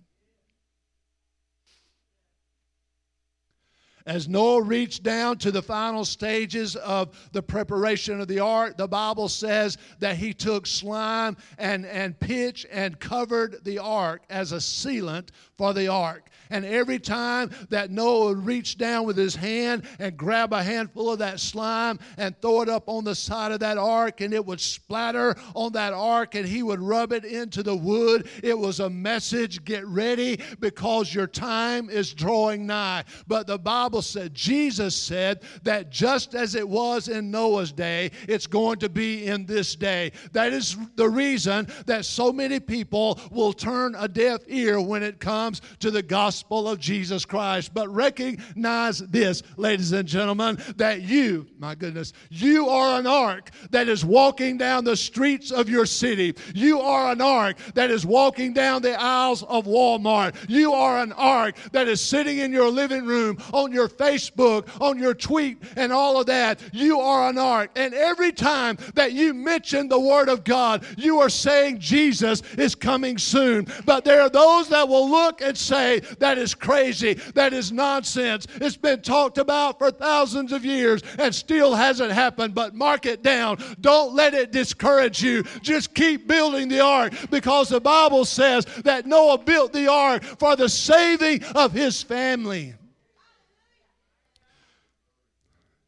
As 4.05 4.28
Noah 4.28 4.61
reached 4.61 5.03
down 5.03 5.38
to 5.38 5.51
the 5.51 5.61
final 5.61 6.03
stages 6.03 6.76
of 6.76 7.30
the 7.32 7.41
preparation 7.41 8.19
of 8.19 8.28
the 8.28 8.39
ark, 8.39 8.76
the 8.76 8.89
Bible 8.89 9.30
says 9.30 9.78
that 9.99 10.17
he 10.17 10.34
took 10.34 10.67
slime 10.67 11.38
and, 11.57 11.86
and 11.86 12.19
pitch 12.19 12.65
and 12.72 12.99
covered 12.99 13.63
the 13.63 13.80
ark 13.80 14.24
as 14.30 14.51
a 14.51 14.57
sealant 14.57 15.30
for 15.62 15.74
the 15.74 15.88
ark. 15.88 16.28
And 16.49 16.66
every 16.66 16.97
time 16.97 17.51
that 17.70 17.91
Noah 17.91 18.30
would 18.30 18.45
reach 18.45 18.80
down 18.80 19.05
with 19.05 19.16
his 19.16 19.36
hand 19.36 19.84
and 19.99 20.18
grab 20.18 20.53
a 20.53 20.64
handful 20.64 21.12
of 21.12 21.20
that 21.20 21.39
slime 21.39 21.99
and 22.18 22.36
throw 22.41 22.62
it 22.62 22.68
up 22.68 22.89
on 22.89 23.03
the 23.03 23.14
side 23.14 23.51
of 23.51 23.59
that 23.59 23.78
ark, 23.78 24.22
and 24.22 24.34
it 24.34 24.43
would 24.43 24.59
splatter 24.59 25.36
on 25.55 25.72
that 25.74 25.93
ark, 25.93 26.34
and 26.34 26.47
he 26.47 26.64
would 26.64 26.82
rub 26.82 27.14
it 27.14 27.26
into 27.26 27.62
the 27.62 27.76
wood, 27.76 28.28
it 28.43 28.57
was 28.57 28.80
a 28.80 28.89
message 28.89 29.64
get 29.64 29.86
ready 29.86 30.39
because 30.59 31.14
your 31.14 31.28
time 31.28 31.91
is 31.91 32.12
drawing 32.12 32.66
nigh. 32.66 33.03
But 33.28 33.45
the 33.45 33.59
Bible 33.59 34.01
said, 34.01 34.34
Jesus 34.34 34.95
said 34.95 35.43
that 35.62 35.91
just 35.91 36.34
as 36.34 36.55
it 36.55 36.68
was 36.68 37.07
in 37.07 37.30
Noah's 37.30 37.72
day, 37.72 38.09
it's 38.28 38.47
going 38.47 38.80
to 38.80 38.89
be 38.89 39.28
in 39.28 39.45
this 39.45 39.76
day. 39.76 40.12
That 40.32 40.53
is 40.53 40.76
the 40.95 41.07
reason 41.07 41.68
that 41.86 42.03
so 42.03 42.34
many 42.34 42.59
people 42.59 43.20
will 43.30 43.53
turn 43.53 43.95
a 43.97 44.07
deaf 44.07 44.41
ear 44.47 44.82
when 44.82 45.03
it 45.03 45.20
comes 45.20 45.50
to 45.79 45.91
the 45.91 46.01
gospel 46.01 46.21
gospel 46.31 46.69
of 46.69 46.79
Jesus 46.79 47.25
Christ. 47.25 47.73
But 47.73 47.93
recognize 47.93 48.99
this, 48.99 49.43
ladies 49.57 49.91
and 49.91 50.07
gentlemen, 50.07 50.57
that 50.77 51.01
you, 51.01 51.45
my 51.59 51.75
goodness, 51.75 52.13
you 52.29 52.69
are 52.69 52.99
an 52.99 53.05
ark 53.05 53.49
that 53.71 53.89
is 53.89 54.05
walking 54.05 54.57
down 54.57 54.85
the 54.85 54.95
streets 54.95 55.51
of 55.51 55.67
your 55.67 55.85
city. 55.85 56.35
You 56.55 56.79
are 56.79 57.11
an 57.11 57.19
ark 57.19 57.57
that 57.73 57.91
is 57.91 58.05
walking 58.05 58.53
down 58.53 58.81
the 58.81 58.97
aisles 58.97 59.43
of 59.43 59.65
Walmart. 59.65 60.35
You 60.47 60.73
are 60.73 60.99
an 60.99 61.11
ark 61.11 61.55
that 61.73 61.89
is 61.89 61.99
sitting 61.99 62.37
in 62.37 62.53
your 62.53 62.69
living 62.69 63.05
room, 63.05 63.37
on 63.51 63.71
your 63.71 63.89
Facebook, 63.89 64.69
on 64.79 64.99
your 64.99 65.13
tweet, 65.13 65.57
and 65.75 65.91
all 65.91 66.19
of 66.19 66.27
that. 66.27 66.61
You 66.71 67.01
are 67.01 67.29
an 67.29 67.37
ark. 67.37 67.71
And 67.75 67.93
every 67.93 68.31
time 68.31 68.77
that 68.93 69.11
you 69.11 69.33
mention 69.33 69.89
the 69.89 69.99
Word 69.99 70.29
of 70.29 70.43
God, 70.43 70.85
you 70.97 71.19
are 71.19 71.29
saying 71.29 71.79
Jesus 71.79 72.41
is 72.57 72.73
coming 72.73 73.17
soon. 73.17 73.67
But 73.85 74.05
there 74.05 74.21
are 74.21 74.29
those 74.29 74.69
that 74.69 74.87
will 74.87 75.09
look 75.09 75.40
and 75.41 75.57
say 75.57 75.99
that 76.19 76.37
is 76.37 76.53
crazy. 76.53 77.13
That 77.35 77.53
is 77.53 77.71
nonsense. 77.71 78.47
It's 78.55 78.77
been 78.77 79.01
talked 79.01 79.37
about 79.37 79.79
for 79.79 79.91
thousands 79.91 80.51
of 80.51 80.65
years 80.65 81.01
and 81.17 81.33
still 81.33 81.73
hasn't 81.73 82.11
happened. 82.11 82.55
But 82.55 82.75
mark 82.75 83.05
it 83.05 83.23
down. 83.23 83.57
Don't 83.79 84.13
let 84.13 84.33
it 84.33 84.51
discourage 84.51 85.21
you. 85.21 85.43
Just 85.61 85.93
keep 85.93 86.27
building 86.27 86.67
the 86.67 86.81
ark 86.81 87.13
because 87.29 87.69
the 87.69 87.81
Bible 87.81 88.25
says 88.25 88.65
that 88.83 89.05
Noah 89.05 89.37
built 89.37 89.73
the 89.73 89.87
ark 89.87 90.23
for 90.23 90.55
the 90.55 90.69
saving 90.69 91.43
of 91.55 91.71
his 91.71 92.01
family. 92.01 92.75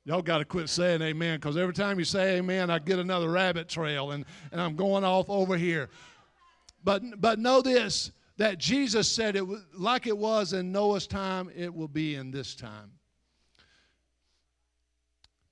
Y'all 0.06 0.22
got 0.22 0.40
to 0.40 0.46
quit 0.46 0.68
saying 0.68 1.02
amen 1.02 1.38
because 1.38 1.56
every 1.56 1.74
time 1.74 1.98
you 1.98 2.04
say 2.04 2.38
amen, 2.38 2.70
I 2.70 2.80
get 2.80 3.00
another 3.00 3.30
rabbit 3.30 3.70
trail 3.70 4.12
and, 4.12 4.26
and 4.52 4.60
I'm 4.60 4.76
going 4.76 5.06
off 5.06 5.30
over 5.30 5.56
here. 5.56 5.90
But, 6.84 7.22
but 7.22 7.40
know 7.40 7.62
this 7.62 8.12
that 8.38 8.58
Jesus 8.58 9.12
said 9.12 9.36
it 9.36 9.46
was 9.46 9.62
like 9.74 10.08
it 10.08 10.18
was 10.18 10.54
in 10.54 10.72
Noah's 10.72 11.08
time, 11.08 11.52
it 11.56 11.74
will 11.74 11.88
be 11.88 12.16
in 12.16 12.32
this 12.32 12.56
time. 12.56 12.92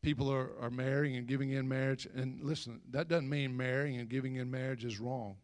People 0.01 0.31
are, 0.31 0.49
are 0.59 0.71
marrying 0.71 1.15
and 1.15 1.27
giving 1.27 1.51
in 1.51 1.67
marriage. 1.67 2.07
And 2.15 2.41
listen, 2.41 2.81
that 2.89 3.07
doesn't 3.07 3.29
mean 3.29 3.55
marrying 3.55 3.99
and 3.99 4.09
giving 4.09 4.37
in 4.37 4.49
marriage 4.49 4.83
is 4.83 4.99
wrong. 4.99 5.35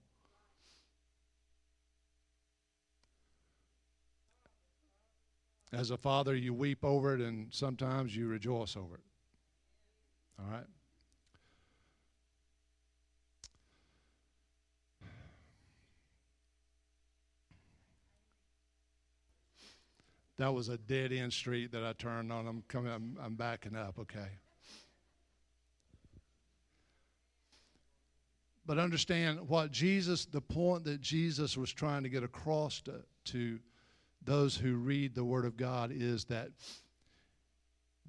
As 5.73 5.91
a 5.91 5.97
father, 5.97 6.35
you 6.35 6.53
weep 6.53 6.83
over 6.83 7.13
it, 7.13 7.21
and 7.21 7.53
sometimes 7.53 8.15
you 8.15 8.27
rejoice 8.27 8.75
over 8.75 8.95
it. 8.95 9.01
All 10.39 10.49
right? 10.49 10.65
That 20.37 20.53
was 20.53 20.69
a 20.69 20.77
dead 20.77 21.11
end 21.11 21.33
street 21.33 21.71
that 21.71 21.83
I 21.83 21.93
turned 21.93 22.31
on. 22.31 22.47
I'm 22.47 22.63
coming. 22.67 22.91
I'm, 22.91 23.17
I'm 23.21 23.35
backing 23.35 23.75
up. 23.75 23.97
Okay. 23.99 24.29
But 28.67 28.77
understand 28.77 29.47
what 29.47 29.71
Jesus, 29.71 30.25
the 30.25 30.41
point 30.41 30.83
that 30.83 30.99
Jesus 30.99 31.55
was 31.55 31.71
trying 31.71 32.03
to 32.03 32.09
get 32.09 32.23
across 32.23 32.81
to, 32.81 32.95
to 33.25 33.59
those 34.23 34.57
who 34.57 34.75
read 34.75 35.15
the 35.15 35.23
Word 35.23 35.45
of 35.45 35.55
God 35.55 35.89
is 35.93 36.25
that 36.25 36.49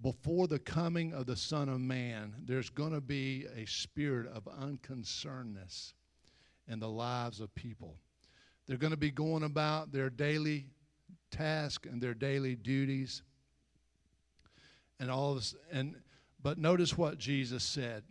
before 0.02 0.48
the 0.48 0.58
coming 0.58 1.12
of 1.12 1.26
the 1.26 1.36
Son 1.36 1.68
of 1.68 1.80
Man, 1.80 2.34
there's 2.44 2.70
going 2.70 2.92
to 2.92 3.00
be 3.00 3.46
a 3.56 3.66
spirit 3.66 4.26
of 4.26 4.44
unconcernedness 4.46 5.92
in 6.66 6.80
the 6.80 6.88
lives 6.88 7.40
of 7.40 7.54
people. 7.54 7.96
They're 8.66 8.76
going 8.76 8.90
to 8.90 8.96
be 8.96 9.12
going 9.12 9.44
about 9.44 9.92
their 9.92 10.10
daily 10.10 10.66
task 11.30 11.86
and 11.86 12.00
their 12.00 12.14
daily 12.14 12.54
duties 12.54 13.22
and 15.00 15.10
all 15.10 15.34
this 15.34 15.54
and 15.70 15.94
but 16.40 16.56
notice 16.56 16.96
what 16.96 17.18
Jesus 17.18 17.64
said. 17.64 18.04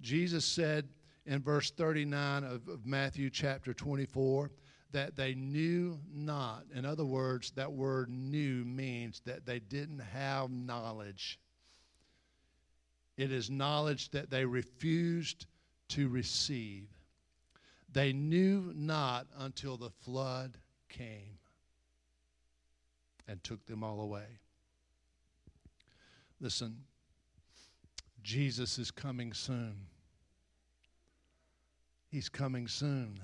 Jesus 0.00 0.44
said 0.44 0.88
in 1.26 1.40
verse 1.42 1.70
39 1.70 2.44
of, 2.44 2.68
of 2.68 2.86
Matthew 2.86 3.30
chapter 3.30 3.72
24 3.72 4.50
that 4.92 5.16
they 5.16 5.34
knew 5.34 5.98
not. 6.12 6.64
In 6.74 6.84
other 6.84 7.04
words, 7.04 7.52
that 7.52 7.72
word 7.72 8.10
knew 8.10 8.64
means 8.64 9.22
that 9.24 9.46
they 9.46 9.58
didn't 9.58 10.00
have 10.00 10.50
knowledge. 10.50 11.38
It 13.16 13.32
is 13.32 13.50
knowledge 13.50 14.10
that 14.10 14.30
they 14.30 14.44
refused 14.44 15.46
to 15.90 16.08
receive. 16.08 16.88
They 17.92 18.12
knew 18.12 18.72
not 18.74 19.26
until 19.38 19.76
the 19.76 19.90
flood 19.90 20.58
came 20.88 21.39
and 23.30 23.42
took 23.44 23.64
them 23.66 23.84
all 23.84 24.00
away. 24.00 24.26
Listen, 26.40 26.78
Jesus 28.24 28.76
is 28.76 28.90
coming 28.90 29.32
soon. 29.32 29.86
He's 32.08 32.28
coming 32.28 32.66
soon. 32.66 33.20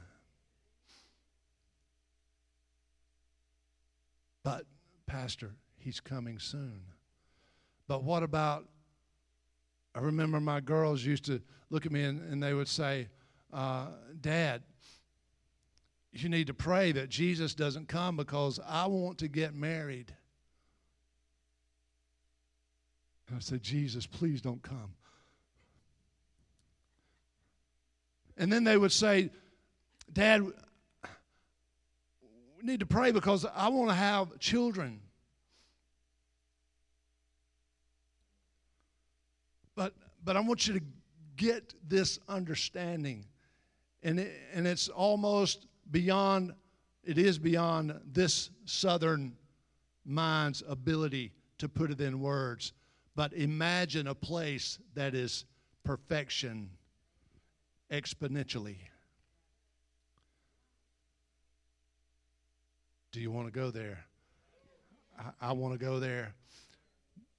But, 4.44 4.64
Pastor, 5.06 5.50
he's 5.76 5.98
coming 5.98 6.38
soon. 6.38 6.82
But 7.88 8.04
what 8.04 8.22
about? 8.22 8.68
I 9.92 9.98
remember 9.98 10.38
my 10.38 10.60
girls 10.60 11.04
used 11.04 11.24
to 11.24 11.42
look 11.68 11.84
at 11.84 11.90
me 11.90 12.04
and, 12.04 12.20
and 12.30 12.40
they 12.40 12.54
would 12.54 12.68
say, 12.68 13.08
uh, 13.52 13.86
Dad, 14.20 14.62
you 16.22 16.28
need 16.28 16.46
to 16.48 16.54
pray 16.54 16.92
that 16.92 17.08
Jesus 17.08 17.54
doesn't 17.54 17.88
come 17.88 18.16
because 18.16 18.60
I 18.66 18.86
want 18.86 19.18
to 19.18 19.28
get 19.28 19.54
married. 19.54 20.12
And 23.28 23.36
I 23.36 23.40
said, 23.40 23.62
Jesus, 23.62 24.06
please 24.06 24.40
don't 24.40 24.62
come. 24.62 24.94
And 28.36 28.52
then 28.52 28.64
they 28.64 28.76
would 28.76 28.92
say, 28.92 29.30
Dad, 30.12 30.42
we 30.42 30.52
need 32.62 32.80
to 32.80 32.86
pray 32.86 33.10
because 33.10 33.44
I 33.44 33.68
want 33.68 33.88
to 33.90 33.94
have 33.94 34.38
children. 34.38 35.00
But, 39.74 39.94
but 40.24 40.36
I 40.36 40.40
want 40.40 40.66
you 40.66 40.74
to 40.74 40.84
get 41.36 41.74
this 41.86 42.18
understanding. 42.28 43.26
And, 44.02 44.20
it, 44.20 44.32
and 44.52 44.66
it's 44.66 44.88
almost 44.88 45.66
beyond, 45.90 46.52
it 47.04 47.18
is 47.18 47.38
beyond 47.38 47.98
this 48.04 48.50
southern 48.64 49.36
mind's 50.04 50.62
ability 50.68 51.32
to 51.58 51.68
put 51.68 51.90
it 51.90 52.00
in 52.00 52.20
words. 52.20 52.72
But 53.14 53.32
imagine 53.32 54.06
a 54.08 54.14
place 54.14 54.78
that 54.94 55.14
is 55.14 55.44
perfection 55.84 56.70
exponentially. 57.90 58.76
Do 63.12 63.20
you 63.20 63.30
want 63.30 63.46
to 63.46 63.52
go 63.52 63.70
there? 63.70 64.04
I, 65.18 65.48
I 65.48 65.52
want 65.52 65.72
to 65.72 65.78
go 65.82 65.98
there. 65.98 66.34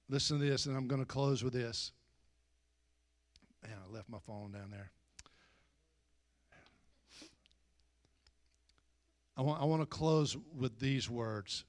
Listen 0.08 0.40
to 0.40 0.44
this, 0.44 0.66
and 0.66 0.76
I'm 0.76 0.88
going 0.88 1.00
to 1.00 1.06
close 1.06 1.44
with 1.44 1.52
this. 1.52 1.92
Man, 3.62 3.76
I 3.88 3.94
left 3.94 4.08
my 4.08 4.18
phone 4.26 4.52
down 4.52 4.70
there. 4.70 4.90
I 9.38 9.42
want, 9.42 9.62
I 9.62 9.64
want 9.66 9.82
to 9.82 9.86
close 9.86 10.36
with 10.58 10.80
these 10.80 11.08
words. 11.08 11.64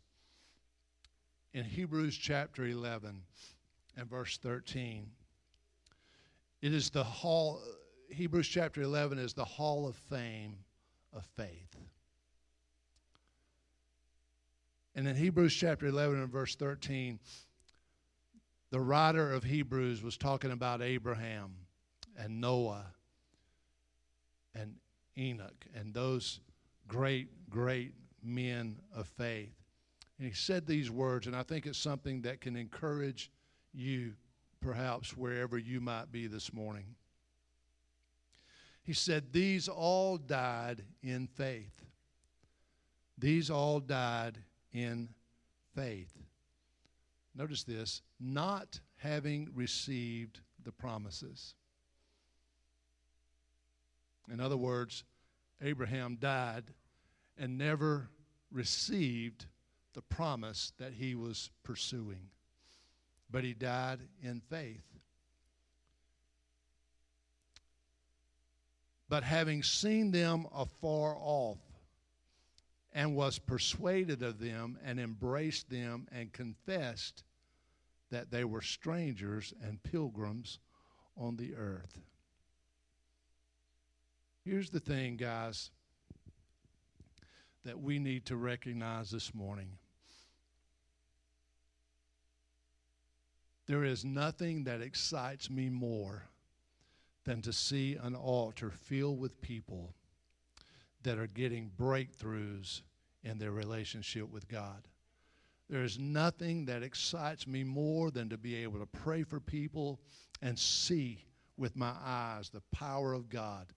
In 1.53 1.63
Hebrews 1.63 2.17
chapter 2.17 2.65
11 2.65 3.21
and 3.95 4.09
verse 4.09 4.39
13, 4.39 5.05
it 6.63 6.73
is 6.73 6.89
the 6.89 7.03
hall, 7.03 7.61
Hebrews 8.09 8.47
chapter 8.47 8.81
11 8.81 9.19
is 9.19 9.33
the 9.33 9.45
hall 9.45 9.87
of 9.87 9.95
fame 9.95 10.55
of 11.13 11.23
faith. 11.37 11.75
And 14.95 15.07
in 15.07 15.15
Hebrews 15.15 15.53
chapter 15.53 15.85
11 15.85 16.23
and 16.23 16.31
verse 16.31 16.55
13, 16.55 17.19
the 18.71 18.79
writer 18.79 19.31
of 19.31 19.43
Hebrews 19.43 20.01
was 20.01 20.17
talking 20.17 20.51
about 20.51 20.81
Abraham 20.81 21.51
and 22.17 22.41
Noah 22.41 22.87
and 24.55 24.75
Enoch 25.15 25.65
and 25.75 25.93
those 25.93 26.39
great, 26.89 27.29
great 27.49 27.93
men 28.21 28.75
of 28.93 29.07
faith. 29.07 29.53
And 30.17 30.27
he 30.27 30.33
said 30.33 30.67
these 30.67 30.91
words, 30.91 31.27
and 31.27 31.35
I 31.35 31.43
think 31.43 31.65
it's 31.65 31.79
something 31.79 32.23
that 32.23 32.41
can 32.41 32.57
encourage 32.57 33.31
you, 33.73 34.15
perhaps, 34.59 35.15
wherever 35.15 35.57
you 35.57 35.79
might 35.79 36.11
be 36.11 36.27
this 36.27 36.51
morning. 36.51 36.95
He 38.83 38.91
said, 38.91 39.31
These 39.31 39.69
all 39.69 40.17
died 40.17 40.83
in 41.01 41.27
faith. 41.27 41.85
These 43.17 43.49
all 43.49 43.79
died 43.79 44.39
in 44.73 45.09
faith. 45.75 46.11
Notice 47.35 47.63
this 47.63 48.01
not 48.19 48.79
having 48.97 49.49
received 49.53 50.41
the 50.63 50.71
promises. 50.71 51.53
In 54.31 54.39
other 54.39 54.57
words, 54.57 55.03
Abraham 55.61 56.17
died 56.19 56.65
and 57.37 57.57
never 57.57 58.09
received 58.51 59.45
the 59.93 60.01
promise 60.01 60.73
that 60.77 60.93
he 60.93 61.15
was 61.15 61.51
pursuing. 61.63 62.29
But 63.29 63.43
he 63.43 63.53
died 63.53 63.99
in 64.21 64.41
faith. 64.41 64.85
But 69.07 69.23
having 69.23 69.63
seen 69.63 70.11
them 70.11 70.45
afar 70.53 71.15
off, 71.17 71.57
and 72.91 73.15
was 73.15 73.39
persuaded 73.39 74.23
of 74.23 74.39
them, 74.39 74.77
and 74.83 74.99
embraced 74.99 75.69
them, 75.69 76.07
and 76.11 76.33
confessed 76.33 77.23
that 78.09 78.31
they 78.31 78.43
were 78.43 78.61
strangers 78.61 79.53
and 79.61 79.81
pilgrims 79.83 80.59
on 81.15 81.35
the 81.35 81.55
earth. 81.55 82.01
Here's 84.45 84.69
the 84.69 84.79
thing, 84.79 85.17
guys, 85.17 85.69
that 87.65 87.79
we 87.79 87.99
need 87.99 88.25
to 88.27 88.37
recognize 88.37 89.11
this 89.11 89.33
morning. 89.35 89.77
There 93.67 93.83
is 93.83 94.03
nothing 94.03 94.63
that 94.63 94.81
excites 94.81 95.49
me 95.49 95.69
more 95.69 96.23
than 97.25 97.41
to 97.43 97.53
see 97.53 97.95
an 98.01 98.15
altar 98.15 98.71
filled 98.71 99.19
with 99.19 99.41
people 99.41 99.93
that 101.03 101.19
are 101.19 101.27
getting 101.27 101.69
breakthroughs 101.77 102.81
in 103.23 103.37
their 103.37 103.51
relationship 103.51 104.31
with 104.31 104.47
God. 104.47 104.87
There 105.69 105.83
is 105.83 105.99
nothing 105.99 106.65
that 106.65 106.81
excites 106.81 107.45
me 107.45 107.63
more 107.63 108.09
than 108.09 108.29
to 108.29 108.37
be 108.37 108.55
able 108.55 108.79
to 108.79 108.87
pray 108.87 109.21
for 109.21 109.39
people 109.39 109.99
and 110.41 110.57
see 110.57 111.25
with 111.57 111.75
my 111.75 111.93
eyes 112.03 112.49
the 112.49 112.63
power 112.71 113.13
of 113.13 113.29
God 113.29 113.67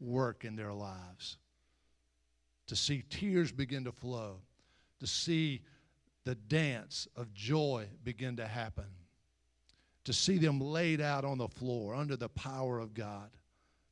work 0.00 0.44
in 0.44 0.56
their 0.56 0.72
lives. 0.72 1.38
To 2.68 2.76
see 2.76 3.04
tears 3.08 3.52
begin 3.52 3.84
to 3.84 3.92
flow, 3.92 4.40
to 5.00 5.06
see 5.06 5.62
the 6.24 6.34
dance 6.34 7.06
of 7.14 7.32
joy 7.32 7.86
begin 8.02 8.36
to 8.36 8.46
happen, 8.46 8.86
to 10.04 10.12
see 10.12 10.38
them 10.38 10.60
laid 10.60 11.00
out 11.00 11.24
on 11.24 11.38
the 11.38 11.48
floor 11.48 11.94
under 11.94 12.16
the 12.16 12.28
power 12.28 12.78
of 12.78 12.94
God. 12.94 13.30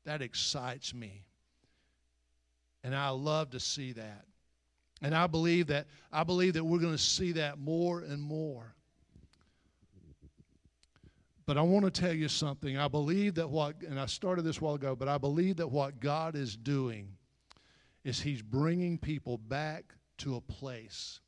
That 0.05 0.22
excites 0.22 0.92
me. 0.92 1.24
And 2.82 2.94
I 2.94 3.11
love 3.11 3.50
to 3.50 3.61
see 3.61 3.92
that. 3.92 4.24
And 5.00 5.14
I 5.14 5.26
believe 5.26 5.68
that 5.68 5.86
I 6.12 6.24
believe 6.24 6.55
that 6.55 6.64
we're 6.64 6.78
going 6.78 6.92
to 6.92 6.98
see 6.98 7.32
that 7.32 7.59
more 7.59 8.00
and 8.00 8.20
more. 8.20 8.74
But 11.47 11.59
I 11.59 11.62
want 11.62 11.84
to 11.84 11.90
tell 11.90 12.12
you 12.12 12.28
something. 12.28 12.78
I 12.78 12.88
believe 12.88 13.34
that 13.34 13.51
what, 13.51 13.76
and 13.82 14.01
I 14.01 14.07
started 14.07 14.42
this 14.42 14.61
while 14.61 14.74
ago, 14.74 14.97
but 14.97 15.09
I 15.09 15.18
believe 15.18 15.57
that 15.57 15.68
what 15.68 16.01
God 16.01 16.36
is 16.36 16.57
doing 16.57 17.09
is 18.03 18.20
He's 18.20 18.42
bringing 18.42 18.99
people 18.99 19.36
back 19.36 19.95
to 20.18 20.36
a 20.36 20.40
place 20.40 21.20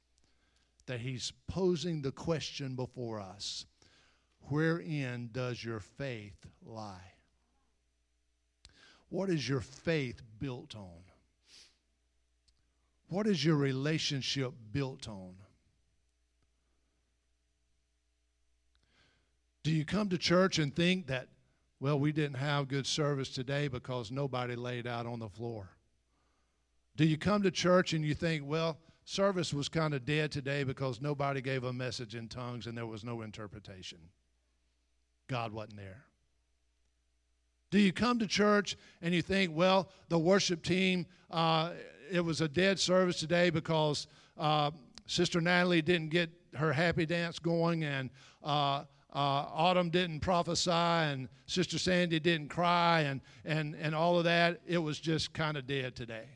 that 0.86 1.00
He's 1.00 1.32
posing 1.48 2.00
the 2.00 2.12
question 2.12 2.76
before 2.76 3.20
us 3.20 3.66
Wherein 4.48 5.30
does 5.32 5.62
your 5.64 5.80
faith 5.80 6.46
lie? 6.64 7.14
What 9.08 9.28
is 9.28 9.48
your 9.48 9.60
faith 9.60 10.22
built 10.38 10.76
on? 10.76 11.02
What 13.08 13.26
is 13.26 13.44
your 13.44 13.56
relationship 13.56 14.52
built 14.72 15.08
on? 15.08 15.34
Do 19.66 19.72
you 19.72 19.84
come 19.84 20.08
to 20.10 20.16
church 20.16 20.60
and 20.60 20.72
think 20.72 21.08
that, 21.08 21.26
well, 21.80 21.98
we 21.98 22.12
didn't 22.12 22.36
have 22.36 22.68
good 22.68 22.86
service 22.86 23.30
today 23.30 23.66
because 23.66 24.12
nobody 24.12 24.54
laid 24.54 24.86
out 24.86 25.06
on 25.06 25.18
the 25.18 25.28
floor? 25.28 25.70
Do 26.94 27.04
you 27.04 27.18
come 27.18 27.42
to 27.42 27.50
church 27.50 27.92
and 27.92 28.04
you 28.04 28.14
think, 28.14 28.44
well, 28.46 28.78
service 29.04 29.52
was 29.52 29.68
kind 29.68 29.92
of 29.92 30.04
dead 30.04 30.30
today 30.30 30.62
because 30.62 31.00
nobody 31.00 31.40
gave 31.40 31.64
a 31.64 31.72
message 31.72 32.14
in 32.14 32.28
tongues 32.28 32.68
and 32.68 32.78
there 32.78 32.86
was 32.86 33.02
no 33.02 33.22
interpretation? 33.22 33.98
God 35.26 35.52
wasn't 35.52 35.78
there. 35.78 36.04
Do 37.72 37.80
you 37.80 37.92
come 37.92 38.20
to 38.20 38.28
church 38.28 38.76
and 39.02 39.12
you 39.12 39.20
think, 39.20 39.50
well, 39.52 39.90
the 40.10 40.18
worship 40.20 40.62
team, 40.62 41.06
uh, 41.32 41.72
it 42.08 42.20
was 42.20 42.40
a 42.40 42.46
dead 42.46 42.78
service 42.78 43.18
today 43.18 43.50
because 43.50 44.06
uh, 44.38 44.70
Sister 45.06 45.40
Natalie 45.40 45.82
didn't 45.82 46.10
get 46.10 46.30
her 46.54 46.72
happy 46.72 47.04
dance 47.04 47.40
going 47.40 47.82
and 47.82 48.10
uh, 48.44 48.84
uh, 49.16 49.46
Autumn 49.54 49.88
didn't 49.88 50.20
prophesy 50.20 50.70
and 50.70 51.30
Sister 51.46 51.78
Sandy 51.78 52.20
didn't 52.20 52.48
cry 52.48 53.00
and, 53.00 53.22
and, 53.46 53.74
and 53.80 53.94
all 53.94 54.18
of 54.18 54.24
that. 54.24 54.60
It 54.66 54.76
was 54.76 55.00
just 55.00 55.32
kind 55.32 55.56
of 55.56 55.66
dead 55.66 55.96
today. 55.96 56.26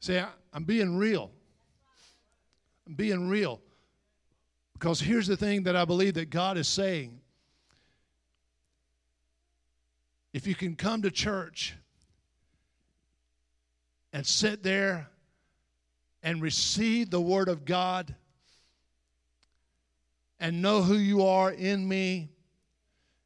See, 0.00 0.18
I, 0.18 0.30
I'm 0.52 0.64
being 0.64 0.96
real. 0.96 1.30
I'm 2.88 2.94
being 2.94 3.28
real. 3.28 3.60
Because 4.72 4.98
here's 4.98 5.28
the 5.28 5.36
thing 5.36 5.62
that 5.62 5.76
I 5.76 5.84
believe 5.84 6.14
that 6.14 6.30
God 6.30 6.58
is 6.58 6.66
saying. 6.66 7.20
If 10.32 10.44
you 10.44 10.56
can 10.56 10.74
come 10.74 11.02
to 11.02 11.10
church 11.12 11.76
and 14.16 14.26
sit 14.26 14.62
there 14.62 15.10
and 16.22 16.40
receive 16.40 17.10
the 17.10 17.20
Word 17.20 17.50
of 17.50 17.66
God 17.66 18.14
and 20.40 20.62
know 20.62 20.80
who 20.80 20.94
you 20.94 21.26
are 21.26 21.52
in 21.52 21.86
me, 21.86 22.30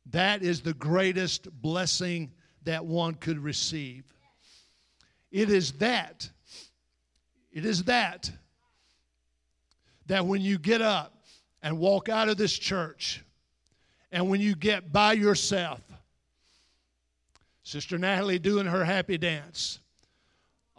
that 0.07 0.43
is 0.43 0.63
the 0.63 0.75
greatest 0.75 1.49
blessing 1.63 2.33
that 2.65 2.85
one 2.85 3.15
could 3.15 3.39
receive. 3.39 4.03
It 5.31 5.49
is 5.49 5.71
that. 5.75 6.29
It 7.53 7.65
is 7.65 7.85
that. 7.85 8.29
That 10.07 10.27
when 10.27 10.41
you 10.41 10.59
get 10.59 10.83
up 10.83 11.23
and 11.63 11.79
walk 11.79 12.09
out 12.09 12.29
of 12.29 12.37
this 12.37 12.59
church, 12.59 13.23
and 14.11 14.29
when 14.29 14.41
you 14.41 14.57
get 14.57 14.93
by 14.93 15.13
yourself, 15.13 15.81
Sister 17.63 17.97
Natalie 17.97 18.41
doing 18.41 18.67
her 18.67 18.85
happy 18.85 19.19
dance, 19.19 19.79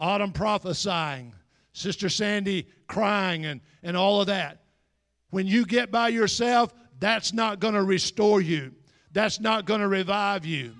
Autumn 0.01 0.33
prophesying, 0.33 1.33
Sister 1.73 2.09
Sandy 2.09 2.67
crying, 2.87 3.45
and, 3.45 3.61
and 3.83 3.95
all 3.95 4.19
of 4.19 4.27
that. 4.27 4.63
When 5.29 5.47
you 5.47 5.65
get 5.65 5.91
by 5.91 6.09
yourself, 6.09 6.73
that's 6.99 7.31
not 7.31 7.59
going 7.59 7.75
to 7.75 7.83
restore 7.83 8.41
you, 8.41 8.73
that's 9.13 9.39
not 9.39 9.65
going 9.65 9.79
to 9.79 9.87
revive 9.87 10.45
you. 10.45 10.73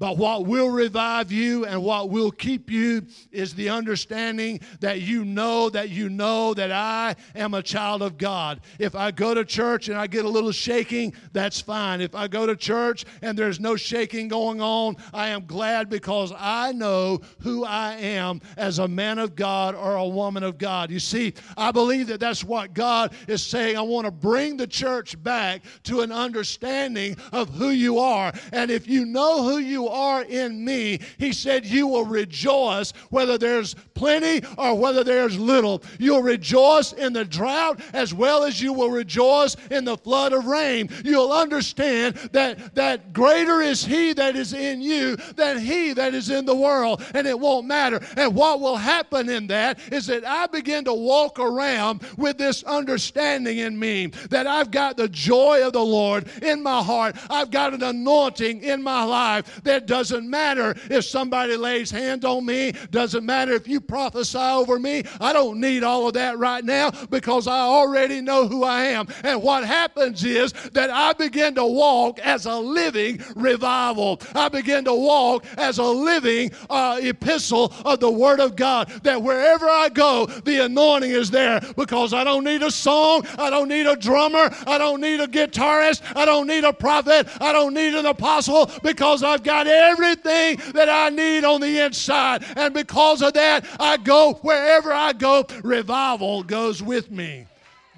But 0.00 0.16
what 0.16 0.46
will 0.46 0.70
revive 0.70 1.30
you 1.30 1.66
and 1.66 1.82
what 1.82 2.08
will 2.08 2.30
keep 2.30 2.70
you 2.70 3.06
is 3.30 3.54
the 3.54 3.68
understanding 3.68 4.60
that 4.80 5.02
you 5.02 5.26
know 5.26 5.68
that 5.68 5.90
you 5.90 6.08
know 6.08 6.54
that 6.54 6.72
I 6.72 7.16
am 7.36 7.52
a 7.52 7.62
child 7.62 8.00
of 8.00 8.16
God. 8.16 8.62
If 8.78 8.94
I 8.94 9.10
go 9.10 9.34
to 9.34 9.44
church 9.44 9.90
and 9.90 9.98
I 9.98 10.06
get 10.06 10.24
a 10.24 10.28
little 10.28 10.52
shaking, 10.52 11.12
that's 11.34 11.60
fine. 11.60 12.00
If 12.00 12.14
I 12.14 12.28
go 12.28 12.46
to 12.46 12.56
church 12.56 13.04
and 13.20 13.38
there's 13.38 13.60
no 13.60 13.76
shaking 13.76 14.28
going 14.28 14.62
on, 14.62 14.96
I 15.12 15.28
am 15.28 15.44
glad 15.44 15.90
because 15.90 16.32
I 16.34 16.72
know 16.72 17.20
who 17.40 17.66
I 17.66 17.92
am 17.96 18.40
as 18.56 18.78
a 18.78 18.88
man 18.88 19.18
of 19.18 19.36
God 19.36 19.74
or 19.74 19.96
a 19.96 20.08
woman 20.08 20.42
of 20.42 20.56
God. 20.56 20.90
You 20.90 20.98
see, 20.98 21.34
I 21.58 21.72
believe 21.72 22.06
that 22.06 22.20
that's 22.20 22.42
what 22.42 22.72
God 22.72 23.12
is 23.28 23.42
saying. 23.42 23.76
I 23.76 23.82
want 23.82 24.06
to 24.06 24.10
bring 24.10 24.56
the 24.56 24.66
church 24.66 25.22
back 25.22 25.62
to 25.82 26.00
an 26.00 26.10
understanding 26.10 27.18
of 27.32 27.50
who 27.50 27.68
you 27.68 27.98
are. 27.98 28.32
And 28.54 28.70
if 28.70 28.88
you 28.88 29.04
know 29.04 29.42
who 29.42 29.58
you 29.58 29.89
are 29.90 30.22
in 30.22 30.64
me, 30.64 31.00
he 31.18 31.32
said, 31.32 31.66
you 31.66 31.86
will 31.86 32.04
rejoice 32.04 32.92
whether 33.10 33.36
there's 33.38 33.74
plenty 33.94 34.46
or 34.56 34.74
whether 34.74 35.04
there's 35.04 35.38
little. 35.38 35.82
You'll 35.98 36.22
rejoice 36.22 36.92
in 36.92 37.12
the 37.12 37.24
drought 37.24 37.80
as 37.92 38.14
well 38.14 38.44
as 38.44 38.60
you 38.60 38.72
will 38.72 38.90
rejoice 38.90 39.56
in 39.70 39.84
the 39.84 39.96
flood 39.96 40.32
of 40.32 40.46
rain. 40.46 40.88
You'll 41.04 41.32
understand 41.32 42.14
that, 42.32 42.74
that 42.74 43.12
greater 43.12 43.60
is 43.60 43.84
he 43.84 44.12
that 44.14 44.36
is 44.36 44.52
in 44.52 44.80
you 44.80 45.16
than 45.36 45.58
he 45.58 45.92
that 45.92 46.14
is 46.14 46.30
in 46.30 46.44
the 46.44 46.56
world, 46.56 47.02
and 47.14 47.26
it 47.26 47.38
won't 47.38 47.66
matter. 47.66 48.00
And 48.16 48.34
what 48.34 48.60
will 48.60 48.76
happen 48.76 49.28
in 49.28 49.46
that 49.48 49.78
is 49.92 50.06
that 50.06 50.24
I 50.24 50.46
begin 50.46 50.84
to 50.84 50.94
walk 50.94 51.38
around 51.38 52.02
with 52.16 52.38
this 52.38 52.62
understanding 52.64 53.58
in 53.58 53.78
me 53.78 54.06
that 54.30 54.46
I've 54.46 54.70
got 54.70 54.96
the 54.96 55.08
joy 55.08 55.66
of 55.66 55.72
the 55.72 55.84
Lord 55.84 56.28
in 56.42 56.62
my 56.62 56.82
heart. 56.82 57.16
I've 57.28 57.50
got 57.50 57.74
an 57.74 57.82
anointing 57.82 58.62
in 58.62 58.82
my 58.82 59.02
life 59.02 59.62
that 59.64 59.79
doesn't 59.86 60.28
matter 60.28 60.74
if 60.90 61.04
somebody 61.04 61.56
lays 61.56 61.90
hands 61.90 62.24
on 62.24 62.46
me, 62.46 62.72
doesn't 62.90 63.24
matter 63.24 63.52
if 63.52 63.68
you 63.68 63.80
prophesy 63.80 64.38
over 64.38 64.78
me. 64.78 65.04
I 65.20 65.32
don't 65.32 65.60
need 65.60 65.84
all 65.84 66.08
of 66.08 66.14
that 66.14 66.38
right 66.38 66.64
now 66.64 66.90
because 67.10 67.46
I 67.46 67.60
already 67.60 68.20
know 68.20 68.46
who 68.46 68.64
I 68.64 68.84
am. 68.84 69.08
And 69.24 69.42
what 69.42 69.64
happens 69.64 70.24
is 70.24 70.52
that 70.72 70.90
I 70.90 71.12
begin 71.12 71.54
to 71.56 71.64
walk 71.64 72.18
as 72.20 72.46
a 72.46 72.56
living 72.56 73.22
revival. 73.34 74.20
I 74.34 74.48
begin 74.48 74.84
to 74.84 74.94
walk 74.94 75.44
as 75.56 75.78
a 75.78 75.84
living 75.84 76.52
uh, 76.68 76.98
epistle 77.02 77.72
of 77.84 78.00
the 78.00 78.10
Word 78.10 78.40
of 78.40 78.56
God. 78.56 78.88
That 79.02 79.22
wherever 79.22 79.66
I 79.66 79.88
go, 79.88 80.26
the 80.26 80.64
anointing 80.64 81.10
is 81.10 81.30
there 81.30 81.60
because 81.76 82.12
I 82.12 82.24
don't 82.24 82.44
need 82.44 82.62
a 82.62 82.70
song, 82.70 83.26
I 83.38 83.50
don't 83.50 83.68
need 83.68 83.86
a 83.86 83.96
drummer, 83.96 84.50
I 84.66 84.78
don't 84.78 85.00
need 85.00 85.20
a 85.20 85.26
guitarist, 85.26 86.02
I 86.16 86.24
don't 86.24 86.46
need 86.46 86.64
a 86.64 86.72
prophet, 86.72 87.28
I 87.40 87.52
don't 87.52 87.74
need 87.74 87.94
an 87.94 88.06
apostle 88.06 88.70
because 88.82 89.22
I've 89.22 89.42
got 89.42 89.59
everything 89.66 90.60
that 90.72 90.88
I 90.88 91.10
need 91.10 91.44
on 91.44 91.60
the 91.60 91.84
inside. 91.84 92.44
And 92.56 92.74
because 92.74 93.22
of 93.22 93.34
that, 93.34 93.64
I 93.78 93.96
go 93.96 94.34
wherever 94.42 94.92
I 94.92 95.12
go, 95.12 95.46
revival 95.62 96.42
goes 96.42 96.82
with 96.82 97.10
me. 97.10 97.46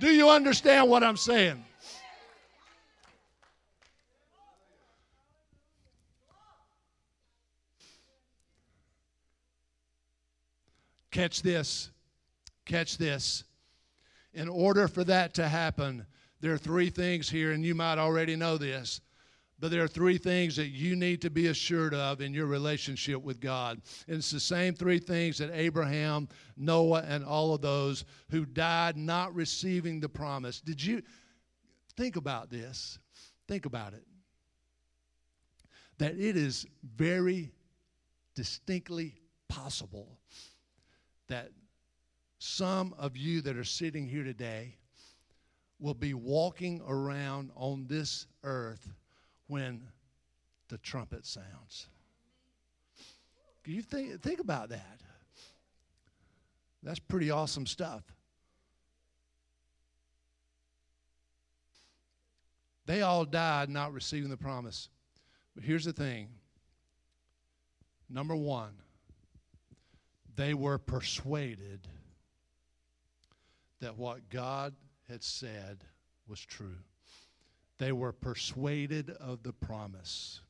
Do 0.01 0.11
you 0.11 0.29
understand 0.31 0.89
what 0.89 1.03
I'm 1.05 1.17
saying? 1.17 1.65
Catch 11.13 11.43
this. 11.43 11.91
Catch 12.65 12.97
this. 12.97 13.45
In 14.35 14.49
order 14.49 14.89
for 14.89 15.05
that 15.05 15.35
to 15.35 15.47
happen, 15.47 16.07
there 16.41 16.55
are 16.55 16.59
three 16.59 16.91
things 16.91 17.29
here, 17.29 17.53
and 17.53 17.65
you 17.65 17.75
might 17.75 17.99
already 17.99 18.35
know 18.35 18.57
this, 18.57 19.01
but 19.63 19.71
there 19.71 19.85
are 19.85 19.89
three 19.89 20.19
things 20.19 20.57
that 20.57 20.71
you 20.71 20.97
need 20.97 21.23
to 21.23 21.31
be 21.31 21.47
assured 21.47 21.95
of 21.95 22.21
in 22.21 22.35
your 22.35 22.47
relationship 22.47 23.23
with 23.23 23.39
God. 23.39 23.81
And 24.09 24.17
it's 24.17 24.33
the 24.33 24.41
same 24.41 24.75
three 24.75 24.99
things 24.99 25.39
that 25.39 25.53
Abraham, 25.55 26.29
Noah, 26.57 27.05
and 27.07 27.25
all 27.25 27.55
of 27.55 27.61
those 27.61 28.05
who 28.29 28.45
died 28.45 28.97
not 28.97 29.33
receiving 29.37 30.01
the 30.01 30.09
promise. 30.09 30.61
Did 30.61 30.83
you 30.83 31.01
think 31.97 32.17
about 32.17 32.51
this? 32.51 32.99
Think 33.47 33.65
about 33.65 33.93
it. 33.95 34.03
That 35.99 36.19
it 36.19 36.37
is 36.37 36.67
very 36.97 37.53
distinctly 38.35 39.15
possible 39.49 40.19
that 41.29 41.51
some 42.41 42.97
of 42.99 43.17
you 43.17 43.41
that 43.43 43.57
are 43.57 43.63
sitting 43.63 44.09
here 44.09 44.25
today 44.25 44.75
will 45.79 45.95
be 45.95 46.15
walking 46.15 46.83
around 46.85 47.53
on 47.55 47.87
this 47.87 48.27
earth 48.43 48.93
when 49.53 49.83
the 50.69 50.79
trumpet 50.79 51.27
sounds. 51.27 51.87
You 53.67 53.83
think, 53.83 54.23
think 54.23 54.41
about 54.41 54.71
that. 54.71 55.01
That's 56.83 56.99
pretty 56.99 57.31
awesome 57.31 57.67
stuff. 57.67 58.03
They 62.87 63.03
all 63.03 63.27
died 63.27 63.69
not 63.69 63.93
receiving 63.93 64.31
the 64.31 64.39
promise. 64.39 64.89
But 65.55 65.65
here's 65.65 65.85
the 65.85 65.93
thing 65.93 66.29
number 68.09 68.35
one, 68.35 68.73
they 70.35 70.55
were 70.55 70.79
persuaded 70.79 71.87
that 73.81 73.99
what 73.99 74.31
God 74.31 74.75
had 75.11 75.23
said 75.23 75.85
was 76.27 76.41
true. 76.41 76.79
They 77.79 77.93
were 77.93 78.13
persuaded 78.13 79.11
of 79.11 79.43
the 79.43 79.53
promise. 79.53 80.41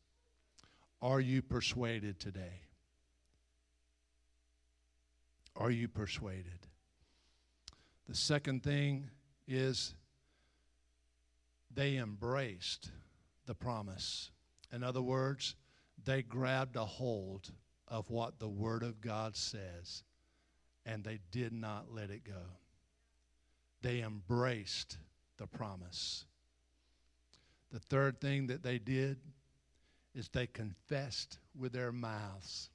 Are 1.01 1.21
you 1.21 1.43
persuaded 1.43 2.21
today? 2.21 2.61
Are 5.57 5.71
you 5.71 5.89
persuaded? 5.89 6.67
The 8.09 8.15
second 8.15 8.63
thing 8.63 9.11
is 9.47 9.95
they 11.75 11.97
embraced 11.97 12.91
the 13.47 13.55
promise. 13.55 14.31
In 14.73 14.83
other 14.83 15.03
words, 15.03 15.57
they 16.05 16.23
grabbed 16.23 16.77
a 16.77 16.85
hold 16.85 17.51
of 17.89 18.11
what 18.11 18.39
the 18.39 18.49
Word 18.49 18.83
of 18.83 19.01
God 19.01 19.37
says, 19.37 20.03
and 20.85 21.05
they 21.05 21.21
did 21.31 21.53
not 21.53 21.93
let 21.93 22.11
it 22.11 22.25
go. 22.25 22.59
They 23.83 24.01
embraced 24.03 24.99
the 25.37 25.47
promise. 25.47 26.25
The 27.73 27.81
third 27.81 28.21
thing 28.21 28.49
that 28.49 28.63
they 28.63 28.79
did 28.79 29.17
is 30.15 30.29
they 30.29 30.47
confessed 30.47 31.39
with 31.59 31.73
their 31.73 31.91
mouths 31.91 32.69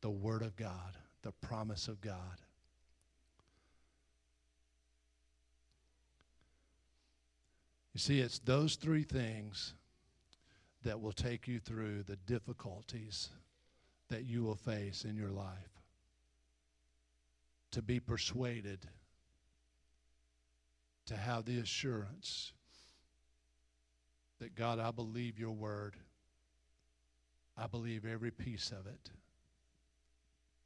the 0.00 0.10
Word 0.10 0.42
of 0.42 0.56
God, 0.56 0.96
the 1.22 1.32
promise 1.32 1.88
of 1.88 2.00
God. 2.00 2.40
You 7.92 7.98
see, 7.98 8.20
it's 8.20 8.38
those 8.38 8.76
three 8.76 9.02
things 9.02 9.74
that 10.84 11.00
will 11.00 11.12
take 11.12 11.48
you 11.48 11.58
through 11.58 12.04
the 12.04 12.16
difficulties 12.16 13.30
that 14.08 14.24
you 14.24 14.44
will 14.44 14.54
face 14.54 15.04
in 15.04 15.16
your 15.16 15.30
life. 15.30 15.82
To 17.72 17.82
be 17.82 18.00
persuaded, 18.00 18.86
to 21.06 21.16
have 21.16 21.44
the 21.44 21.58
assurance 21.58 22.52
that 24.40 24.54
God, 24.54 24.78
I 24.78 24.90
believe 24.90 25.38
your 25.38 25.52
word. 25.52 25.96
I 27.56 27.66
believe 27.66 28.04
every 28.04 28.30
piece 28.30 28.70
of 28.72 28.86
it. 28.86 29.10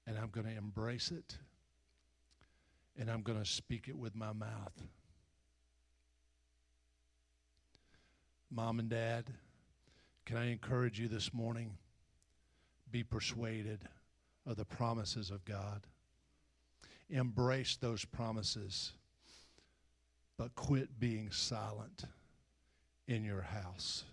And 0.07 0.17
I'm 0.19 0.29
going 0.29 0.47
to 0.47 0.57
embrace 0.57 1.11
it. 1.11 1.37
And 2.99 3.11
I'm 3.11 3.23
going 3.23 3.39
to 3.39 3.45
speak 3.45 3.89
it 3.89 3.97
with 3.97 4.15
my 4.15 4.33
mouth. 4.33 4.83
Mom 8.51 8.79
and 8.79 8.89
Dad, 8.89 9.25
can 10.25 10.37
I 10.37 10.51
encourage 10.51 11.01
you 11.01 11.09
this 11.09 11.35
morning? 11.35 11.77
be 12.95 13.03
persuaded 13.03 13.81
of 14.47 14.55
the 14.55 14.65
promises 14.65 15.33
of 15.33 15.45
God. 15.45 15.85
Embrace 17.11 17.75
those 17.75 18.05
promises, 18.05 18.93
but 20.39 20.55
quit 20.55 21.01
being 21.01 21.29
silent 21.33 22.05
in 23.07 23.25
your 23.25 23.43
house. 23.43 24.05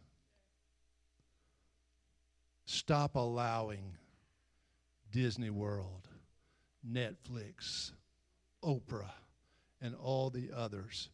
Stop 2.65 3.15
allowing 3.15 3.97
Disney 5.11 5.49
World, 5.49 6.07
Netflix, 6.89 7.91
Oprah, 8.63 9.11
and 9.81 9.95
all 9.95 10.29
the 10.29 10.49
others 10.55 11.09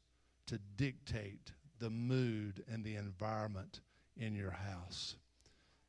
to 0.47 0.59
dictate 0.75 1.51
the 1.79 1.89
mood 1.89 2.63
and 2.71 2.83
the 2.83 2.95
environment 2.95 3.81
in 4.15 4.35
your 4.35 4.51
house. 4.51 5.15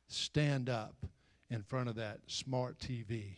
Stand 0.07 0.69
up 0.69 0.95
in 1.49 1.63
front 1.63 1.89
of 1.89 1.95
that 1.95 2.19
smart 2.27 2.79
TV, 2.79 3.37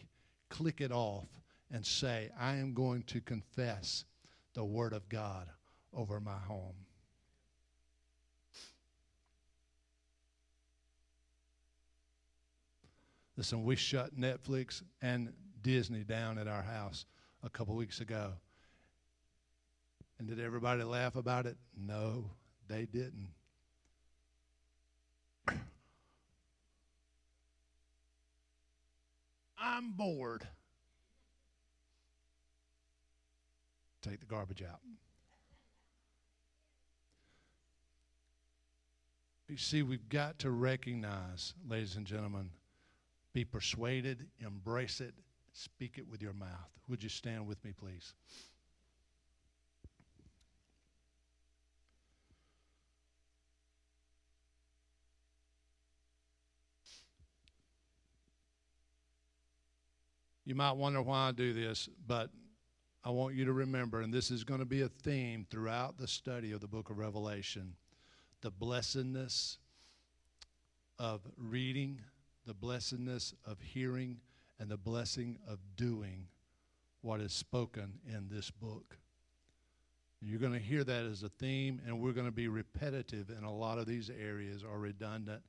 click 0.49 0.81
it 0.81 0.91
off, 0.91 1.27
and 1.71 1.85
say, 1.85 2.29
I 2.39 2.55
am 2.55 2.73
going 2.73 3.03
to 3.03 3.21
confess 3.21 4.05
the 4.53 4.65
Word 4.65 4.93
of 4.93 5.07
God 5.07 5.47
over 5.93 6.19
my 6.19 6.37
home. 6.37 6.75
Listen, 13.37 13.63
we 13.63 13.75
shut 13.75 14.19
Netflix 14.19 14.83
and 15.01 15.33
Disney 15.61 16.03
down 16.03 16.37
at 16.37 16.47
our 16.47 16.61
house 16.61 17.05
a 17.43 17.49
couple 17.49 17.75
weeks 17.75 17.99
ago. 18.01 18.33
And 20.19 20.27
did 20.27 20.39
everybody 20.39 20.83
laugh 20.83 21.15
about 21.15 21.45
it? 21.45 21.57
No, 21.75 22.29
they 22.67 22.85
didn't. 22.85 23.29
I'm 29.57 29.91
bored. 29.93 30.47
Take 34.01 34.19
the 34.19 34.25
garbage 34.25 34.63
out. 34.63 34.79
You 39.47 39.57
see, 39.57 39.83
we've 39.83 40.07
got 40.07 40.39
to 40.39 40.49
recognize, 40.49 41.53
ladies 41.67 41.95
and 41.95 42.05
gentlemen, 42.05 42.51
be 43.33 43.45
persuaded, 43.45 44.27
embrace 44.39 45.01
it, 45.01 45.13
speak 45.53 45.97
it 45.97 46.07
with 46.07 46.21
your 46.21 46.33
mouth. 46.33 46.49
Would 46.87 47.03
you 47.03 47.09
stand 47.09 47.47
with 47.47 47.63
me, 47.63 47.71
please? 47.71 48.13
You 60.43 60.55
might 60.55 60.73
wonder 60.73 61.01
why 61.01 61.29
I 61.29 61.31
do 61.31 61.53
this, 61.53 61.87
but 62.07 62.29
I 63.05 63.09
want 63.09 63.35
you 63.35 63.45
to 63.45 63.53
remember, 63.53 64.01
and 64.01 64.13
this 64.13 64.31
is 64.31 64.43
going 64.43 64.59
to 64.59 64.65
be 64.65 64.81
a 64.81 64.89
theme 64.89 65.45
throughout 65.49 65.97
the 65.97 66.07
study 66.07 66.51
of 66.51 66.59
the 66.59 66.67
book 66.67 66.89
of 66.89 66.97
Revelation 66.97 67.75
the 68.41 68.51
blessedness 68.51 69.59
of 70.97 71.21
reading, 71.37 72.01
the 72.51 72.55
blessedness 72.55 73.33
of 73.45 73.61
hearing, 73.61 74.17
and 74.59 74.69
the 74.69 74.75
blessing 74.75 75.37
of 75.47 75.57
doing 75.77 76.27
what 76.99 77.21
is 77.21 77.31
spoken 77.31 77.93
in 78.05 78.27
this 78.29 78.51
book. 78.51 78.97
You're 80.21 80.41
going 80.41 80.51
to 80.51 80.59
hear 80.59 80.83
that 80.83 81.05
as 81.05 81.23
a 81.23 81.29
theme, 81.29 81.79
and 81.87 82.01
we're 82.01 82.11
going 82.11 82.25
to 82.25 82.31
be 82.31 82.49
repetitive 82.49 83.29
in 83.29 83.45
a 83.45 83.53
lot 83.53 83.77
of 83.77 83.85
these 83.85 84.09
areas 84.09 84.65
or 84.65 84.79
redundant. 84.79 85.41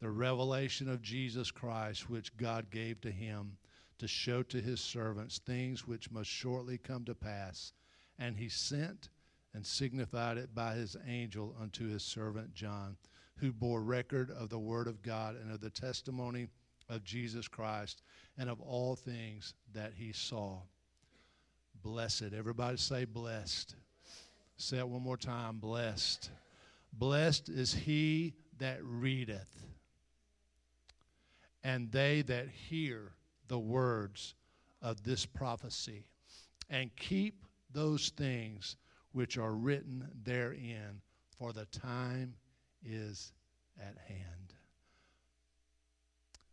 The 0.00 0.08
revelation 0.08 0.88
of 0.88 1.02
Jesus 1.02 1.50
Christ, 1.50 2.08
which 2.08 2.36
God 2.36 2.70
gave 2.70 3.00
to 3.00 3.10
him 3.10 3.56
to 3.98 4.06
show 4.06 4.44
to 4.44 4.60
his 4.60 4.80
servants 4.80 5.38
things 5.38 5.88
which 5.88 6.12
must 6.12 6.30
shortly 6.30 6.78
come 6.78 7.04
to 7.06 7.16
pass. 7.16 7.72
And 8.16 8.36
he 8.36 8.48
sent 8.48 9.08
and 9.54 9.66
signified 9.66 10.38
it 10.38 10.54
by 10.54 10.74
his 10.74 10.96
angel 11.04 11.56
unto 11.60 11.88
his 11.88 12.04
servant 12.04 12.54
John, 12.54 12.96
who 13.38 13.52
bore 13.52 13.82
record 13.82 14.30
of 14.30 14.48
the 14.48 14.58
word 14.58 14.86
of 14.86 15.02
God 15.02 15.36
and 15.36 15.52
of 15.52 15.60
the 15.60 15.70
testimony 15.70 16.48
of 16.88 17.04
Jesus 17.04 17.48
Christ 17.48 18.02
and 18.38 18.48
of 18.48 18.60
all 18.60 18.94
things 18.96 19.54
that 19.72 19.92
he 19.96 20.12
saw. 20.12 20.58
Blessed. 21.82 22.32
Everybody 22.36 22.76
say 22.76 23.04
blessed. 23.04 23.74
Say 24.56 24.78
it 24.78 24.88
one 24.88 25.02
more 25.02 25.16
time 25.16 25.58
blessed. 25.58 26.30
Blessed 26.92 27.48
is 27.48 27.74
he 27.74 28.34
that 28.58 28.78
readeth, 28.82 29.66
and 31.64 31.90
they 31.90 32.22
that 32.22 32.48
hear 32.48 33.12
the 33.48 33.58
words 33.58 34.34
of 34.80 35.02
this 35.02 35.26
prophecy 35.26 36.06
and 36.70 36.94
keep 36.94 37.44
those 37.72 38.10
things 38.10 38.76
which 39.12 39.38
are 39.38 39.54
written 39.54 40.08
therein, 40.22 41.00
for 41.36 41.52
the 41.52 41.66
time 41.66 42.34
is 42.84 43.32
at 43.80 43.96
hand. 44.08 44.54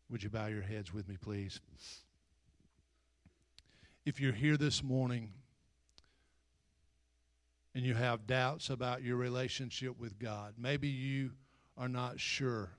Would 0.10 0.24
you 0.24 0.30
bow 0.30 0.48
your 0.48 0.62
heads 0.62 0.94
with 0.94 1.08
me, 1.08 1.18
please? 1.18 1.60
If 4.06 4.20
you're 4.20 4.34
here 4.34 4.58
this 4.58 4.84
morning 4.84 5.32
and 7.74 7.86
you 7.86 7.94
have 7.94 8.28
doubts 8.28 8.70
about 8.70 9.04
your 9.04 9.16
relationship 9.16 10.00
with 10.00 10.20
God, 10.20 10.56
maybe 10.58 10.88
you 10.88 11.32
are 11.78 11.88
not 11.88 12.20
sure 12.20 12.72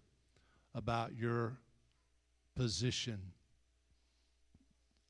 about 0.75 1.15
your 1.17 1.57
position 2.55 3.21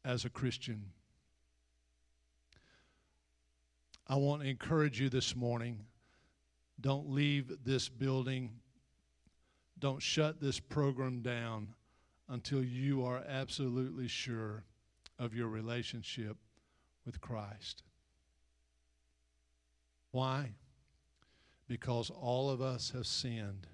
as 0.05 0.25
a 0.25 0.31
Christian. 0.31 0.85
I 4.07 4.17
want 4.17 4.43
to 4.43 4.49
encourage 4.49 5.01
you 5.01 5.09
this 5.09 5.35
morning 5.35 5.87
don't 6.83 7.09
leave 7.09 7.53
this 7.65 7.89
building, 7.89 8.51
don't 9.79 10.03
shut 10.03 10.41
this 10.41 10.61
program 10.61 11.23
down 11.23 11.69
until 12.29 12.63
you 12.63 13.05
are 13.05 13.23
absolutely 13.27 14.09
sure 14.09 14.65
of 15.19 15.35
your 15.35 15.49
relationship 15.49 16.37
with 17.07 17.21
Christ. 17.21 17.83
Why? 20.11 20.51
Because 21.69 22.11
all 22.11 22.51
of 22.51 22.61
us 22.61 22.91
have 22.91 23.07
sinned 23.07 23.67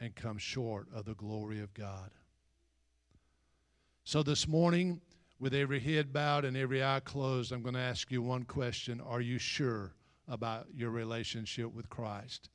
and 0.00 0.14
come 0.14 0.36
short 0.36 0.88
of 0.94 1.04
the 1.04 1.14
glory 1.14 1.60
of 1.60 1.72
God. 1.72 2.10
So 4.04 4.22
this 4.22 4.46
morning, 4.46 5.00
with 5.38 5.54
every 5.54 5.80
head 5.80 6.12
bowed 6.12 6.44
and 6.44 6.56
every 6.56 6.84
eye 6.84 7.00
closed, 7.04 7.52
I'm 7.52 7.62
going 7.62 7.74
to 7.74 7.80
ask 7.80 8.10
you 8.10 8.22
one 8.22 8.44
question 8.44 9.00
Are 9.00 9.20
you 9.20 9.38
sure 9.38 9.92
about 10.28 10.66
your 10.74 10.90
relationship 10.90 11.72
with 11.72 11.88
Christ? 11.88 12.50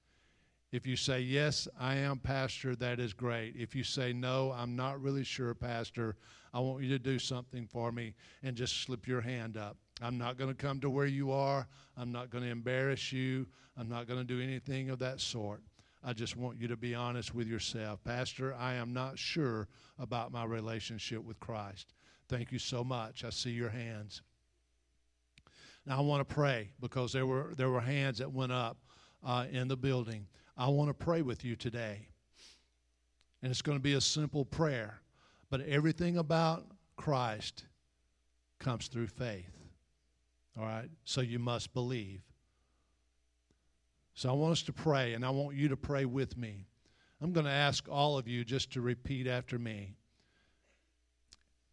If 0.72 0.88
you 0.88 0.96
say, 0.96 1.20
Yes, 1.20 1.68
I 1.80 1.96
am, 1.96 2.20
Pastor, 2.20 2.76
that 2.78 3.00
is 3.00 3.14
great. 3.14 3.56
If 3.58 3.76
you 3.76 3.84
say, 3.84 4.14
No, 4.14 4.54
I'm 4.56 4.76
not 4.76 5.02
really 5.02 5.24
sure, 5.24 5.54
Pastor, 5.54 6.16
I 6.54 6.60
want 6.60 6.84
you 6.84 6.90
to 6.90 7.00
do 7.00 7.20
something 7.20 7.68
for 7.68 7.92
me 7.92 8.14
and 8.44 8.56
just 8.56 8.84
slip 8.84 9.08
your 9.08 9.22
hand 9.22 9.58
up. 9.58 9.78
I'm 10.02 10.18
not 10.18 10.38
going 10.38 10.50
to 10.50 10.56
come 10.56 10.80
to 10.82 10.90
where 10.90 11.06
you 11.06 11.32
are. 11.32 11.68
I'm 11.98 12.12
not 12.12 12.30
going 12.30 12.44
to 12.44 12.50
embarrass 12.50 13.12
you. 13.12 13.48
I'm 13.78 13.90
not 13.90 14.08
going 14.08 14.20
to 14.20 14.26
do 14.26 14.42
anything 14.42 14.90
of 14.90 15.00
that 15.00 15.20
sort. 15.20 15.62
I 16.04 16.14
just 16.14 16.36
want 16.36 16.60
you 16.60 16.68
to 16.68 16.78
be 16.78 16.96
honest 16.96 17.36
with 17.36 17.48
yourself. 17.48 18.04
Pastor, 18.04 18.56
I 18.56 18.74
am 18.74 18.92
not 18.94 19.20
sure 19.20 19.68
about 20.00 20.32
my 20.32 20.46
relationship 20.46 21.24
with 21.24 21.40
Christ. 21.40 21.94
Thank 22.28 22.52
you 22.52 22.60
so 22.60 22.84
much. 22.84 23.24
I 23.24 23.30
see 23.30 23.52
your 23.52 23.70
hands. 23.70 24.22
Now 25.86 25.98
I 25.98 26.02
want 26.02 26.28
to 26.28 26.34
pray 26.34 26.72
because 26.80 27.12
there 27.12 27.26
were 27.26 27.54
there 27.58 27.70
were 27.70 27.82
hands 27.82 28.20
that 28.20 28.32
went 28.32 28.52
up 28.52 28.78
uh, 29.24 29.46
in 29.52 29.68
the 29.68 29.78
building. 29.78 30.28
I 30.58 30.68
want 30.70 30.90
to 30.90 30.94
pray 30.94 31.22
with 31.22 31.44
you 31.44 31.56
today, 31.56 32.08
and 33.42 33.52
it's 33.52 33.62
going 33.62 33.78
to 33.78 33.82
be 33.82 33.94
a 33.94 34.02
simple 34.02 34.46
prayer, 34.46 35.02
but 35.50 35.62
everything 35.62 36.18
about 36.18 36.66
Christ 36.98 37.66
comes 38.60 38.88
through 38.88 39.08
faith. 39.08 39.58
All 40.60 40.66
right, 40.66 40.90
so 41.04 41.22
you 41.22 41.40
must 41.40 41.74
believe. 41.74 42.22
So 44.14 44.30
I 44.30 44.34
want 44.34 44.52
us 44.52 44.62
to 44.64 44.74
pray, 44.74 45.14
and 45.14 45.26
I 45.26 45.30
want 45.30 45.56
you 45.56 45.70
to 45.70 45.78
pray 45.78 46.06
with 46.06 46.38
me. 46.38 46.68
I'm 47.22 47.32
going 47.32 47.46
to 47.46 47.52
ask 47.52 47.88
all 47.90 48.18
of 48.18 48.28
you 48.28 48.44
just 48.44 48.72
to 48.74 48.82
repeat 48.82 49.28
after 49.28 49.58
me. 49.58 49.96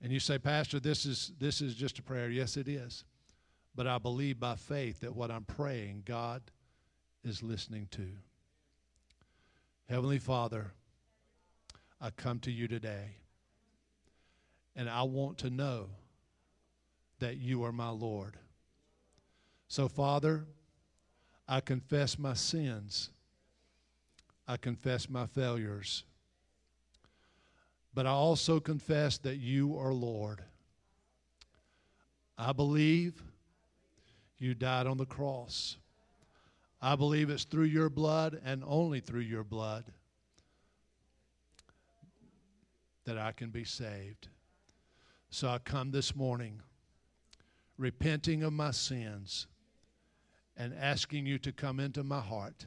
And 0.00 0.12
you 0.12 0.20
say, 0.20 0.38
Pastor, 0.38 0.78
this 0.78 1.04
is, 1.04 1.32
this 1.38 1.60
is 1.60 1.74
just 1.74 1.98
a 1.98 2.02
prayer. 2.02 2.30
Yes, 2.30 2.56
it 2.56 2.68
is. 2.68 3.04
But 3.74 3.86
I 3.86 3.98
believe 3.98 4.40
by 4.40 4.56
faith 4.56 5.00
that 5.00 5.14
what 5.14 5.30
I'm 5.30 5.44
praying, 5.44 6.02
God 6.04 6.42
is 7.24 7.42
listening 7.42 7.88
to. 7.92 8.06
Heavenly 9.88 10.18
Father, 10.18 10.72
I 12.00 12.10
come 12.10 12.38
to 12.40 12.50
you 12.50 12.68
today, 12.68 13.16
and 14.76 14.88
I 14.88 15.02
want 15.02 15.38
to 15.38 15.50
know 15.50 15.90
that 17.20 17.36
you 17.36 17.64
are 17.64 17.72
my 17.72 17.88
Lord. 17.88 18.36
So, 19.68 19.88
Father, 19.88 20.46
I 21.46 21.60
confess 21.60 22.18
my 22.18 22.34
sins. 22.34 23.10
I 24.46 24.56
confess 24.56 25.08
my 25.08 25.26
failures 25.26 26.04
but 27.98 28.06
I 28.06 28.10
also 28.10 28.60
confess 28.60 29.18
that 29.18 29.38
you 29.38 29.76
are 29.76 29.92
Lord. 29.92 30.44
I 32.38 32.52
believe 32.52 33.20
you 34.38 34.54
died 34.54 34.86
on 34.86 34.96
the 34.96 35.06
cross. 35.06 35.76
I 36.80 36.94
believe 36.96 37.28
it's 37.28 37.44
through 37.44 37.64
your 37.64 37.90
blood 37.90 38.40
and 38.44 38.62
only 38.66 39.00
through 39.00 39.20
your 39.20 39.44
blood 39.44 39.84
that 43.04 43.18
I 43.18 43.32
can 43.32 43.50
be 43.50 43.64
saved. 43.64 44.28
So 45.30 45.48
I 45.48 45.58
come 45.58 45.90
this 45.90 46.14
morning 46.14 46.62
repenting 47.76 48.42
of 48.42 48.52
my 48.52 48.70
sins 48.70 49.46
and 50.56 50.74
asking 50.78 51.26
you 51.26 51.38
to 51.38 51.52
come 51.52 51.80
into 51.80 52.02
my 52.02 52.20
heart 52.20 52.66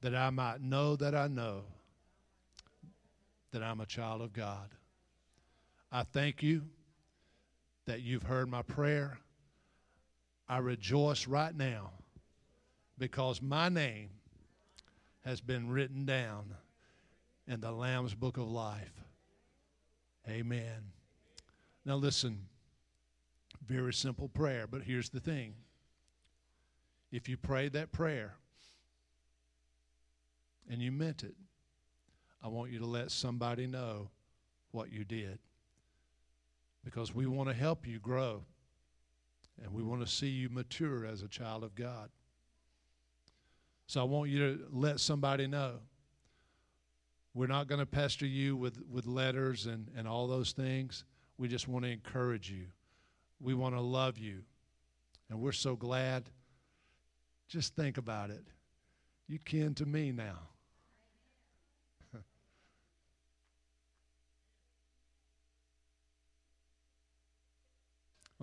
that 0.00 0.14
I 0.14 0.30
might 0.30 0.60
know 0.60 0.96
that 0.96 1.14
I 1.14 1.28
know 1.28 1.62
that 3.52 3.62
I'm 3.62 3.80
a 3.80 3.86
child 3.86 4.20
of 4.20 4.32
God. 4.32 4.74
I 5.90 6.02
thank 6.02 6.42
you 6.42 6.62
that 7.86 8.02
you've 8.02 8.24
heard 8.24 8.48
my 8.48 8.62
prayer. 8.62 9.18
I 10.48 10.58
rejoice 10.58 11.26
right 11.26 11.54
now 11.54 11.92
because 12.98 13.40
my 13.40 13.68
name 13.68 14.10
has 15.24 15.40
been 15.40 15.68
written 15.68 16.04
down 16.04 16.54
in 17.46 17.60
the 17.60 17.72
Lamb's 17.72 18.14
Book 18.14 18.36
of 18.36 18.48
Life. 18.48 19.04
Amen. 20.28 20.92
Now, 21.84 21.96
listen, 21.96 22.46
very 23.66 23.92
simple 23.92 24.28
prayer, 24.28 24.66
but 24.66 24.82
here's 24.82 25.08
the 25.08 25.20
thing. 25.20 25.54
If 27.10 27.28
you 27.28 27.36
prayed 27.36 27.72
that 27.74 27.92
prayer 27.92 28.34
and 30.68 30.80
you 30.82 30.90
meant 30.92 31.22
it, 31.22 31.34
I 32.42 32.48
want 32.48 32.70
you 32.70 32.78
to 32.80 32.86
let 32.86 33.10
somebody 33.10 33.66
know 33.66 34.10
what 34.72 34.92
you 34.92 35.04
did. 35.04 35.38
Because 36.84 37.14
we 37.14 37.26
want 37.26 37.48
to 37.48 37.54
help 37.54 37.86
you 37.86 37.98
grow. 37.98 38.44
And 39.62 39.72
we 39.72 39.82
want 39.82 40.00
to 40.00 40.06
see 40.06 40.28
you 40.28 40.48
mature 40.48 41.06
as 41.06 41.22
a 41.22 41.28
child 41.28 41.62
of 41.64 41.74
God. 41.74 42.10
So 43.86 44.00
I 44.00 44.04
want 44.04 44.30
you 44.30 44.38
to 44.38 44.64
let 44.72 45.00
somebody 45.00 45.46
know. 45.46 45.74
We're 47.34 47.46
not 47.46 47.66
going 47.66 47.80
to 47.80 47.86
pester 47.86 48.26
you 48.26 48.56
with, 48.56 48.80
with 48.90 49.06
letters 49.06 49.66
and, 49.66 49.90
and 49.96 50.06
all 50.06 50.26
those 50.26 50.52
things. 50.52 51.04
We 51.36 51.48
just 51.48 51.68
want 51.68 51.84
to 51.84 51.90
encourage 51.90 52.50
you. 52.50 52.66
We 53.40 53.54
want 53.54 53.74
to 53.74 53.80
love 53.80 54.18
you. 54.18 54.42
And 55.28 55.40
we're 55.40 55.52
so 55.52 55.74
glad. 55.76 56.30
Just 57.48 57.74
think 57.74 57.98
about 57.98 58.30
it. 58.30 58.44
You 59.26 59.38
kin 59.38 59.74
to 59.74 59.86
me 59.86 60.12
now. 60.12 60.38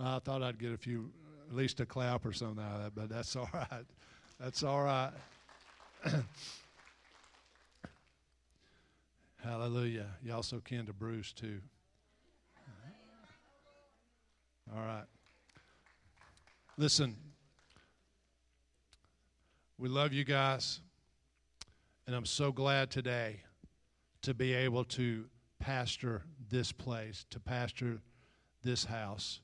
Well, 0.02 0.16
I 0.16 0.20
thought 0.20 0.42
I'd 0.42 0.58
get 0.58 0.72
a 0.72 0.78
few, 0.78 1.12
at 1.50 1.56
least 1.56 1.80
a 1.80 1.86
clap 1.86 2.26
or 2.26 2.34
something 2.34 2.64
out 2.64 2.78
of 2.78 2.84
that, 2.84 2.96
but 2.96 3.10
that's 3.10 3.36
all 3.38 3.50
right. 3.54 3.86
That's 4.40 4.64
all 4.64 4.82
right. 4.82 5.12
Hallelujah. 9.44 10.08
You 10.24 10.34
also 10.34 10.60
kin 10.60 10.88
to 10.88 10.94
Bruce, 10.94 11.32
too. 11.34 11.60
All 14.76 14.82
right. 14.82 15.06
Listen, 16.78 17.16
we 19.78 19.90
love 19.90 20.14
you 20.14 20.24
guys, 20.24 20.80
and 22.08 22.16
I'm 22.16 22.26
so 22.26 22.52
glad 22.52 22.90
today 22.90 23.42
to 24.24 24.34
be 24.34 24.54
able 24.54 24.86
to 24.86 25.26
pastor 25.60 26.24
this 26.50 26.72
place, 26.72 27.26
to 27.30 27.40
pastor 27.40 28.02
this 28.64 28.86
house. 28.86 29.42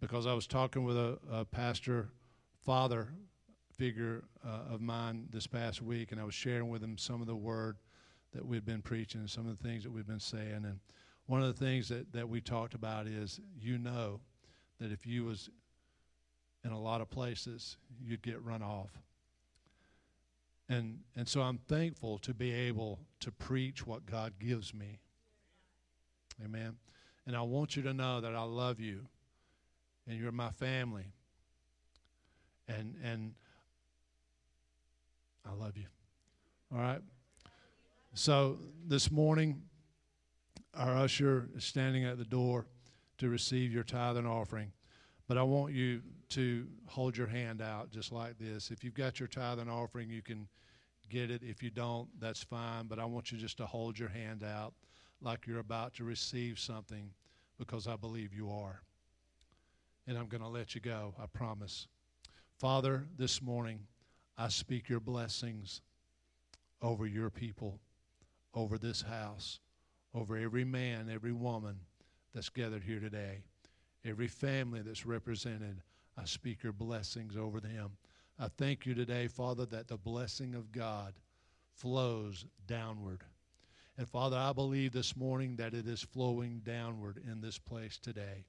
Because 0.00 0.26
I 0.26 0.34
was 0.34 0.46
talking 0.46 0.84
with 0.84 0.96
a, 0.96 1.18
a 1.30 1.44
pastor 1.44 2.08
father 2.64 3.08
figure 3.76 4.24
uh, 4.46 4.74
of 4.74 4.80
mine 4.80 5.26
this 5.30 5.46
past 5.46 5.82
week, 5.82 6.12
and 6.12 6.20
I 6.20 6.24
was 6.24 6.34
sharing 6.34 6.68
with 6.68 6.82
him 6.82 6.98
some 6.98 7.20
of 7.20 7.26
the 7.26 7.36
word 7.36 7.78
that 8.34 8.44
we've 8.44 8.64
been 8.64 8.82
preaching, 8.82 9.26
some 9.26 9.48
of 9.48 9.56
the 9.56 9.68
things 9.68 9.84
that 9.84 9.90
we've 9.90 10.06
been 10.06 10.20
saying, 10.20 10.64
and 10.64 10.80
one 11.26 11.42
of 11.42 11.46
the 11.46 11.64
things 11.64 11.88
that, 11.88 12.12
that 12.12 12.28
we 12.28 12.40
talked 12.40 12.74
about 12.74 13.06
is 13.06 13.40
you 13.60 13.78
know 13.78 14.20
that 14.80 14.90
if 14.92 15.06
you 15.06 15.24
was 15.24 15.50
in 16.64 16.72
a 16.72 16.80
lot 16.80 17.00
of 17.00 17.10
places, 17.10 17.76
you'd 18.02 18.22
get 18.22 18.42
run 18.42 18.62
off. 18.62 18.90
And, 20.68 21.00
and 21.16 21.26
so 21.26 21.40
I'm 21.40 21.58
thankful 21.68 22.18
to 22.18 22.34
be 22.34 22.52
able 22.52 23.00
to 23.20 23.30
preach 23.30 23.86
what 23.86 24.06
God 24.06 24.34
gives 24.38 24.74
me. 24.74 25.00
Amen. 26.44 26.76
And 27.26 27.36
I 27.36 27.42
want 27.42 27.76
you 27.76 27.82
to 27.82 27.94
know 27.94 28.20
that 28.20 28.34
I 28.34 28.42
love 28.42 28.80
you 28.80 29.06
and 30.08 30.18
you're 30.18 30.32
my 30.32 30.50
family. 30.50 31.12
And, 32.66 32.94
and 33.04 33.34
I 35.46 35.54
love 35.54 35.76
you. 35.76 35.86
All 36.72 36.80
right? 36.80 37.00
So 38.14 38.58
this 38.86 39.10
morning, 39.10 39.62
our 40.74 40.96
usher 40.96 41.48
is 41.56 41.64
standing 41.64 42.04
at 42.04 42.18
the 42.18 42.24
door 42.24 42.66
to 43.18 43.28
receive 43.28 43.72
your 43.72 43.84
tithe 43.84 44.16
and 44.16 44.26
offering. 44.26 44.72
But 45.26 45.38
I 45.38 45.42
want 45.42 45.74
you 45.74 46.02
to 46.30 46.66
hold 46.86 47.16
your 47.16 47.26
hand 47.26 47.60
out 47.60 47.90
just 47.90 48.12
like 48.12 48.38
this. 48.38 48.70
If 48.70 48.82
you've 48.82 48.94
got 48.94 49.20
your 49.20 49.28
tithe 49.28 49.58
and 49.58 49.70
offering, 49.70 50.10
you 50.10 50.22
can 50.22 50.48
get 51.10 51.30
it. 51.30 51.42
If 51.42 51.62
you 51.62 51.70
don't, 51.70 52.08
that's 52.18 52.42
fine. 52.42 52.86
But 52.86 52.98
I 52.98 53.04
want 53.04 53.30
you 53.32 53.38
just 53.38 53.58
to 53.58 53.66
hold 53.66 53.98
your 53.98 54.08
hand 54.08 54.42
out 54.42 54.74
like 55.20 55.46
you're 55.46 55.58
about 55.58 55.94
to 55.94 56.04
receive 56.04 56.58
something 56.58 57.10
because 57.58 57.86
I 57.86 57.96
believe 57.96 58.32
you 58.32 58.50
are. 58.50 58.82
And 60.08 60.18
I'm 60.18 60.26
going 60.26 60.42
to 60.42 60.48
let 60.48 60.74
you 60.74 60.80
go, 60.80 61.14
I 61.22 61.26
promise. 61.26 61.86
Father, 62.58 63.06
this 63.16 63.40
morning, 63.40 63.78
I 64.36 64.48
speak 64.48 64.88
your 64.88 64.98
blessings 64.98 65.82
over 66.82 67.06
your 67.06 67.30
people, 67.30 67.78
over 68.52 68.78
this 68.78 69.02
house 69.02 69.60
over 70.14 70.36
every 70.36 70.64
man, 70.64 71.10
every 71.12 71.32
woman 71.32 71.76
that's 72.34 72.48
gathered 72.48 72.82
here 72.82 73.00
today, 73.00 73.42
every 74.04 74.28
family 74.28 74.80
that's 74.80 75.06
represented. 75.06 75.82
I 76.16 76.24
speak 76.24 76.62
your 76.62 76.72
blessings 76.72 77.36
over 77.36 77.60
them. 77.60 77.92
I 78.38 78.48
thank 78.48 78.86
you 78.86 78.94
today, 78.94 79.28
Father, 79.28 79.66
that 79.66 79.88
the 79.88 79.96
blessing 79.96 80.54
of 80.54 80.72
God 80.72 81.14
flows 81.74 82.46
downward. 82.66 83.22
And 83.96 84.08
Father, 84.08 84.36
I 84.36 84.52
believe 84.52 84.92
this 84.92 85.16
morning 85.16 85.56
that 85.56 85.74
it 85.74 85.86
is 85.86 86.02
flowing 86.02 86.60
downward 86.64 87.20
in 87.30 87.40
this 87.40 87.58
place 87.58 87.98
today. 87.98 88.44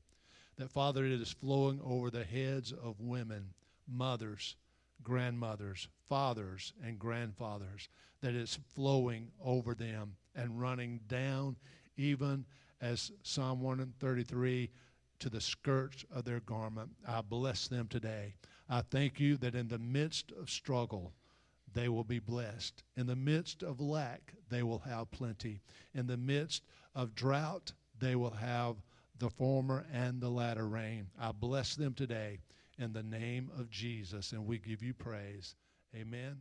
That, 0.60 0.70
Father, 0.70 1.06
it 1.06 1.14
is 1.14 1.32
flowing 1.32 1.80
over 1.86 2.12
the 2.12 2.26
heads 2.26 2.74
of 2.74 3.00
women, 3.00 3.54
mothers, 3.88 4.58
grandmothers, 5.02 5.88
fathers, 6.10 6.74
and 6.84 7.00
grandfathers. 7.00 7.88
That 8.22 8.36
it's 8.36 8.60
flowing 8.76 9.32
over 9.42 9.74
them 9.74 10.18
and 10.36 10.60
running 10.60 11.00
down, 11.08 11.56
even 11.96 12.46
as 12.82 13.14
Psalm 13.24 13.62
133 13.62 14.70
to 15.20 15.30
the 15.30 15.40
skirts 15.40 16.04
of 16.12 16.26
their 16.26 16.42
garment. 16.42 16.90
I 17.08 17.22
bless 17.22 17.70
them 17.70 17.88
today. 17.88 18.36
I 18.68 18.82
thank 18.82 19.18
you 19.18 19.38
that 19.38 19.56
in 19.56 19.70
the 19.70 19.80
midst 19.80 20.34
of 20.34 20.50
struggle, 20.50 21.14
they 21.74 21.88
will 21.88 22.04
be 22.04 22.20
blessed. 22.20 22.84
In 22.98 23.08
the 23.08 23.16
midst 23.16 23.64
of 23.64 23.80
lack, 23.80 24.34
they 24.50 24.64
will 24.64 24.80
have 24.80 25.10
plenty. 25.12 25.62
In 25.94 26.08
the 26.08 26.18
midst 26.18 26.64
of 26.94 27.16
drought, 27.16 27.72
they 27.98 28.18
will 28.18 28.32
have 28.32 28.76
the 29.20 29.30
former 29.30 29.86
and 29.94 30.22
the 30.22 30.30
latter 30.30 30.68
rain. 30.68 31.08
I 31.20 31.32
bless 31.32 31.76
them 31.76 31.94
today 31.94 32.40
in 32.78 32.94
the 32.94 33.04
name 33.04 33.52
of 33.58 33.70
Jesus, 33.70 34.32
and 34.32 34.46
we 34.46 34.58
give 34.58 34.82
you 34.82 34.94
praise. 34.94 35.56
Amen. 35.96 36.38